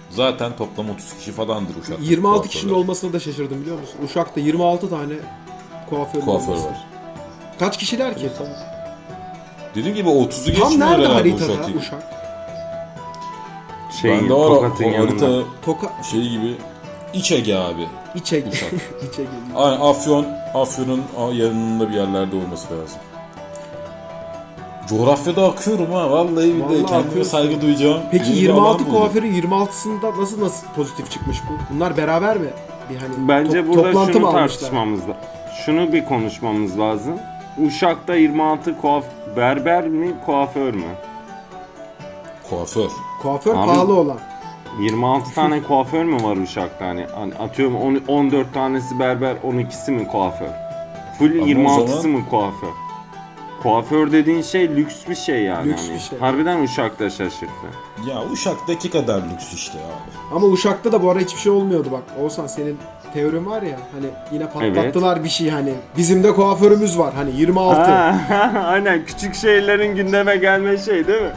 Zaten 0.10 0.56
toplam 0.56 0.90
30 0.90 1.14
kişi 1.14 1.32
falandır 1.32 1.76
Uşak'ta. 1.84 2.04
26 2.04 2.48
kişinin 2.50 2.62
kuaförler. 2.64 2.84
olmasına 2.84 3.14
da 3.14 3.20
şaşırdım 3.20 3.62
biliyor 3.62 3.80
musun? 3.80 3.96
Uşak'ta 4.06 4.40
26 4.40 4.90
tane 4.90 5.14
kuaför, 5.90 6.22
kuaför 6.22 6.52
olması. 6.52 6.66
var. 6.68 6.86
Kaç 7.60 7.78
kişiler 7.78 8.18
ki? 8.18 8.30
Dediğim 9.76 9.96
gibi 9.96 10.10
30'u 10.10 10.46
Tam 10.46 10.70
geçmiyor 10.70 10.72
nerede 10.90 11.04
herhalde 11.08 11.14
haritada 11.14 11.52
Uşak'ta. 11.54 11.72
Uşak? 11.78 12.04
Şey, 14.02 14.12
Bende 14.12 14.34
var 14.34 14.48
Tokat'ın 14.48 14.84
o 14.84 14.88
yanında. 14.92 15.26
harita 15.26 15.44
Toka... 15.66 15.88
şey 16.12 16.30
gibi 16.30 16.58
İç 17.14 17.32
Ege 17.32 17.56
abi. 17.56 17.88
İçe 18.16 18.44
Uşak. 18.52 18.72
İçe 19.12 19.24
geliyor. 19.24 19.42
Aynen 19.56 19.82
Afyon, 19.82 20.26
Afyon'un 20.54 21.04
yanında 21.34 21.90
bir 21.90 21.94
yerlerde 21.94 22.36
olması 22.36 22.68
lazım. 22.74 23.00
Coğrafyada 24.90 25.46
akıyorum 25.48 25.92
ha 25.92 26.12
vallahi 26.12 26.36
billahi 26.36 26.62
Vallahi 26.62 26.86
kendime 26.86 27.08
akıyorsun. 27.10 27.32
saygı 27.32 27.62
duyacağım. 27.62 28.02
Peki 28.12 28.26
yeni 28.30 28.36
bir 28.36 28.42
26 28.42 28.68
alan 28.70 28.80
buldum. 28.80 28.92
kuaförün 28.94 29.34
26'sında 29.42 30.22
nasıl 30.22 30.42
nasıl 30.42 30.68
pozitif 30.76 31.12
çıkmış 31.12 31.38
bu? 31.50 31.74
Bunlar 31.76 31.98
beraber 31.98 32.38
mi? 32.38 32.48
Bir 32.90 32.96
hani 32.98 33.14
Bence 33.18 33.58
top- 33.66 33.68
burada 33.68 33.84
toplantı 33.92 34.14
şunu 34.14 34.22
mı 34.22 34.28
almışlar? 34.28 34.48
tartışmamız 34.50 35.00
lazım. 35.02 35.16
Şunu 35.66 35.94
bir 35.94 36.06
konuşmamız 36.06 36.80
lazım. 36.80 37.14
Uşak'ta 37.58 38.16
26 38.16 38.78
kuaf 38.82 39.06
berber 39.38 39.88
mi 39.88 40.14
kuaför 40.26 40.74
mü? 40.74 40.84
Kuaför. 42.50 42.90
Kuaför 43.22 43.56
Abi- 43.56 43.66
pahalı 43.66 43.94
olan. 44.00 44.20
26 44.80 45.34
tane 45.34 45.64
kuaför 45.68 46.04
mü 46.04 46.24
var 46.24 46.38
Uşak'ta 46.38 46.86
hani? 46.86 47.06
hani 47.16 47.34
atıyorum 47.36 47.76
on- 47.76 48.02
14 48.08 48.54
tanesi 48.54 49.00
berber 49.00 49.36
12'si 49.36 49.92
mi 49.92 50.08
kuaför? 50.08 50.48
Full 51.20 51.32
Ama 51.40 51.44
o 51.44 51.48
26'sı 51.48 52.02
zaman- 52.02 52.20
mı 52.20 52.30
kuaför? 52.30 52.68
Kuaför 53.64 54.12
dediğin 54.12 54.42
şey 54.42 54.70
lüks 54.76 55.08
bir 55.10 55.16
şey 55.16 55.44
yani. 55.44 55.70
Lüks 55.70 55.88
hani. 55.88 55.96
bir 55.96 56.00
şey. 56.00 56.20
Harbiden 56.20 56.64
Uşak'ta 56.64 57.10
şaşırttı. 57.10 57.68
Ya 58.08 58.24
Uşak'taki 58.32 58.90
kadar 58.90 59.22
lüks 59.22 59.54
işte 59.54 59.78
abi. 59.78 60.36
Ama 60.36 60.48
Uşak'ta 60.48 60.92
da 60.92 61.04
bu 61.04 61.10
ara 61.12 61.20
hiçbir 61.20 61.40
şey 61.40 61.52
olmuyordu 61.52 61.88
bak. 61.92 62.04
Oğuzhan 62.22 62.48
senin 62.48 62.78
teorin 63.14 63.46
var 63.46 63.62
ya 63.62 63.78
hani 63.94 64.06
yine 64.32 64.50
patlattılar 64.50 65.24
bir 65.24 65.30
şey 65.30 65.50
hani. 65.50 65.74
Bizim 65.98 66.24
de 66.24 66.34
kuaförümüz 66.34 67.00
var 67.00 67.14
hani 67.14 67.32
26. 67.32 67.82
Ha, 67.82 68.16
aynen 68.66 69.06
küçük 69.06 69.36
şeylerin 69.36 69.96
gündeme 69.96 70.36
gelme 70.36 70.78
şey 70.78 71.08
değil 71.08 71.22
mi? 71.22 71.32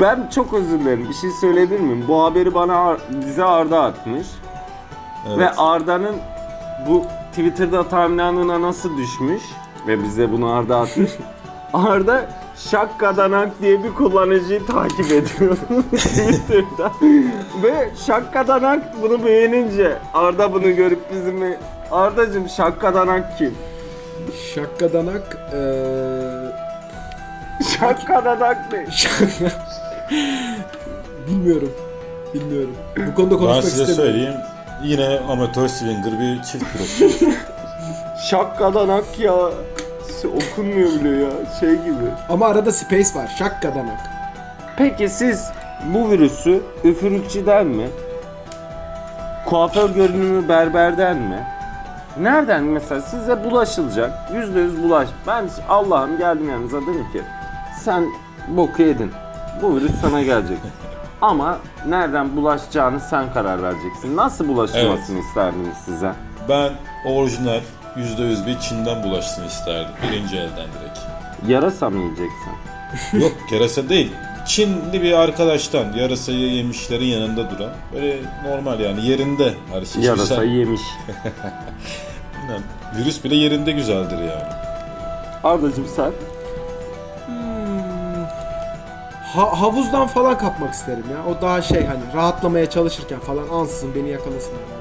Ben 0.00 0.28
çok 0.34 0.54
özür 0.54 0.80
dilerim. 0.80 1.08
Bir 1.08 1.14
şey 1.14 1.30
söyleyebilir 1.40 1.80
miyim? 1.80 2.04
Bu 2.08 2.24
haberi 2.24 2.54
bana 2.54 2.96
bize 3.10 3.44
Arda 3.44 3.82
atmış. 3.82 4.26
Evet. 5.28 5.38
Ve 5.38 5.50
Arda'nın 5.50 6.16
bu 6.88 7.04
Twitter'da 7.30 7.88
timeline'ına 7.88 8.62
nasıl 8.62 8.96
düşmüş 8.96 9.42
ve 9.86 10.02
bize 10.02 10.32
bunu 10.32 10.52
Arda 10.52 10.80
atmış. 10.80 11.10
Arda 11.72 12.28
Şakkadanak 12.58 13.62
diye 13.62 13.84
bir 13.84 13.94
kullanıcıyı 13.94 14.66
takip 14.66 15.06
ediyor 15.12 15.56
Twitter'da. 15.96 16.92
ve 17.62 17.90
Şakkadanak 18.06 19.02
bunu 19.02 19.24
beğenince 19.24 19.98
Arda 20.14 20.52
bunu 20.54 20.76
görüp 20.76 21.12
bizimle 21.12 21.58
Ardacım 21.90 22.48
Şakkadanak 22.48 23.38
kim? 23.38 23.54
Şakkadanak 24.54 25.36
eee 25.52 26.58
Şakkadanak 27.78 28.72
ne? 28.72 28.86
bilmiyorum. 31.28 31.72
Bilmiyorum. 32.34 32.74
Bu 32.96 33.14
konuda 33.14 33.34
Ben 33.34 33.38
konuşmak 33.38 33.64
size 33.64 33.82
istemiyorum. 33.82 34.14
söyleyeyim. 34.14 34.40
Yine 34.84 35.20
amatör 35.28 35.68
swinger 35.68 36.20
bir 36.20 36.42
çift 36.42 36.64
profil. 36.76 37.32
Şakkadanak 38.30 39.04
ya. 39.18 39.34
Okunmuyor 40.24 40.88
bile 40.90 41.08
ya. 41.24 41.30
Şey 41.60 41.70
gibi. 41.74 42.04
Ama 42.28 42.46
arada 42.46 42.72
space 42.72 43.14
var. 43.14 43.34
Şakkadanak. 43.38 44.00
Peki 44.76 45.08
siz 45.08 45.50
bu 45.94 46.10
virüsü 46.10 46.62
üfürükçüden 46.84 47.66
mi? 47.66 47.88
Kuaför 49.46 49.90
görünümü 49.90 50.48
berberden 50.48 51.16
mi? 51.16 51.46
Nereden 52.20 52.64
mesela 52.64 53.00
size 53.00 53.44
bulaşılacak? 53.44 54.12
Yüzde 54.34 54.60
yüz 54.60 54.82
bulaş. 54.82 55.08
Ben 55.26 55.48
Allah'ım 55.68 56.18
geldim 56.18 56.50
yanınıza 56.50 56.80
dedim 56.80 57.06
ki 57.12 57.22
sen 57.84 58.04
boku 58.48 58.82
yedin. 58.82 59.10
Bu 59.62 59.76
virüs 59.76 60.00
sana 60.00 60.22
gelecek. 60.22 60.58
Ama 61.20 61.58
nereden 61.86 62.36
bulaşacağını 62.36 63.00
sen 63.00 63.32
karar 63.34 63.62
vereceksin. 63.62 64.16
Nasıl 64.16 64.48
bulaşılmasını 64.48 65.18
isterdiniz 65.18 65.76
size? 65.84 66.12
ben 66.48 66.72
orijinal 67.04 67.60
%100 67.96 68.46
bir 68.46 68.58
Çin'den 68.58 69.02
bulaşsın 69.02 69.44
isterdim. 69.46 69.90
Birinci 70.02 70.36
elden 70.36 70.48
direkt. 70.80 70.98
Yarasa 71.48 71.90
mı 71.90 71.98
yiyeceksin? 71.98 72.52
Yok 73.20 73.32
yarasa 73.52 73.88
değil. 73.88 74.12
Çinli 74.46 75.02
bir 75.02 75.12
arkadaştan 75.12 75.92
yarasayı 75.92 76.38
yemişlerin 76.52 77.04
yanında 77.04 77.50
duran. 77.50 77.70
Böyle 77.94 78.16
normal 78.44 78.80
yani 78.80 79.06
yerinde 79.06 79.54
her 79.72 79.84
şey. 79.84 80.02
Yarasa 80.02 80.34
Güzel. 80.44 80.56
yemiş. 80.58 80.80
Aynen. 82.42 82.62
Virüs 82.98 83.24
bile 83.24 83.34
yerinde 83.36 83.72
güzeldir 83.72 84.18
yani. 84.18 84.52
Ardacım 85.44 85.86
sen? 85.96 86.12
Ha- 89.34 89.60
havuzdan 89.60 90.06
falan 90.06 90.38
kapmak 90.38 90.74
isterim 90.74 91.04
ya. 91.12 91.32
O 91.32 91.42
daha 91.42 91.62
şey 91.62 91.86
hani 91.86 92.00
rahatlamaya 92.14 92.70
çalışırken 92.70 93.18
falan 93.20 93.48
ansızın 93.48 93.94
beni 93.94 94.08
yakalasın 94.08 94.50
herhalde. 94.52 94.77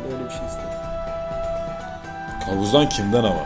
Havuzdan 2.50 2.90
kimden 2.90 3.24
ama? 3.24 3.46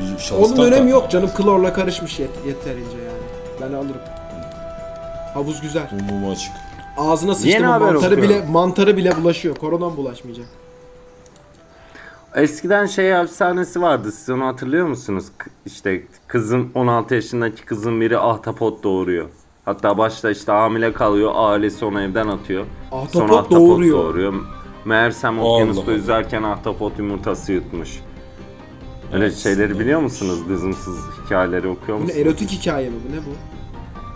Bir 0.00 0.34
Onun 0.38 0.56
önemi 0.72 0.90
yok 0.90 1.10
canım. 1.10 1.30
Klorla 1.36 1.72
karışmış 1.72 2.20
yet- 2.20 2.46
yeterince 2.46 2.96
yani. 2.98 3.60
Ben 3.60 3.76
alırım. 3.76 4.00
Havuz 5.34 5.60
güzel. 5.60 5.88
Umumu 6.00 6.30
açık. 6.30 6.52
Ağzına 6.98 7.34
sıçtı 7.34 7.48
Yeni 7.48 7.66
mı 7.66 7.72
haber 7.72 7.92
mantarı 7.92 8.12
okuyorum. 8.14 8.22
bile 8.22 8.52
mantarı 8.52 8.96
bile 8.96 9.16
bulaşıyor. 9.22 9.56
Koronan 9.56 9.96
bulaşmayacak. 9.96 10.46
Eskiden 12.34 12.86
şey 12.86 13.20
efsanesi 13.20 13.82
vardı 13.82 14.12
siz 14.12 14.30
onu 14.30 14.46
hatırlıyor 14.46 14.86
musunuz? 14.86 15.24
K- 15.38 15.50
İşte 15.66 16.02
kızın 16.26 16.70
16 16.74 17.14
yaşındaki 17.14 17.64
kızın 17.64 18.00
biri 18.00 18.18
ahtapot 18.18 18.82
doğuruyor. 18.84 19.28
Hatta 19.64 19.98
başta 19.98 20.30
işte 20.30 20.52
hamile 20.52 20.92
kalıyor 20.92 21.32
ailesi 21.34 21.84
onu 21.84 22.00
evden 22.02 22.28
atıyor. 22.28 22.64
Ahtapot 22.92 23.12
Sonra 23.12 23.32
ahtapot 23.36 23.50
doğuruyor. 23.58 23.98
doğuruyor. 23.98 24.34
Meğersem 24.84 25.38
okyanusta 25.40 25.82
Allah. 25.82 25.92
yüzerken 25.92 26.42
ahtapot 26.42 26.98
yumurtası 26.98 27.52
yutmuş. 27.52 28.00
Öyle 29.12 29.24
Evet, 29.24 29.36
şeyleri 29.36 29.78
biliyor 29.78 30.00
musunuz? 30.00 30.38
Dızımsız 30.48 30.96
hikayeleri 31.24 31.68
okuyor 31.68 31.98
Bu 31.98 32.02
ne 32.02 32.06
musunuz? 32.06 32.26
erotik 32.26 32.50
hikaye 32.50 32.88
mi 32.90 32.96
bu 33.08 33.12
ne 33.16 33.18
bu? 33.18 33.30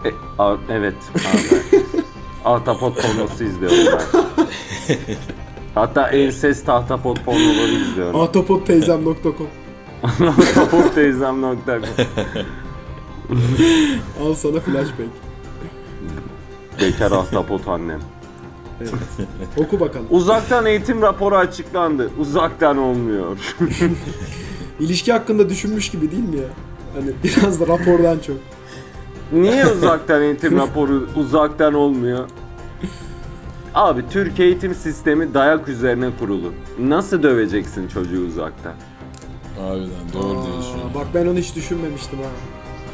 E, 0.08 0.12
a- 0.38 0.56
evet. 0.70 0.94
Abi. 1.14 1.82
Ahtapot 2.44 3.02
pornosu 3.02 3.44
izliyorum 3.44 3.78
ben. 3.86 4.22
Hatta 5.74 6.08
ensest 6.08 6.68
ahtapot 6.68 7.24
pornoları 7.24 7.72
izliyorum. 7.72 8.20
Ahtapotteyzem.com 8.20 9.46
Ahtapot 10.02 10.94
teyzem 10.94 11.42
nokta. 11.42 11.78
Al 14.22 14.34
sana 14.34 14.60
flashback. 14.60 15.08
Bekar 16.80 17.12
ahtapot 17.12 17.68
annem. 17.68 18.00
Evet. 18.80 18.92
Oku 19.56 19.80
bakalım. 19.80 20.06
Uzaktan 20.10 20.66
eğitim 20.66 21.02
raporu 21.02 21.36
açıklandı. 21.36 22.10
Uzaktan 22.18 22.78
olmuyor. 22.78 23.36
İlişki 24.80 25.12
hakkında 25.12 25.48
düşünmüş 25.48 25.90
gibi 25.90 26.10
değil 26.10 26.22
mi 26.28 26.36
ya? 26.36 26.48
Hani 26.94 27.10
biraz 27.24 27.60
da 27.60 27.66
rapordan 27.66 28.18
çok. 28.18 28.36
Niye 29.32 29.66
uzaktan 29.66 30.22
eğitim 30.22 30.58
raporu 30.58 31.08
uzaktan 31.16 31.74
olmuyor? 31.74 32.28
Abi 33.74 34.02
Türk 34.10 34.40
eğitim 34.40 34.74
sistemi 34.74 35.34
dayak 35.34 35.68
üzerine 35.68 36.08
kurulu. 36.18 36.52
Nasıl 36.80 37.22
döveceksin 37.22 37.88
çocuğu 37.88 38.26
uzaktan? 38.26 38.72
Harbiden 39.60 39.88
doğru 40.14 40.38
Aa, 40.40 40.46
diyorsun. 40.46 40.80
bak 40.94 41.06
ben 41.14 41.26
onu 41.26 41.38
hiç 41.38 41.54
düşünmemiştim 41.56 42.18
ha. 42.18 42.24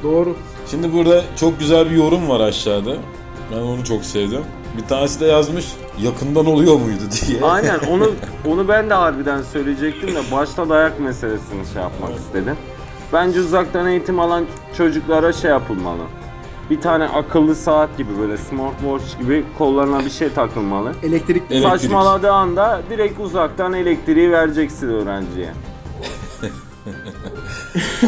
Doğru. 0.02 0.36
Şimdi 0.70 0.92
burada 0.92 1.24
çok 1.36 1.58
güzel 1.60 1.90
bir 1.90 1.96
yorum 1.96 2.28
var 2.28 2.40
aşağıda. 2.40 2.96
Ben 3.52 3.56
onu 3.60 3.84
çok 3.84 4.04
sevdim. 4.04 4.40
Bir 4.76 4.88
tanesi 4.88 5.20
de 5.20 5.26
yazmış 5.26 5.66
yakından 6.00 6.46
oluyor 6.46 6.74
muydu 6.76 7.02
diye. 7.28 7.42
Aynen 7.42 7.78
onu 7.90 8.10
onu 8.48 8.68
ben 8.68 8.90
de 8.90 8.94
harbiden 8.94 9.42
söyleyecektim 9.42 10.14
de 10.14 10.20
başta 10.32 10.68
dayak 10.68 11.00
meselesini 11.00 11.66
şey 11.72 11.82
yapmak 11.82 12.18
istedim. 12.18 12.56
Bence 13.12 13.40
uzaktan 13.40 13.86
eğitim 13.86 14.20
alan 14.20 14.44
çocuklara 14.76 15.32
şey 15.32 15.50
yapılmalı. 15.50 16.02
Bir 16.70 16.80
tane 16.80 17.04
akıllı 17.04 17.54
saat 17.54 17.96
gibi 17.98 18.18
böyle 18.20 18.36
smartwatch 18.36 19.18
gibi 19.20 19.44
kollarına 19.58 20.04
bir 20.04 20.10
şey 20.10 20.32
takılmalı. 20.32 20.92
Elektrik. 21.02 21.42
Elektrik. 21.50 21.62
Saçmaladığı 21.62 22.32
anda 22.32 22.80
direkt 22.90 23.20
uzaktan 23.20 23.72
elektriği 23.72 24.30
vereceksin 24.30 24.88
öğrenciye. 24.88 25.52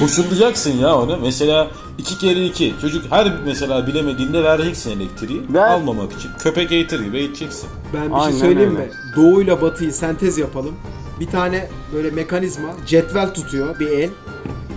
Koşullayacaksın 0.01 0.71
ya 0.71 0.97
onu. 0.97 1.17
Mesela 1.23 1.69
iki 1.99 2.19
kere 2.19 2.45
iki. 2.45 2.75
Çocuk 2.81 3.13
her 3.13 3.33
mesela 3.45 3.87
bilemediğinde 3.87 4.45
vereceksin 4.45 4.91
elektriği. 5.01 5.43
Ver. 5.55 5.71
Almamak 5.71 6.13
için. 6.13 6.31
Köpek 6.39 6.73
eğitir 6.73 7.01
gibi 7.01 7.19
eğiteceksin. 7.19 7.69
Ben 7.95 8.09
bir 8.09 8.15
Aynen 8.15 8.31
şey 8.31 8.41
söyleyeyim 8.41 8.77
öyle. 8.77 8.87
mi? 8.87 8.93
Doğuyla 9.17 9.63
batıyı 9.63 9.93
sentez 9.93 10.39
yapalım. 10.39 10.75
Bir 11.21 11.27
tane 11.27 11.69
böyle 11.95 12.11
mekanizma, 12.11 12.69
cetvel 12.87 13.35
tutuyor 13.35 13.79
bir 13.79 13.89
el. 13.89 14.11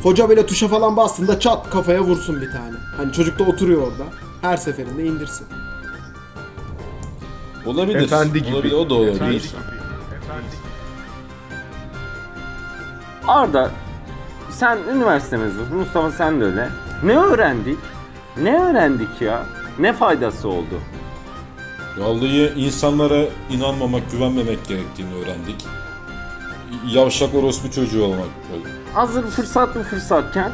Hoca 0.03 0.29
böyle 0.29 0.45
tuşa 0.45 0.67
falan 0.67 0.97
bastığında 0.97 1.39
çat 1.39 1.69
kafaya 1.69 2.01
vursun 2.01 2.41
bir 2.41 2.51
tane. 2.51 2.75
Hani 2.97 3.13
çocuk 3.13 3.39
da 3.39 3.43
oturuyor 3.43 3.81
orada. 3.81 4.03
Her 4.41 4.57
seferinde 4.57 5.05
indirsin. 5.05 5.47
Olabilir. 7.65 8.01
Efendi 8.01 8.43
gibi. 8.43 8.55
Olabilir. 8.55 8.73
O 8.73 8.89
da 8.89 8.93
olabilir. 8.93 9.15
Efendi 9.15 9.37
gibi. 9.39 9.49
Arda 13.27 13.71
sen 14.59 14.77
üniversite 14.95 15.37
mezunusun. 15.37 15.77
Mustafa 15.77 16.11
sen 16.11 16.41
de 16.41 16.45
öyle. 16.45 16.69
Ne 17.03 17.17
öğrendik? 17.17 17.77
Ne 18.41 18.63
öğrendik 18.63 19.21
ya? 19.21 19.45
Ne 19.79 19.93
faydası 19.93 20.47
oldu? 20.47 20.79
Vallahi 21.97 22.53
insanlara 22.55 23.25
inanmamak, 23.49 24.11
güvenmemek 24.11 24.67
gerektiğini 24.67 25.13
öğrendik. 25.15 25.65
Yavşak 26.87 27.35
orospu 27.35 27.71
çocuğu 27.71 28.03
olmak. 28.03 28.27
Hazır 28.93 29.23
fırsatlı 29.27 29.83
fırsatken 29.83 30.51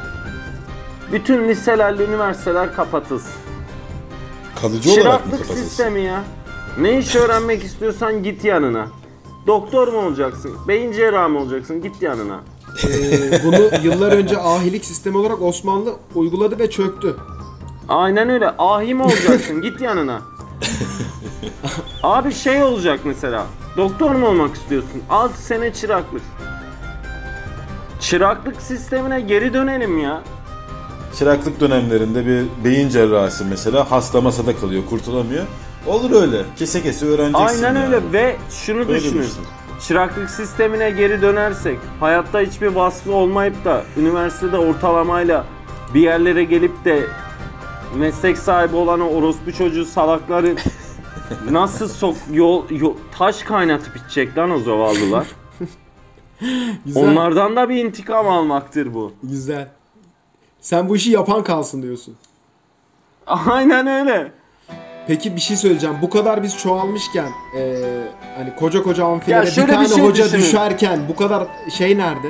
bütün 1.12 1.48
liselerle 1.50 2.06
üniversiteler 2.06 2.76
kapatılsın. 2.76 3.34
Kalıcı 4.62 4.90
olarak 4.90 5.04
mı 5.04 5.04
Çıraklık 5.04 5.32
kapatılsın? 5.32 5.64
sistemi 5.64 6.02
ya. 6.02 6.24
Ne 6.80 7.00
iş 7.00 7.16
öğrenmek 7.16 7.64
istiyorsan 7.64 8.24
git 8.24 8.46
yanına. 8.46 8.88
Doktor 9.48 9.88
mu 9.88 9.98
olacaksın? 9.98 10.52
Beyin 10.68 10.92
cerrahı 10.92 11.30
mı 11.30 11.40
olacaksın? 11.40 11.82
Git 11.82 12.02
yanına. 12.02 12.40
Ee, 12.84 13.44
bunu 13.44 13.70
yıllar 13.84 14.12
önce 14.12 14.38
ahilik 14.38 14.86
sistemi 14.86 15.18
olarak 15.18 15.42
Osmanlı 15.42 15.94
uyguladı 16.16 16.60
ve 16.60 16.70
çöktü. 16.70 17.16
Aynen 17.90 18.30
öyle. 18.30 18.50
Ahi 18.58 18.94
mi 18.94 19.04
olacaksın? 19.04 19.62
Git 19.62 19.82
yanına. 19.82 20.22
Abi 22.04 22.34
şey 22.34 22.64
olacak 22.64 23.00
mesela. 23.06 23.46
Doktor 23.78 24.12
mu 24.16 24.28
olmak 24.28 24.56
istiyorsun? 24.56 25.02
6 25.10 25.42
sene 25.42 25.74
çıraklık. 25.74 26.22
Çıraklık 28.02 28.62
sistemine 28.62 29.22
geri 29.22 29.54
dönelim 29.54 29.98
ya. 29.98 30.22
Çıraklık 31.20 31.60
dönemlerinde 31.60 32.26
bir 32.26 32.46
beyin 32.64 32.90
cerrahisi 32.90 33.44
mesela 33.50 33.92
hasta 33.92 34.22
masada 34.22 34.56
kalıyor, 34.56 34.84
kurtulamıyor. 34.90 35.46
Olur 35.88 36.22
öyle. 36.22 36.42
Kese 36.58 36.84
kese 36.84 37.06
öğreneceksin 37.06 37.64
Aynen 37.64 37.76
yani. 37.82 37.86
öyle 37.96 38.14
ve 38.14 38.36
şunu 38.50 38.80
Öyle 38.80 38.94
düşünün. 38.96 39.22
düşün. 39.24 39.36
Çıraklık 39.82 40.30
sistemine 40.30 40.90
geri 40.92 41.22
dönersek 41.22 41.80
hayatta 42.00 42.40
hiçbir 42.40 42.68
vasfı 42.68 43.14
olmayıp 43.14 43.66
da 43.66 43.84
üniversitede 43.98 44.58
ortalamayla 44.58 45.46
bir 45.94 46.02
yerlere 46.02 46.44
gelip 46.44 46.86
de 46.86 47.08
meslek 47.96 48.38
sahibi 48.38 48.76
olan 48.76 49.02
o 49.02 49.06
orospu 49.06 49.54
çocuğu 49.54 49.86
salakları 49.86 50.56
nasıl 51.52 51.88
sok 51.88 52.16
yol, 52.32 52.70
yol 52.70 52.94
taş 53.18 53.44
kaynatıp 53.44 53.96
içecek 53.98 54.38
lan 54.38 54.52
o 54.52 54.60
zavallılar. 54.60 55.28
Güzel. 56.86 57.04
Onlardan 57.04 57.56
da 57.56 57.70
bir 57.70 57.86
intikam 57.86 58.28
almaktır 58.28 58.94
bu. 58.94 59.14
Güzel. 59.24 59.68
Sen 60.60 60.90
bu 60.90 60.96
işi 60.96 61.12
yapan 61.12 61.44
kalsın 61.44 61.82
diyorsun. 61.82 62.16
Aynen 63.28 63.88
öyle. 63.88 64.32
Peki 65.08 65.36
bir 65.36 65.42
şey 65.42 65.58
söyleyeceğim. 65.58 65.96
Bu 66.02 66.10
kadar 66.10 66.44
biz 66.44 66.58
çoğalmışken 66.58 67.30
eee, 67.56 67.76
hani 68.38 68.56
koca 68.56 68.84
koca 68.84 69.06
amfilere 69.06 69.42
bir 69.46 69.52
şöyle 69.52 69.68
bir 69.68 69.74
tane 69.74 69.88
şey 69.88 70.04
hoca 70.04 70.26
düşünün. 70.26 70.42
düşerken 70.42 71.00
bu 71.10 71.16
kadar 71.16 71.44
şey 71.78 71.98
nerede? 71.98 72.28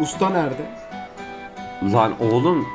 Usta 0.00 0.30
nerede? 0.30 0.62
Lan 1.92 2.12
oğlum 2.20 2.66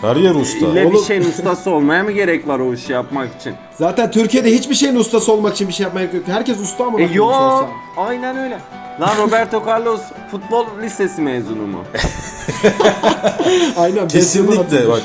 Her 0.00 0.16
yer 0.16 0.34
usta. 0.34 0.58
ille 0.66 0.84
bir 0.86 0.94
Oğlum- 0.94 1.04
şeyin 1.06 1.24
ustası 1.24 1.70
olmaya 1.70 2.02
mı 2.04 2.12
gerek 2.12 2.48
var 2.48 2.58
o 2.58 2.74
işi 2.74 2.92
yapmak 2.92 3.28
için? 3.40 3.54
Zaten 3.74 4.10
Türkiye'de 4.10 4.52
hiçbir 4.52 4.74
şeyin 4.74 4.96
ustası 4.96 5.32
olmak 5.32 5.54
için 5.54 5.68
bir 5.68 5.72
şey 5.72 5.84
yapmaya 5.84 6.04
gerek 6.06 6.14
yok. 6.14 6.28
Herkes 6.28 6.60
usta 6.60 6.90
mı? 6.90 7.00
E 7.00 7.04
yok. 7.12 7.68
Aynen 7.96 8.36
öyle. 8.36 8.58
Lan 9.00 9.16
Roberto 9.18 9.62
Carlos 9.66 10.00
futbol 10.30 10.66
lisesi 10.82 11.20
mezunu 11.22 11.66
mu? 11.66 11.78
Aynen. 13.76 14.08
Kesinlikle 14.08 14.88
bak. 14.88 15.02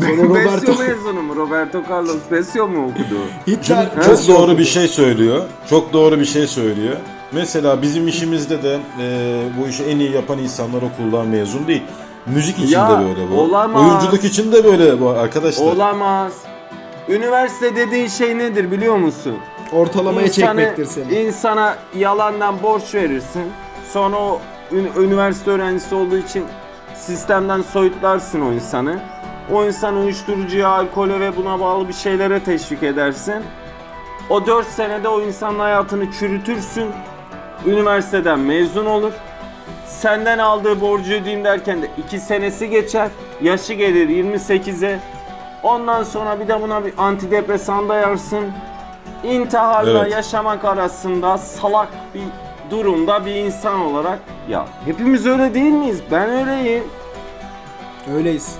Sonra 0.00 0.10
Besyo 0.10 0.28
Roberto 0.28 0.74
mezunu 0.82 1.22
mu? 1.22 1.36
Roberto 1.36 1.82
Carlos 1.90 2.16
Besyo 2.30 2.68
mu 2.68 2.84
okudu? 2.84 3.18
Hitler 3.46 3.88
Çok 3.96 4.08
Besyo 4.08 4.34
doğru 4.34 4.42
okudu. 4.42 4.58
bir 4.58 4.64
şey 4.64 4.88
söylüyor. 4.88 5.42
Çok 5.70 5.92
doğru 5.92 6.20
bir 6.20 6.24
şey 6.24 6.46
söylüyor. 6.46 6.96
Mesela 7.32 7.82
bizim 7.82 8.08
işimizde 8.08 8.62
de 8.62 8.78
e, 9.00 9.38
bu 9.62 9.68
işi 9.68 9.84
en 9.84 9.98
iyi 9.98 10.12
yapan 10.12 10.38
insanlar 10.38 10.82
okuldan 10.82 11.26
mezun 11.26 11.66
değil. 11.66 11.82
Müzik 12.26 12.58
için 12.58 12.78
Ya, 12.78 12.90
de 12.90 13.04
böyle 13.04 13.30
bu. 13.30 13.40
olamaz. 13.40 13.82
Oyunculuk 13.82 14.24
için 14.24 14.52
de 14.52 14.64
böyle 14.64 15.00
bu 15.00 15.08
arkadaşlar. 15.08 15.64
Olamaz. 15.72 16.32
Üniversite 17.08 17.76
dediğin 17.76 18.08
şey 18.08 18.38
nedir 18.38 18.70
biliyor 18.70 18.96
musun? 18.96 19.34
Ortalamaya 19.72 20.30
çekmektir 20.32 20.84
seni. 20.86 21.14
insana 21.14 21.76
yalandan 21.98 22.62
borç 22.62 22.94
verirsin. 22.94 23.42
Sonra 23.92 24.16
o 24.16 24.40
ün- 24.72 25.02
üniversite 25.04 25.50
öğrencisi 25.50 25.94
olduğu 25.94 26.16
için 26.16 26.44
sistemden 26.94 27.62
soyutlarsın 27.62 28.40
o 28.40 28.52
insanı. 28.52 28.98
O 29.52 29.64
insanı 29.64 29.98
uyuşturucuya, 30.00 30.68
alkole 30.68 31.20
ve 31.20 31.36
buna 31.36 31.60
bağlı 31.60 31.88
bir 31.88 31.92
şeylere 31.92 32.40
teşvik 32.44 32.82
edersin. 32.82 33.34
O 34.30 34.46
4 34.46 34.66
senede 34.66 35.08
o 35.08 35.20
insanın 35.20 35.58
hayatını 35.58 36.12
çürütürsün. 36.12 36.90
Üniversiteden 37.66 38.38
mezun 38.38 38.86
olur. 38.86 39.12
Senden 39.86 40.38
aldığı 40.38 40.80
borcu 40.80 41.12
ödeyeyim 41.14 41.44
derken 41.44 41.82
de 41.82 41.90
2 42.06 42.18
senesi 42.20 42.70
geçer. 42.70 43.08
Yaşı 43.42 43.72
gelir 43.74 44.08
28'e. 44.08 44.98
Ondan 45.62 46.02
sonra 46.02 46.40
bir 46.40 46.48
de 46.48 46.62
buna 46.62 46.84
bir 46.84 46.92
antidepresan 46.98 47.88
dayarsın. 47.88 48.44
İntiharla 49.24 50.00
Evet. 50.02 50.12
yaşamak 50.12 50.64
arasında 50.64 51.38
salak 51.38 51.88
bir 52.14 52.22
durumda 52.70 53.26
bir 53.26 53.34
insan 53.34 53.80
olarak 53.80 54.18
ya 54.48 54.66
hepimiz 54.84 55.26
öyle 55.26 55.54
değil 55.54 55.72
miyiz? 55.72 56.00
Ben 56.10 56.30
öyleyim. 56.30 56.84
Öyleyiz. 58.16 58.56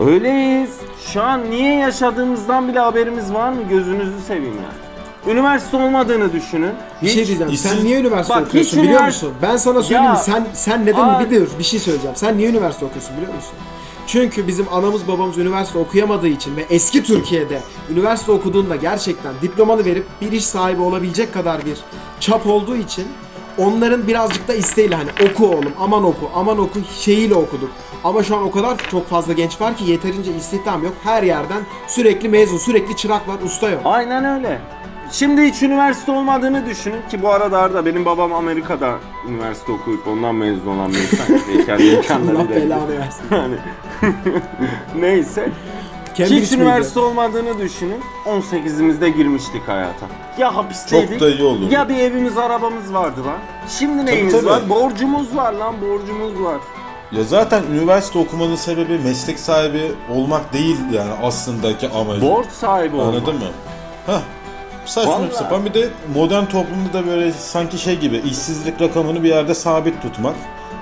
Öyleyiz. 0.00 0.70
Şu 1.12 1.22
an 1.22 1.50
niye 1.50 1.74
yaşadığımızdan 1.74 2.68
bile 2.68 2.78
haberimiz 2.78 3.32
var 3.34 3.52
mı? 3.52 3.58
Gözünüzü 3.70 4.20
seveyim 4.26 4.54
yani. 4.56 5.32
Üniversite 5.36 5.76
olmadığını 5.76 6.32
düşünün. 6.32 6.72
Bir 7.02 7.08
şey 7.08 7.26
diyeceğim. 7.26 7.52
işsiz- 7.52 7.70
Sen 7.70 7.84
niye 7.84 8.00
üniversite 8.00 8.34
Bak, 8.34 8.42
hiç 8.42 8.48
okuyorsun 8.48 8.82
biliyor 8.82 9.00
ünivers- 9.00 9.06
musun? 9.06 9.32
Ben 9.42 9.56
sana 9.56 9.82
söyleyeyim 9.82 10.04
Ya- 10.04 10.12
mi? 10.12 10.18
Sen 10.22 10.46
sen 10.52 10.86
neden 10.86 11.00
Aa. 11.08 11.20
bir 11.20 11.40
dur 11.40 11.46
bir 11.58 11.64
şey 11.64 11.80
söyleyeceğim. 11.80 12.16
Sen 12.16 12.36
niye 12.38 12.48
üniversite 12.50 12.84
okuyorsun 12.86 13.16
biliyor 13.16 13.34
musun? 13.34 13.52
Çünkü 14.06 14.46
bizim 14.46 14.66
anamız 14.72 15.08
babamız 15.08 15.38
üniversite 15.38 15.78
okuyamadığı 15.78 16.28
için 16.28 16.56
ve 16.56 16.66
eski 16.70 17.02
Türkiye'de 17.02 17.60
üniversite 17.90 18.32
okuduğunda 18.32 18.76
gerçekten 18.76 19.32
diplomanı 19.42 19.84
verip 19.84 20.06
bir 20.20 20.32
iş 20.32 20.44
sahibi 20.46 20.82
olabilecek 20.82 21.34
kadar 21.34 21.64
bir 21.66 21.78
çap 22.20 22.46
olduğu 22.46 22.76
için 22.76 23.04
onların 23.58 24.06
birazcık 24.06 24.48
da 24.48 24.54
isteğiyle 24.54 24.94
hani 24.94 25.10
oku 25.30 25.46
oğlum 25.46 25.72
aman 25.80 26.04
oku 26.04 26.30
aman 26.34 26.58
oku 26.58 26.78
şeyiyle 27.00 27.34
okuduk. 27.34 27.70
Ama 28.04 28.22
şu 28.22 28.36
an 28.36 28.42
o 28.42 28.50
kadar 28.50 28.76
çok 28.90 29.08
fazla 29.08 29.32
genç 29.32 29.60
var 29.60 29.76
ki 29.76 29.84
yeterince 29.90 30.34
istihdam 30.34 30.84
yok. 30.84 30.94
Her 31.04 31.22
yerden 31.22 31.62
sürekli 31.88 32.28
mezun, 32.28 32.58
sürekli 32.58 32.96
çırak 32.96 33.28
var, 33.28 33.36
usta 33.44 33.70
yok. 33.70 33.80
Aynen 33.84 34.24
öyle. 34.24 34.60
Şimdi 35.12 35.42
hiç 35.42 35.62
üniversite 35.62 36.12
olmadığını 36.12 36.66
düşünün 36.66 37.00
ki 37.10 37.22
bu 37.22 37.30
arada 37.30 37.58
Arda 37.58 37.86
benim 37.86 38.04
babam 38.04 38.32
Amerika'da 38.32 38.94
üniversite 39.28 39.72
okuyup 39.72 40.08
ondan 40.08 40.34
mezun 40.34 40.66
olan 40.66 40.92
bir 40.92 40.98
insan. 40.98 41.26
Kendi 41.66 41.82
Allah 41.82 41.96
imkanlarıyla. 41.96 42.56
belanı 42.56 42.98
versin. 42.98 43.22
Yani 43.30 43.54
Neyse. 44.98 45.48
Cambridge 46.16 46.40
Hiç 46.42 46.50
miydi? 46.50 46.62
üniversite 46.62 47.00
olmadığını 47.00 47.58
düşünün. 47.58 48.00
18'imizde 48.26 49.08
girmiştik 49.08 49.68
hayata. 49.68 50.06
Ya 50.38 50.56
hapisteydik. 50.56 51.10
Çok 51.10 51.20
da 51.20 51.30
iyi 51.30 51.42
olur. 51.42 51.70
Ya 51.70 51.88
bir 51.88 51.96
evimiz 51.96 52.38
arabamız 52.38 52.94
vardı 52.94 53.20
lan. 53.26 53.38
Şimdi 53.68 54.06
neyimiz 54.06 54.32
tabii. 54.32 54.46
var? 54.46 54.68
Borcumuz 54.68 55.36
var 55.36 55.52
lan 55.52 55.74
borcumuz 55.80 56.42
var. 56.42 56.60
Ya 57.12 57.24
zaten 57.24 57.62
üniversite 57.72 58.18
okumanın 58.18 58.56
sebebi 58.56 58.98
meslek 58.98 59.38
sahibi 59.40 59.92
olmak 60.14 60.52
değil 60.52 60.76
yani 60.92 61.12
aslındaki 61.22 61.88
amacı. 61.88 62.22
Borç 62.22 62.48
sahibi 62.48 62.96
olmak. 62.96 63.14
Anladın 63.14 63.34
mı? 63.34 63.48
Hah. 64.06 64.20
Saçma 64.86 65.12
Vallahi. 65.12 65.34
sapan 65.34 65.64
bir 65.64 65.74
de 65.74 65.88
modern 66.14 66.44
toplumda 66.44 66.92
da 66.92 67.06
böyle 67.06 67.32
sanki 67.32 67.78
şey 67.78 67.98
gibi 67.98 68.16
işsizlik 68.16 68.80
rakamını 68.80 69.22
bir 69.22 69.28
yerde 69.28 69.54
sabit 69.54 70.02
tutmak. 70.02 70.34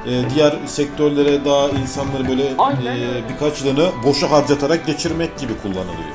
E, 0.07 0.30
diğer 0.34 0.55
sektörlere 0.66 1.44
daha 1.44 1.68
insanları 1.68 2.28
böyle 2.28 2.44
e, 2.46 3.28
birkaç 3.28 3.62
yılını 3.62 3.90
boşa 4.05 4.30
harcatarak 4.30 4.86
geçirmek 4.86 5.38
gibi 5.38 5.52
kullanılıyor. 5.62 6.14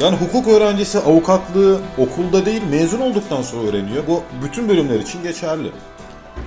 Yani 0.00 0.16
hukuk 0.16 0.48
öğrencisi 0.48 0.98
avukatlığı 0.98 1.80
okulda 1.98 2.46
değil 2.46 2.62
mezun 2.70 3.00
olduktan 3.00 3.42
sonra 3.42 3.68
öğreniyor. 3.68 4.06
Bu 4.08 4.22
bütün 4.44 4.68
bölümler 4.68 5.00
için 5.00 5.22
geçerli. 5.22 5.68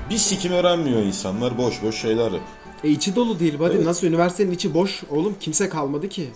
Bir 0.09 0.17
sikim 0.17 0.51
öğrenmiyor 0.51 1.01
insanlar 1.01 1.57
boş 1.57 1.83
boş 1.83 2.01
şeyler. 2.01 2.31
E 2.83 2.89
içi 2.89 3.15
dolu 3.15 3.39
değil 3.39 3.59
buddy. 3.59 3.75
Evet. 3.75 3.85
Nasıl 3.85 4.07
üniversitenin 4.07 4.51
içi 4.51 4.73
boş 4.73 5.03
oğlum 5.09 5.35
kimse 5.39 5.69
kalmadı 5.69 6.09
ki. 6.09 6.29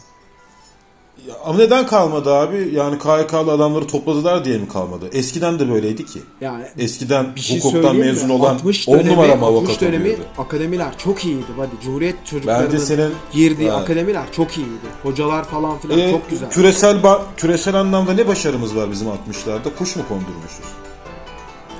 Ya, 1.28 1.36
ama 1.46 1.58
neden 1.58 1.88
kalmadı 1.88 2.34
abi? 2.34 2.70
Yani 2.74 2.98
KHK'lı 3.00 3.52
adamları 3.52 3.88
topladılar 3.88 4.46
diye 4.46 4.58
mi 4.58 4.68
kalmadı? 4.68 5.10
Eskiden 5.14 5.60
de 5.60 5.70
böyleydi 5.70 6.06
ki. 6.06 6.22
Yani 6.42 6.64
Eskiden 6.78 7.36
bir 7.36 7.40
şey 7.42 7.58
hukuktan 7.60 7.82
söyleyeyim 7.82 8.06
mi? 8.06 8.12
mezun 8.12 8.30
olan 8.30 8.54
60 8.54 8.90
10 8.90 8.94
dönemi, 9.00 9.12
numara 9.12 9.36
mı 9.36 9.46
60 9.46 9.60
avukat 9.70 9.82
dönemi 9.82 10.04
oluyordu? 10.04 10.22
akademiler 10.38 10.98
çok 10.98 11.26
iyiydi 11.26 11.46
buddy. 11.58 11.84
Cumhuriyet 11.84 12.26
çocuklarının 12.26 12.66
Bence 12.66 12.80
senin 12.80 13.14
girdiği 13.34 13.64
Evet. 13.70 13.74
akademiler 13.78 14.24
çok 14.32 14.58
iyiydi. 14.58 14.70
Hocalar 15.04 15.44
falan 15.44 15.78
filan 15.80 16.00
e, 16.00 16.12
çok 16.12 16.30
güzel. 16.30 16.50
küresel 16.50 16.96
ba- 16.98 17.22
küresel 17.38 17.76
anlamda 17.76 18.14
ne 18.14 18.28
başarımız 18.28 18.76
var 18.76 18.92
bizim 18.92 19.08
60'larda? 19.08 19.76
Kuş 19.78 19.96
mu 19.96 20.04
kondurmuşuz? 20.10 20.66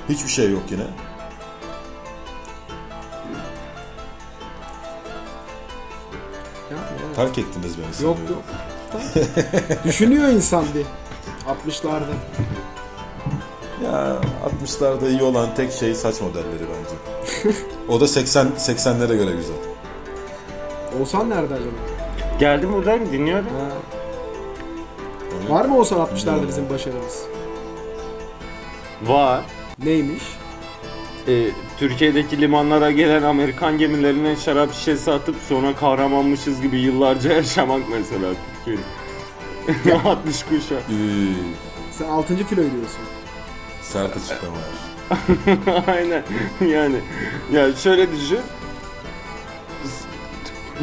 Hiçbir 0.08 0.30
şey 0.30 0.50
yok 0.50 0.62
yine. 0.70 0.84
Yapma 6.70 7.06
ya. 7.08 7.12
Terk 7.16 7.38
ettiniz 7.38 7.72
beni. 7.78 7.86
Yok 7.86 7.94
sanıyorum. 8.16 8.28
yok. 8.28 8.42
Düşünüyor 9.84 10.28
insan 10.28 10.64
bir. 10.74 10.86
60'larda. 11.70 12.12
Ya 13.84 14.16
60'larda 14.64 15.10
iyi 15.10 15.22
olan 15.22 15.54
tek 15.54 15.72
şey 15.72 15.94
saç 15.94 16.20
modelleri 16.20 16.64
bence. 16.70 17.56
o 17.88 18.00
da 18.00 18.08
80 18.08 18.46
80'lere 18.46 19.16
göre 19.16 19.36
güzel. 19.36 19.56
Oğuzhan 20.98 21.30
nerede 21.30 21.54
acaba? 21.54 21.70
Geldim 22.38 22.72
buradayım 22.72 23.12
dinliyorum. 23.12 23.46
Ha. 23.46 23.68
Var 25.54 25.64
mı 25.64 25.76
Oğuzhan 25.76 25.98
60'larda 25.98 26.48
bizim 26.48 26.70
başarımız? 26.70 27.22
Var. 29.06 29.44
Neymiş? 29.84 30.22
Ee, 31.28 31.50
Türkiye'deki 31.80 32.40
limanlara 32.40 32.90
gelen 32.90 33.22
Amerikan 33.22 33.78
gemilerine 33.78 34.36
şarap 34.36 34.72
şişesi 34.74 35.12
atıp 35.12 35.36
sonra 35.48 35.76
kahramanmışız 35.76 36.60
gibi 36.62 36.78
yıllarca 36.78 37.32
yaşamak 37.34 37.82
mesela 37.90 38.28
Türkiye'de. 38.64 39.94
60 40.08 40.42
kuşa. 40.48 40.74
Ee, 40.74 40.80
Sen 41.92 42.08
6. 42.08 42.36
filoyu 42.36 42.70
diyorsun. 42.72 43.00
sert 43.82 44.16
açıklamalar. 44.16 45.86
Aynen 45.96 46.22
yani 46.74 46.96
ya 47.52 47.72
şöyle 47.76 48.12
düşün 48.12 48.38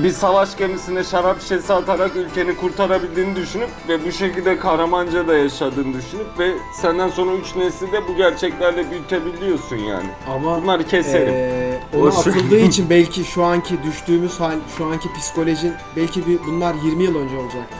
bir 0.04 0.12
savaş 0.12 0.58
gemisine 0.58 1.04
şarap 1.04 1.41
şişesi 1.41 1.74
atarak 1.74 2.16
ülkeni 2.16 2.56
kurtarabildiğini 2.56 3.36
düşünüp 3.36 3.70
ve 3.89 4.06
bu 4.06 4.12
şekilde 4.12 4.60
kahramanca 4.60 5.28
da 5.28 5.38
yaşadığını 5.38 5.93
düşünüp 5.93 6.39
ve 6.39 6.52
senden 6.82 7.10
sonra 7.10 7.32
3 7.36 7.56
nesli 7.56 7.91
de 7.91 8.08
bu 8.08 8.16
gerçeklerle 8.16 8.91
büyütebiliyorsun 8.91 9.76
yani. 9.76 10.10
Ama 10.36 10.62
Bunları 10.62 10.84
keserim. 10.88 11.34
Ee, 11.34 11.80
ona 11.93 12.02
Boş 12.04 12.18
atıldığı 12.18 12.60
için 12.60 12.89
belki 12.89 13.24
şu 13.24 13.43
anki 13.43 13.84
düştüğümüz 13.84 14.39
hal, 14.39 14.56
şu 14.78 14.86
anki 14.86 15.14
psikolojin 15.14 15.74
belki 15.95 16.28
bir 16.28 16.39
bunlar 16.48 16.76
20 16.86 17.04
yıl 17.04 17.16
önce 17.16 17.38
olacaktı. 17.38 17.76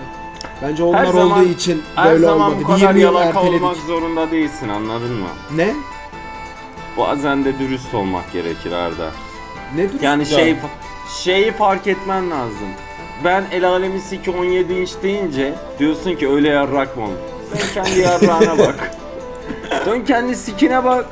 Bence 0.62 0.84
onlar 0.84 1.06
Her 1.08 1.14
zaman- 1.14 1.32
olduğu 1.40 1.50
için 1.50 1.82
Her 1.96 2.12
böyle 2.12 2.26
zaman 2.26 2.48
olmadı. 2.52 2.64
bu 2.64 2.68
kadar 2.68 2.80
20 2.80 3.00
yıl 3.02 3.14
yalaka 3.14 3.40
erteledik. 3.40 3.64
olmak 3.64 3.78
zorunda 3.78 4.32
değilsin 4.32 4.70
anladın 4.70 5.14
mı? 5.14 5.28
Ne? 5.56 5.74
Bazen 6.98 7.46
de 7.46 7.60
dürüst 7.60 7.94
olmak 7.94 8.32
gerekir 8.34 8.72
Arda. 8.72 9.12
Ne 9.76 9.94
dur? 9.94 10.02
Yani 10.02 10.22
Ya. 10.22 10.26
şey 10.26 10.56
şeyi 11.10 11.52
fark 11.52 11.88
etmen 11.88 12.32
lazım. 12.32 12.68
Ben 13.24 13.46
el 13.52 13.68
alemi 13.68 14.00
siki 14.00 14.32
17 14.32 14.74
inç 14.74 14.90
deyince 15.04 15.54
diyorsun 15.80 16.16
ki 16.16 16.30
öyle 16.30 16.50
yarrak 16.50 16.98
mı 16.98 17.04
olur? 17.04 17.14
Dön 17.52 17.60
kendi 17.74 18.00
yarrağına 18.00 18.58
bak. 18.58 18.92
Dön 19.86 20.02
kendi 20.02 20.36
sikine 20.36 20.84
bak. 20.84 21.06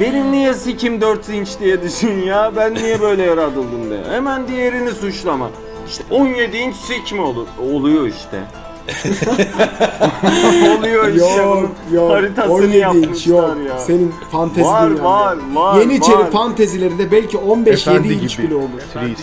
Benim 0.00 0.32
niye 0.32 0.54
sikim 0.54 1.00
4 1.00 1.28
inç 1.28 1.48
diye 1.60 1.82
düşün 1.82 2.22
ya. 2.22 2.52
Ben 2.56 2.74
niye 2.74 3.00
böyle 3.00 3.22
yaratıldım 3.22 3.90
diye. 3.90 4.04
Hemen 4.10 4.48
diğerini 4.48 4.90
suçlama. 4.90 5.50
İşte 5.88 6.04
17 6.10 6.56
inç 6.56 6.76
sik 6.76 7.12
mi 7.12 7.20
olur? 7.20 7.46
Oluyor 7.72 8.06
işte. 8.06 8.40
Oluyor 10.78 11.08
işte. 11.08 11.26
Yok 11.42 11.56
bunun 11.90 11.96
yok. 12.00 12.10
Haritasını 12.10 12.52
17 12.52 12.76
inç 12.76 12.82
yapmışlar 12.82 13.56
ya. 13.56 13.78
Senin 13.78 14.14
fantezi 14.32 14.66
Var 14.66 14.90
dünyanda. 14.90 15.04
var 15.04 15.36
var. 15.54 15.80
Yeniçeri 15.80 16.18
var. 16.18 16.30
fantezilerinde 16.30 17.10
belki 17.12 17.36
15-7 17.36 17.70
Efendi 17.70 18.12
inç 18.12 18.36
gibi. 18.36 18.46
bile 18.46 18.54
olur. 18.54 18.80
Threesome. 18.92 19.14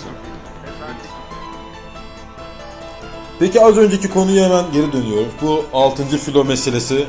Peki 3.39 3.61
az 3.61 3.77
önceki 3.77 4.09
konuya 4.09 4.45
hemen 4.45 4.63
geri 4.73 4.93
dönüyoruz. 4.93 5.31
Bu 5.41 5.63
6. 5.73 6.03
filo 6.17 6.43
meselesi 6.45 7.05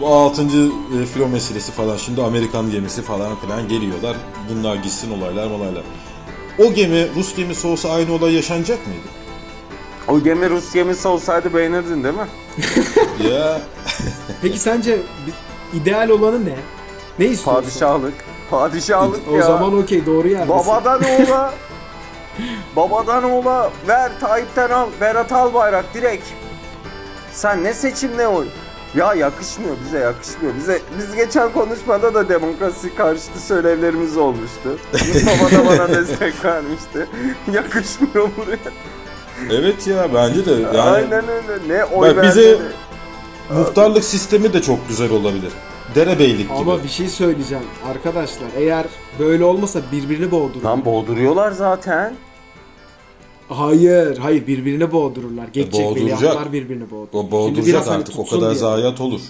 bu 0.00 0.08
6. 0.08 0.42
e, 0.42 1.06
filo 1.14 1.28
meselesi 1.28 1.72
falan 1.72 1.96
şimdi 1.96 2.22
Amerikan 2.22 2.70
gemisi 2.70 3.02
falan 3.02 3.36
filan 3.36 3.68
geliyorlar. 3.68 4.16
Bunlar 4.50 4.74
gitsin 4.76 5.10
olaylar 5.20 5.50
olaylar. 5.50 5.82
O 6.58 6.72
gemi 6.72 7.06
Rus 7.16 7.36
gemisi 7.36 7.66
olsa 7.66 7.90
aynı 7.90 8.12
olay 8.12 8.34
yaşanacak 8.34 8.78
mıydı? 8.86 9.00
O 10.10 10.20
gemi 10.20 10.50
Rus 10.50 10.72
gemisi 10.72 11.08
olsaydı 11.08 11.54
beğenirdin 11.54 12.04
değil 12.04 12.14
mi? 12.14 12.26
ya 13.32 13.60
Peki 14.42 14.58
sence 14.58 14.96
bi- 14.96 15.76
ideal 15.78 16.08
olanı 16.08 16.44
ne? 16.44 16.56
Ne 17.18 17.26
istiyorsun? 17.26 17.62
Padişahlık. 17.62 18.14
Padişahlık 18.50 19.20
O 19.32 19.36
ya. 19.36 19.42
zaman 19.42 19.78
okey 19.78 20.06
doğru 20.06 20.28
yerdesin. 20.28 20.50
Babadan 20.50 21.00
oğula. 21.20 21.54
Babadan 22.76 23.24
oğula 23.24 23.70
ver 23.88 24.12
Tayyip'ten 24.20 24.70
al. 24.70 24.88
Berat 25.00 25.32
Albayrak 25.32 25.94
direkt. 25.94 26.26
Sen 27.32 27.64
ne 27.64 27.74
seçim 27.74 28.10
ne 28.18 28.28
oy? 28.28 28.46
Ya 28.94 29.14
yakışmıyor 29.14 29.76
bize 29.86 29.98
yakışmıyor. 29.98 30.54
Bize 30.56 30.80
biz 30.98 31.14
geçen 31.16 31.52
konuşmada 31.52 32.14
da 32.14 32.28
demokrasi 32.28 32.94
karşıtı 32.94 33.40
söylevlerimiz 33.40 34.16
olmuştu. 34.16 34.78
Mustafa 34.92 35.50
da 35.56 35.66
bana 35.66 35.88
destek 35.88 36.44
vermişti. 36.44 37.06
yakışmıyor 37.52 38.28
buraya. 38.36 38.58
Evet 39.50 39.86
ya 39.86 40.14
bence 40.14 40.46
de 40.46 40.50
yani 40.50 40.80
Aynen 40.80 41.24
öyle. 41.28 41.68
Ne 41.74 41.84
oy 41.84 42.08
Bak 42.08 42.16
verdi. 42.16 42.28
bize- 42.28 42.58
muhtarlık 43.54 44.04
sistemi 44.04 44.52
de 44.52 44.62
çok 44.62 44.88
güzel 44.88 45.10
olabilir. 45.10 45.52
Derebeylik 45.94 46.38
gibi. 46.48 46.52
Ama 46.52 46.82
bir 46.82 46.88
şey 46.88 47.08
söyleyeceğim 47.08 47.64
arkadaşlar. 47.90 48.48
Eğer 48.56 48.86
böyle 49.18 49.44
olmasa 49.44 49.80
birbirini 49.92 50.30
boğdurur. 50.30 50.64
Lan 50.64 50.84
boğduruyorlar 50.84 51.50
zaten. 51.52 52.14
Hayır, 53.48 54.18
hayır 54.18 54.46
birbirini 54.46 54.92
boğdururlar. 54.92 55.48
Geçecek 55.52 55.86
boğduracak. 55.86 56.20
veliahtlar 56.22 56.52
birbirini 56.52 56.90
boğdurur. 56.90 57.08
O 57.12 57.20
Şimdi 57.20 57.30
boğduracak 57.32 57.66
biraz 57.66 57.86
hani 57.86 57.96
artık 57.96 58.18
o 58.18 58.26
kadar 58.26 58.50
diye. 58.50 58.54
zayiat 58.54 59.00
olur. 59.00 59.20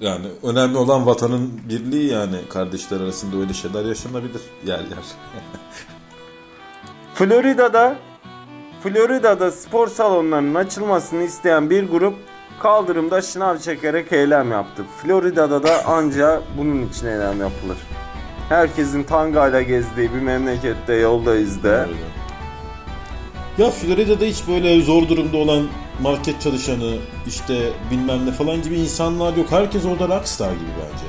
Yani 0.00 0.26
önemli 0.42 0.76
olan 0.78 1.06
vatanın 1.06 1.50
birliği 1.68 2.12
yani 2.12 2.36
kardeşler 2.48 3.00
arasında 3.00 3.36
öyle 3.36 3.52
şeyler 3.54 3.84
yaşanabilir 3.84 4.40
yer 4.66 4.78
yer. 4.78 4.84
Florida'da 7.14 7.96
Florida'da 8.84 9.50
spor 9.50 9.88
salonlarının 9.88 10.54
açılmasını 10.54 11.22
isteyen 11.22 11.70
bir 11.70 11.88
grup 11.88 12.14
kaldırımda 12.60 13.22
şınav 13.22 13.58
çekerek 13.58 14.12
eylem 14.12 14.50
yaptı. 14.50 14.84
Florida'da 15.02 15.62
da 15.62 15.84
anca 15.86 16.42
bunun 16.58 16.88
için 16.88 17.06
eylem 17.06 17.40
yapılır. 17.40 17.78
Herkesin 18.48 19.02
tangayla 19.02 19.62
gezdiği 19.62 20.14
bir 20.14 20.20
memlekette 20.20 20.94
yoldayız 20.94 21.62
de. 21.62 21.86
Ya 23.58 23.70
Florida'da 23.70 24.24
hiç 24.24 24.48
böyle 24.48 24.82
zor 24.82 25.08
durumda 25.08 25.36
olan 25.36 25.66
market 26.02 26.40
çalışanı 26.40 26.96
işte 27.26 27.54
bilmem 27.90 28.26
ne 28.26 28.32
falan 28.32 28.62
gibi 28.62 28.74
insanlar 28.74 29.36
yok. 29.36 29.46
Herkes 29.50 29.84
orada 29.84 30.16
rockstar 30.16 30.52
gibi 30.52 30.70
bence. 30.82 31.06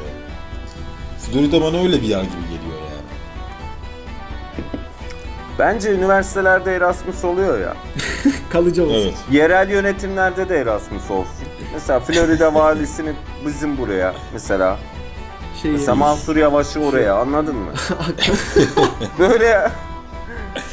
Florida 1.19 1.61
bana 1.61 1.81
öyle 1.81 2.01
bir 2.01 2.07
yer 2.07 2.23
gibi 2.23 2.41
geliyor 2.41 2.54
Bence 5.59 5.91
üniversitelerde 5.91 6.75
Erasmus 6.75 7.23
oluyor 7.25 7.59
ya. 7.59 7.73
Kalıcı 8.51 8.83
olsun. 8.83 8.95
Evet. 8.95 9.13
Yerel 9.31 9.69
yönetimlerde 9.69 10.49
de 10.49 10.57
Erasmus 10.57 11.11
olsun. 11.11 11.45
Mesela 11.73 11.99
Florida 11.99 12.53
valisini 12.53 13.13
bizim 13.45 13.77
buraya 13.77 14.13
mesela. 14.33 14.77
Şey, 15.61 15.71
Mesela 15.71 15.95
Mansur 15.95 16.35
Yavaş'ı 16.35 16.79
oraya 16.79 17.15
anladın 17.15 17.55
mı? 17.55 17.71
Böyle 19.19 19.71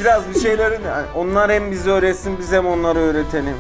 biraz 0.01 0.29
bir 0.35 0.41
şeylerin 0.41 0.85
yani 0.87 1.07
onlar 1.17 1.53
hem 1.53 1.71
bizi 1.71 1.91
öğretsin 1.91 2.39
biz 2.39 2.53
hem 2.53 2.67
onları 2.67 2.99
öğretelim. 2.99 3.57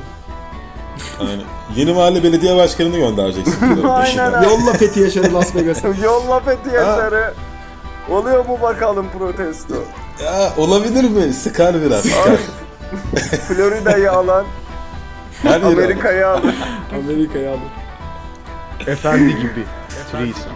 Aynen. 1.21 1.45
Yeni 1.77 1.93
mahalle 1.93 2.23
belediye 2.23 2.57
başkanını 2.57 2.97
göndereceksin. 2.99 3.83
Aynen. 3.89 4.43
Yolla 4.43 4.73
Fethi 4.73 5.01
Yaşar'ı 5.01 5.35
Las 5.35 5.55
Vegas'a. 5.57 5.89
Yolla 5.89 6.41
Fethi 6.41 6.75
Yaşar'ı. 6.75 7.35
Oluyor 8.11 8.47
mu 8.47 8.59
bakalım 8.63 9.07
protesto? 9.19 9.75
Ya 10.23 10.53
olabilir 10.57 11.05
mi? 11.05 11.33
Sıkar 11.33 11.83
biraz. 11.83 12.03
Sıkar. 12.03 12.37
Florida'yı 13.49 14.13
alan 14.13 14.45
Her 15.43 15.51
yeri 15.61 15.65
alır. 15.67 15.77
Amerika'yı 15.77 16.29
alır. 16.29 16.55
Amerika'ya 17.05 17.51
aldı. 17.53 17.61
Efendi 18.87 19.37
gibi. 19.37 19.65
Threesome. 20.13 20.55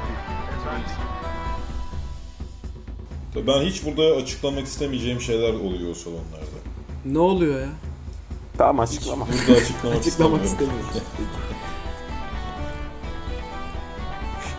Ben 3.46 3.60
hiç 3.62 3.84
burada 3.84 4.02
açıklamak 4.16 4.66
istemeyeceğim 4.66 5.20
şeyler 5.20 5.54
oluyor 5.54 5.90
o 5.90 5.94
salonlarda. 5.94 6.56
Ne 7.04 7.18
oluyor 7.18 7.60
ya? 7.60 7.68
Tamam 8.58 8.80
açıklama. 8.80 9.26
Burada 9.26 9.60
açıklamak, 9.60 9.98
Açıklamak 10.00 10.44
istemiyorum. 10.44 10.86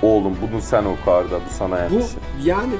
Oğlum 0.02 0.38
bunu 0.42 0.62
sen 0.62 0.84
oku 0.86 1.12
Arda. 1.12 1.36
Bu 1.36 1.54
sana 1.58 1.90
Bu 1.90 1.94
yakışır. 1.96 2.18
yani 2.44 2.74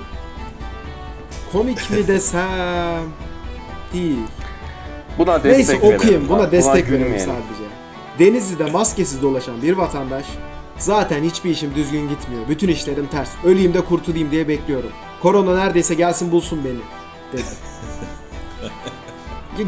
komik 1.52 1.92
mi 1.92 2.08
desem 2.08 3.04
değil. 3.94 4.18
Buna 5.18 5.44
destek 5.44 5.52
Neyse 5.58 5.74
verelim. 5.82 5.96
okuyayım. 5.96 6.30
Buna 6.30 6.40
Bak, 6.40 6.52
destek 6.52 6.92
verelim 6.92 7.20
sadece. 7.20 7.68
Denizli'de 8.20 8.72
maskesiz 8.72 9.22
dolaşan 9.22 9.62
bir 9.62 9.74
vatandaş 9.74 10.26
zaten 10.78 11.24
hiçbir 11.24 11.50
işim 11.50 11.76
düzgün 11.76 12.10
gitmiyor. 12.10 12.42
Bütün 12.50 12.68
işlerim 12.68 13.08
ters. 13.08 13.30
Öleyim 13.44 13.74
de 13.74 13.82
kurtulayım 13.82 14.32
diye 14.32 14.48
bekliyorum. 14.48 14.90
Korona 15.22 15.56
neredeyse 15.56 15.94
gelsin 15.94 16.32
bulsun 16.32 16.60
beni 16.66 16.80
dedi. 17.34 17.44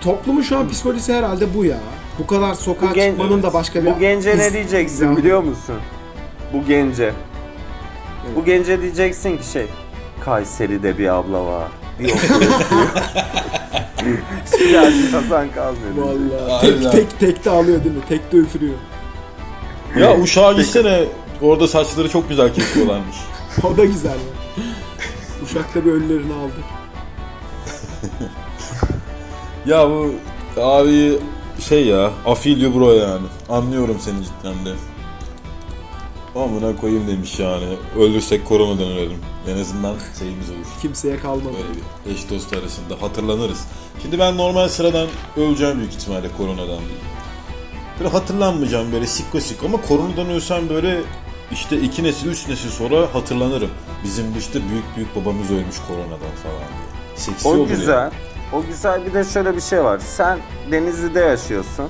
Toplumun 0.00 0.42
şu 0.42 0.58
an 0.58 0.68
psikolojisi 0.68 1.14
herhalde 1.14 1.54
bu 1.54 1.64
ya. 1.64 1.78
Bu 2.18 2.26
kadar 2.26 2.54
sokağa 2.54 2.90
Bu 2.90 2.94
gen- 2.94 3.10
çıkmanın 3.10 3.42
da 3.42 3.52
başka 3.54 3.82
bir... 3.84 3.86
Bu 3.86 3.98
gence 3.98 4.38
ne 4.38 4.52
diyeceksin 4.52 5.16
biliyor 5.16 5.42
musun? 5.42 5.74
Bu 6.52 6.64
gence. 6.68 7.12
Bu 8.36 8.44
gence 8.44 8.82
diyeceksin 8.82 9.36
ki 9.38 9.46
şey. 9.46 9.66
Kayseri'de 10.20 10.98
bir 10.98 11.08
abla 11.08 11.46
var. 11.46 11.68
Bir 12.00 12.04
okuyor. 12.12 12.40
Hiçbir 14.46 14.68
yerde 14.68 15.10
kazan 15.12 15.48
kalmıyor. 15.52 15.94
Vallahi. 15.96 16.52
Aynen. 16.52 16.90
Tek 16.90 16.92
tek 16.92 17.20
tek 17.20 17.44
de 17.44 17.50
alıyor 17.50 17.84
değil 17.84 17.94
mi? 17.96 18.02
Tek 18.08 18.32
de 18.32 18.36
üfürüyor. 18.36 18.74
Ya 19.98 20.18
Uşak'a 20.20 20.52
gitsene. 20.52 21.04
Orada 21.42 21.68
saçları 21.68 22.08
çok 22.08 22.28
güzel 22.28 22.54
kesiyorlarmış. 22.54 23.16
O 23.64 23.76
da 23.76 23.84
güzel. 23.84 24.10
ya. 24.10 24.62
Uşak'ta 25.44 25.84
bir 25.84 25.92
ölülerini 25.92 26.32
aldı. 26.32 26.52
Ya 29.66 29.88
bu 29.90 30.10
abi 30.62 31.18
şey 31.68 31.86
ya 31.86 32.10
afilyo 32.26 32.74
bro 32.74 32.92
yani. 32.92 33.26
Anlıyorum 33.48 33.96
seni 34.00 34.16
cidden 34.24 34.66
de. 34.66 34.78
Amına 36.36 36.76
koyayım 36.80 37.08
demiş 37.08 37.38
yani. 37.38 37.64
Öldürsek 37.98 38.44
koronadan 38.46 38.86
ölelim. 38.86 39.18
En 39.48 39.58
azından 39.58 39.94
şeyimiz 40.18 40.50
olur. 40.50 40.66
Kimseye 40.82 41.16
kalmadı. 41.18 41.44
Böyle 41.44 41.74
bir 42.08 42.14
eş 42.14 42.30
dost 42.30 42.52
arasında 42.52 43.02
hatırlanırız. 43.02 43.64
Şimdi 44.02 44.18
ben 44.18 44.36
normal 44.36 44.68
sıradan 44.68 45.08
öleceğim 45.36 45.78
büyük 45.78 45.92
ihtimalle 45.94 46.28
koronadan. 46.36 46.80
Böyle 47.98 48.10
hatırlanmayacağım 48.10 48.92
böyle 48.92 49.06
sikko 49.06 49.40
sikko 49.40 49.66
ama 49.66 49.80
koronadan 49.80 50.30
ölsem 50.30 50.68
böyle 50.68 51.00
işte 51.52 51.80
iki 51.80 52.04
nesil 52.04 52.26
üç 52.28 52.48
nesil 52.48 52.70
sonra 52.70 53.14
hatırlanırım. 53.14 53.70
Bizim 54.04 54.38
işte 54.38 54.60
büyük 54.70 54.84
büyük 54.96 55.16
babamız 55.16 55.50
ölmüş 55.50 55.76
koronadan 55.88 56.34
falan 56.42 56.56
diye. 56.58 57.16
Seksi 57.16 57.48
O 57.48 57.66
güzel. 57.66 57.92
ya. 57.92 58.10
O 58.52 58.62
güzel 58.66 59.06
bir 59.06 59.14
de 59.14 59.24
şöyle 59.24 59.56
bir 59.56 59.60
şey 59.60 59.84
var. 59.84 59.98
Sen 59.98 60.38
Denizli'de 60.72 61.20
yaşıyorsun. 61.20 61.88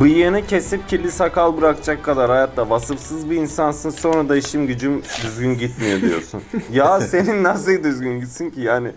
Bıyığını 0.00 0.46
kesip 0.46 0.88
kirli 0.88 1.10
sakal 1.10 1.56
bırakacak 1.56 2.04
kadar 2.04 2.30
hayatta 2.30 2.70
vasıfsız 2.70 3.30
bir 3.30 3.36
insansın. 3.36 3.90
Sonra 3.90 4.28
da 4.28 4.36
işim 4.36 4.66
gücüm 4.66 5.02
düzgün 5.24 5.58
gitmiyor 5.58 6.00
diyorsun. 6.00 6.42
ya 6.72 7.00
senin 7.00 7.42
nasıl 7.44 7.84
düzgün 7.84 8.20
gitsin 8.20 8.50
ki 8.50 8.60
yani? 8.60 8.92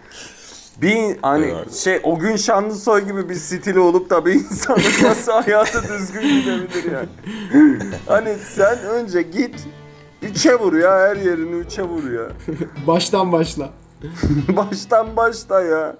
Bir 0.82 1.18
hani 1.22 1.46
Evet. 1.46 1.74
şey 1.74 2.00
o 2.04 2.20
gün 2.20 2.36
Şanlısoy 2.36 3.06
gibi 3.06 3.30
bir 3.30 3.36
stili 3.36 3.80
olup 3.80 4.10
da 4.10 4.26
bir 4.26 4.34
insanın 4.34 4.82
nasıl 5.04 5.32
hayatı 5.32 5.84
düzgün 5.84 6.22
gidebilir 6.22 6.92
yani? 6.92 7.10
hani 8.08 8.36
sen 8.56 8.78
önce 8.80 9.22
git 9.22 9.68
üçe 10.22 10.56
vur 10.56 10.74
ya 10.74 11.00
her 11.00 11.16
yerini 11.16 11.56
üçe 11.56 11.84
vur 11.84 12.12
ya. 12.12 12.28
Baştan 12.88 13.32
başla. 13.32 13.70
Baştan 14.48 15.16
başla 15.16 15.62
ya. 15.62 15.96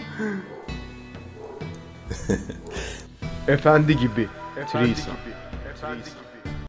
Efendi 3.48 3.98
gibi. 3.98 4.28
Threesome. 4.64 5.18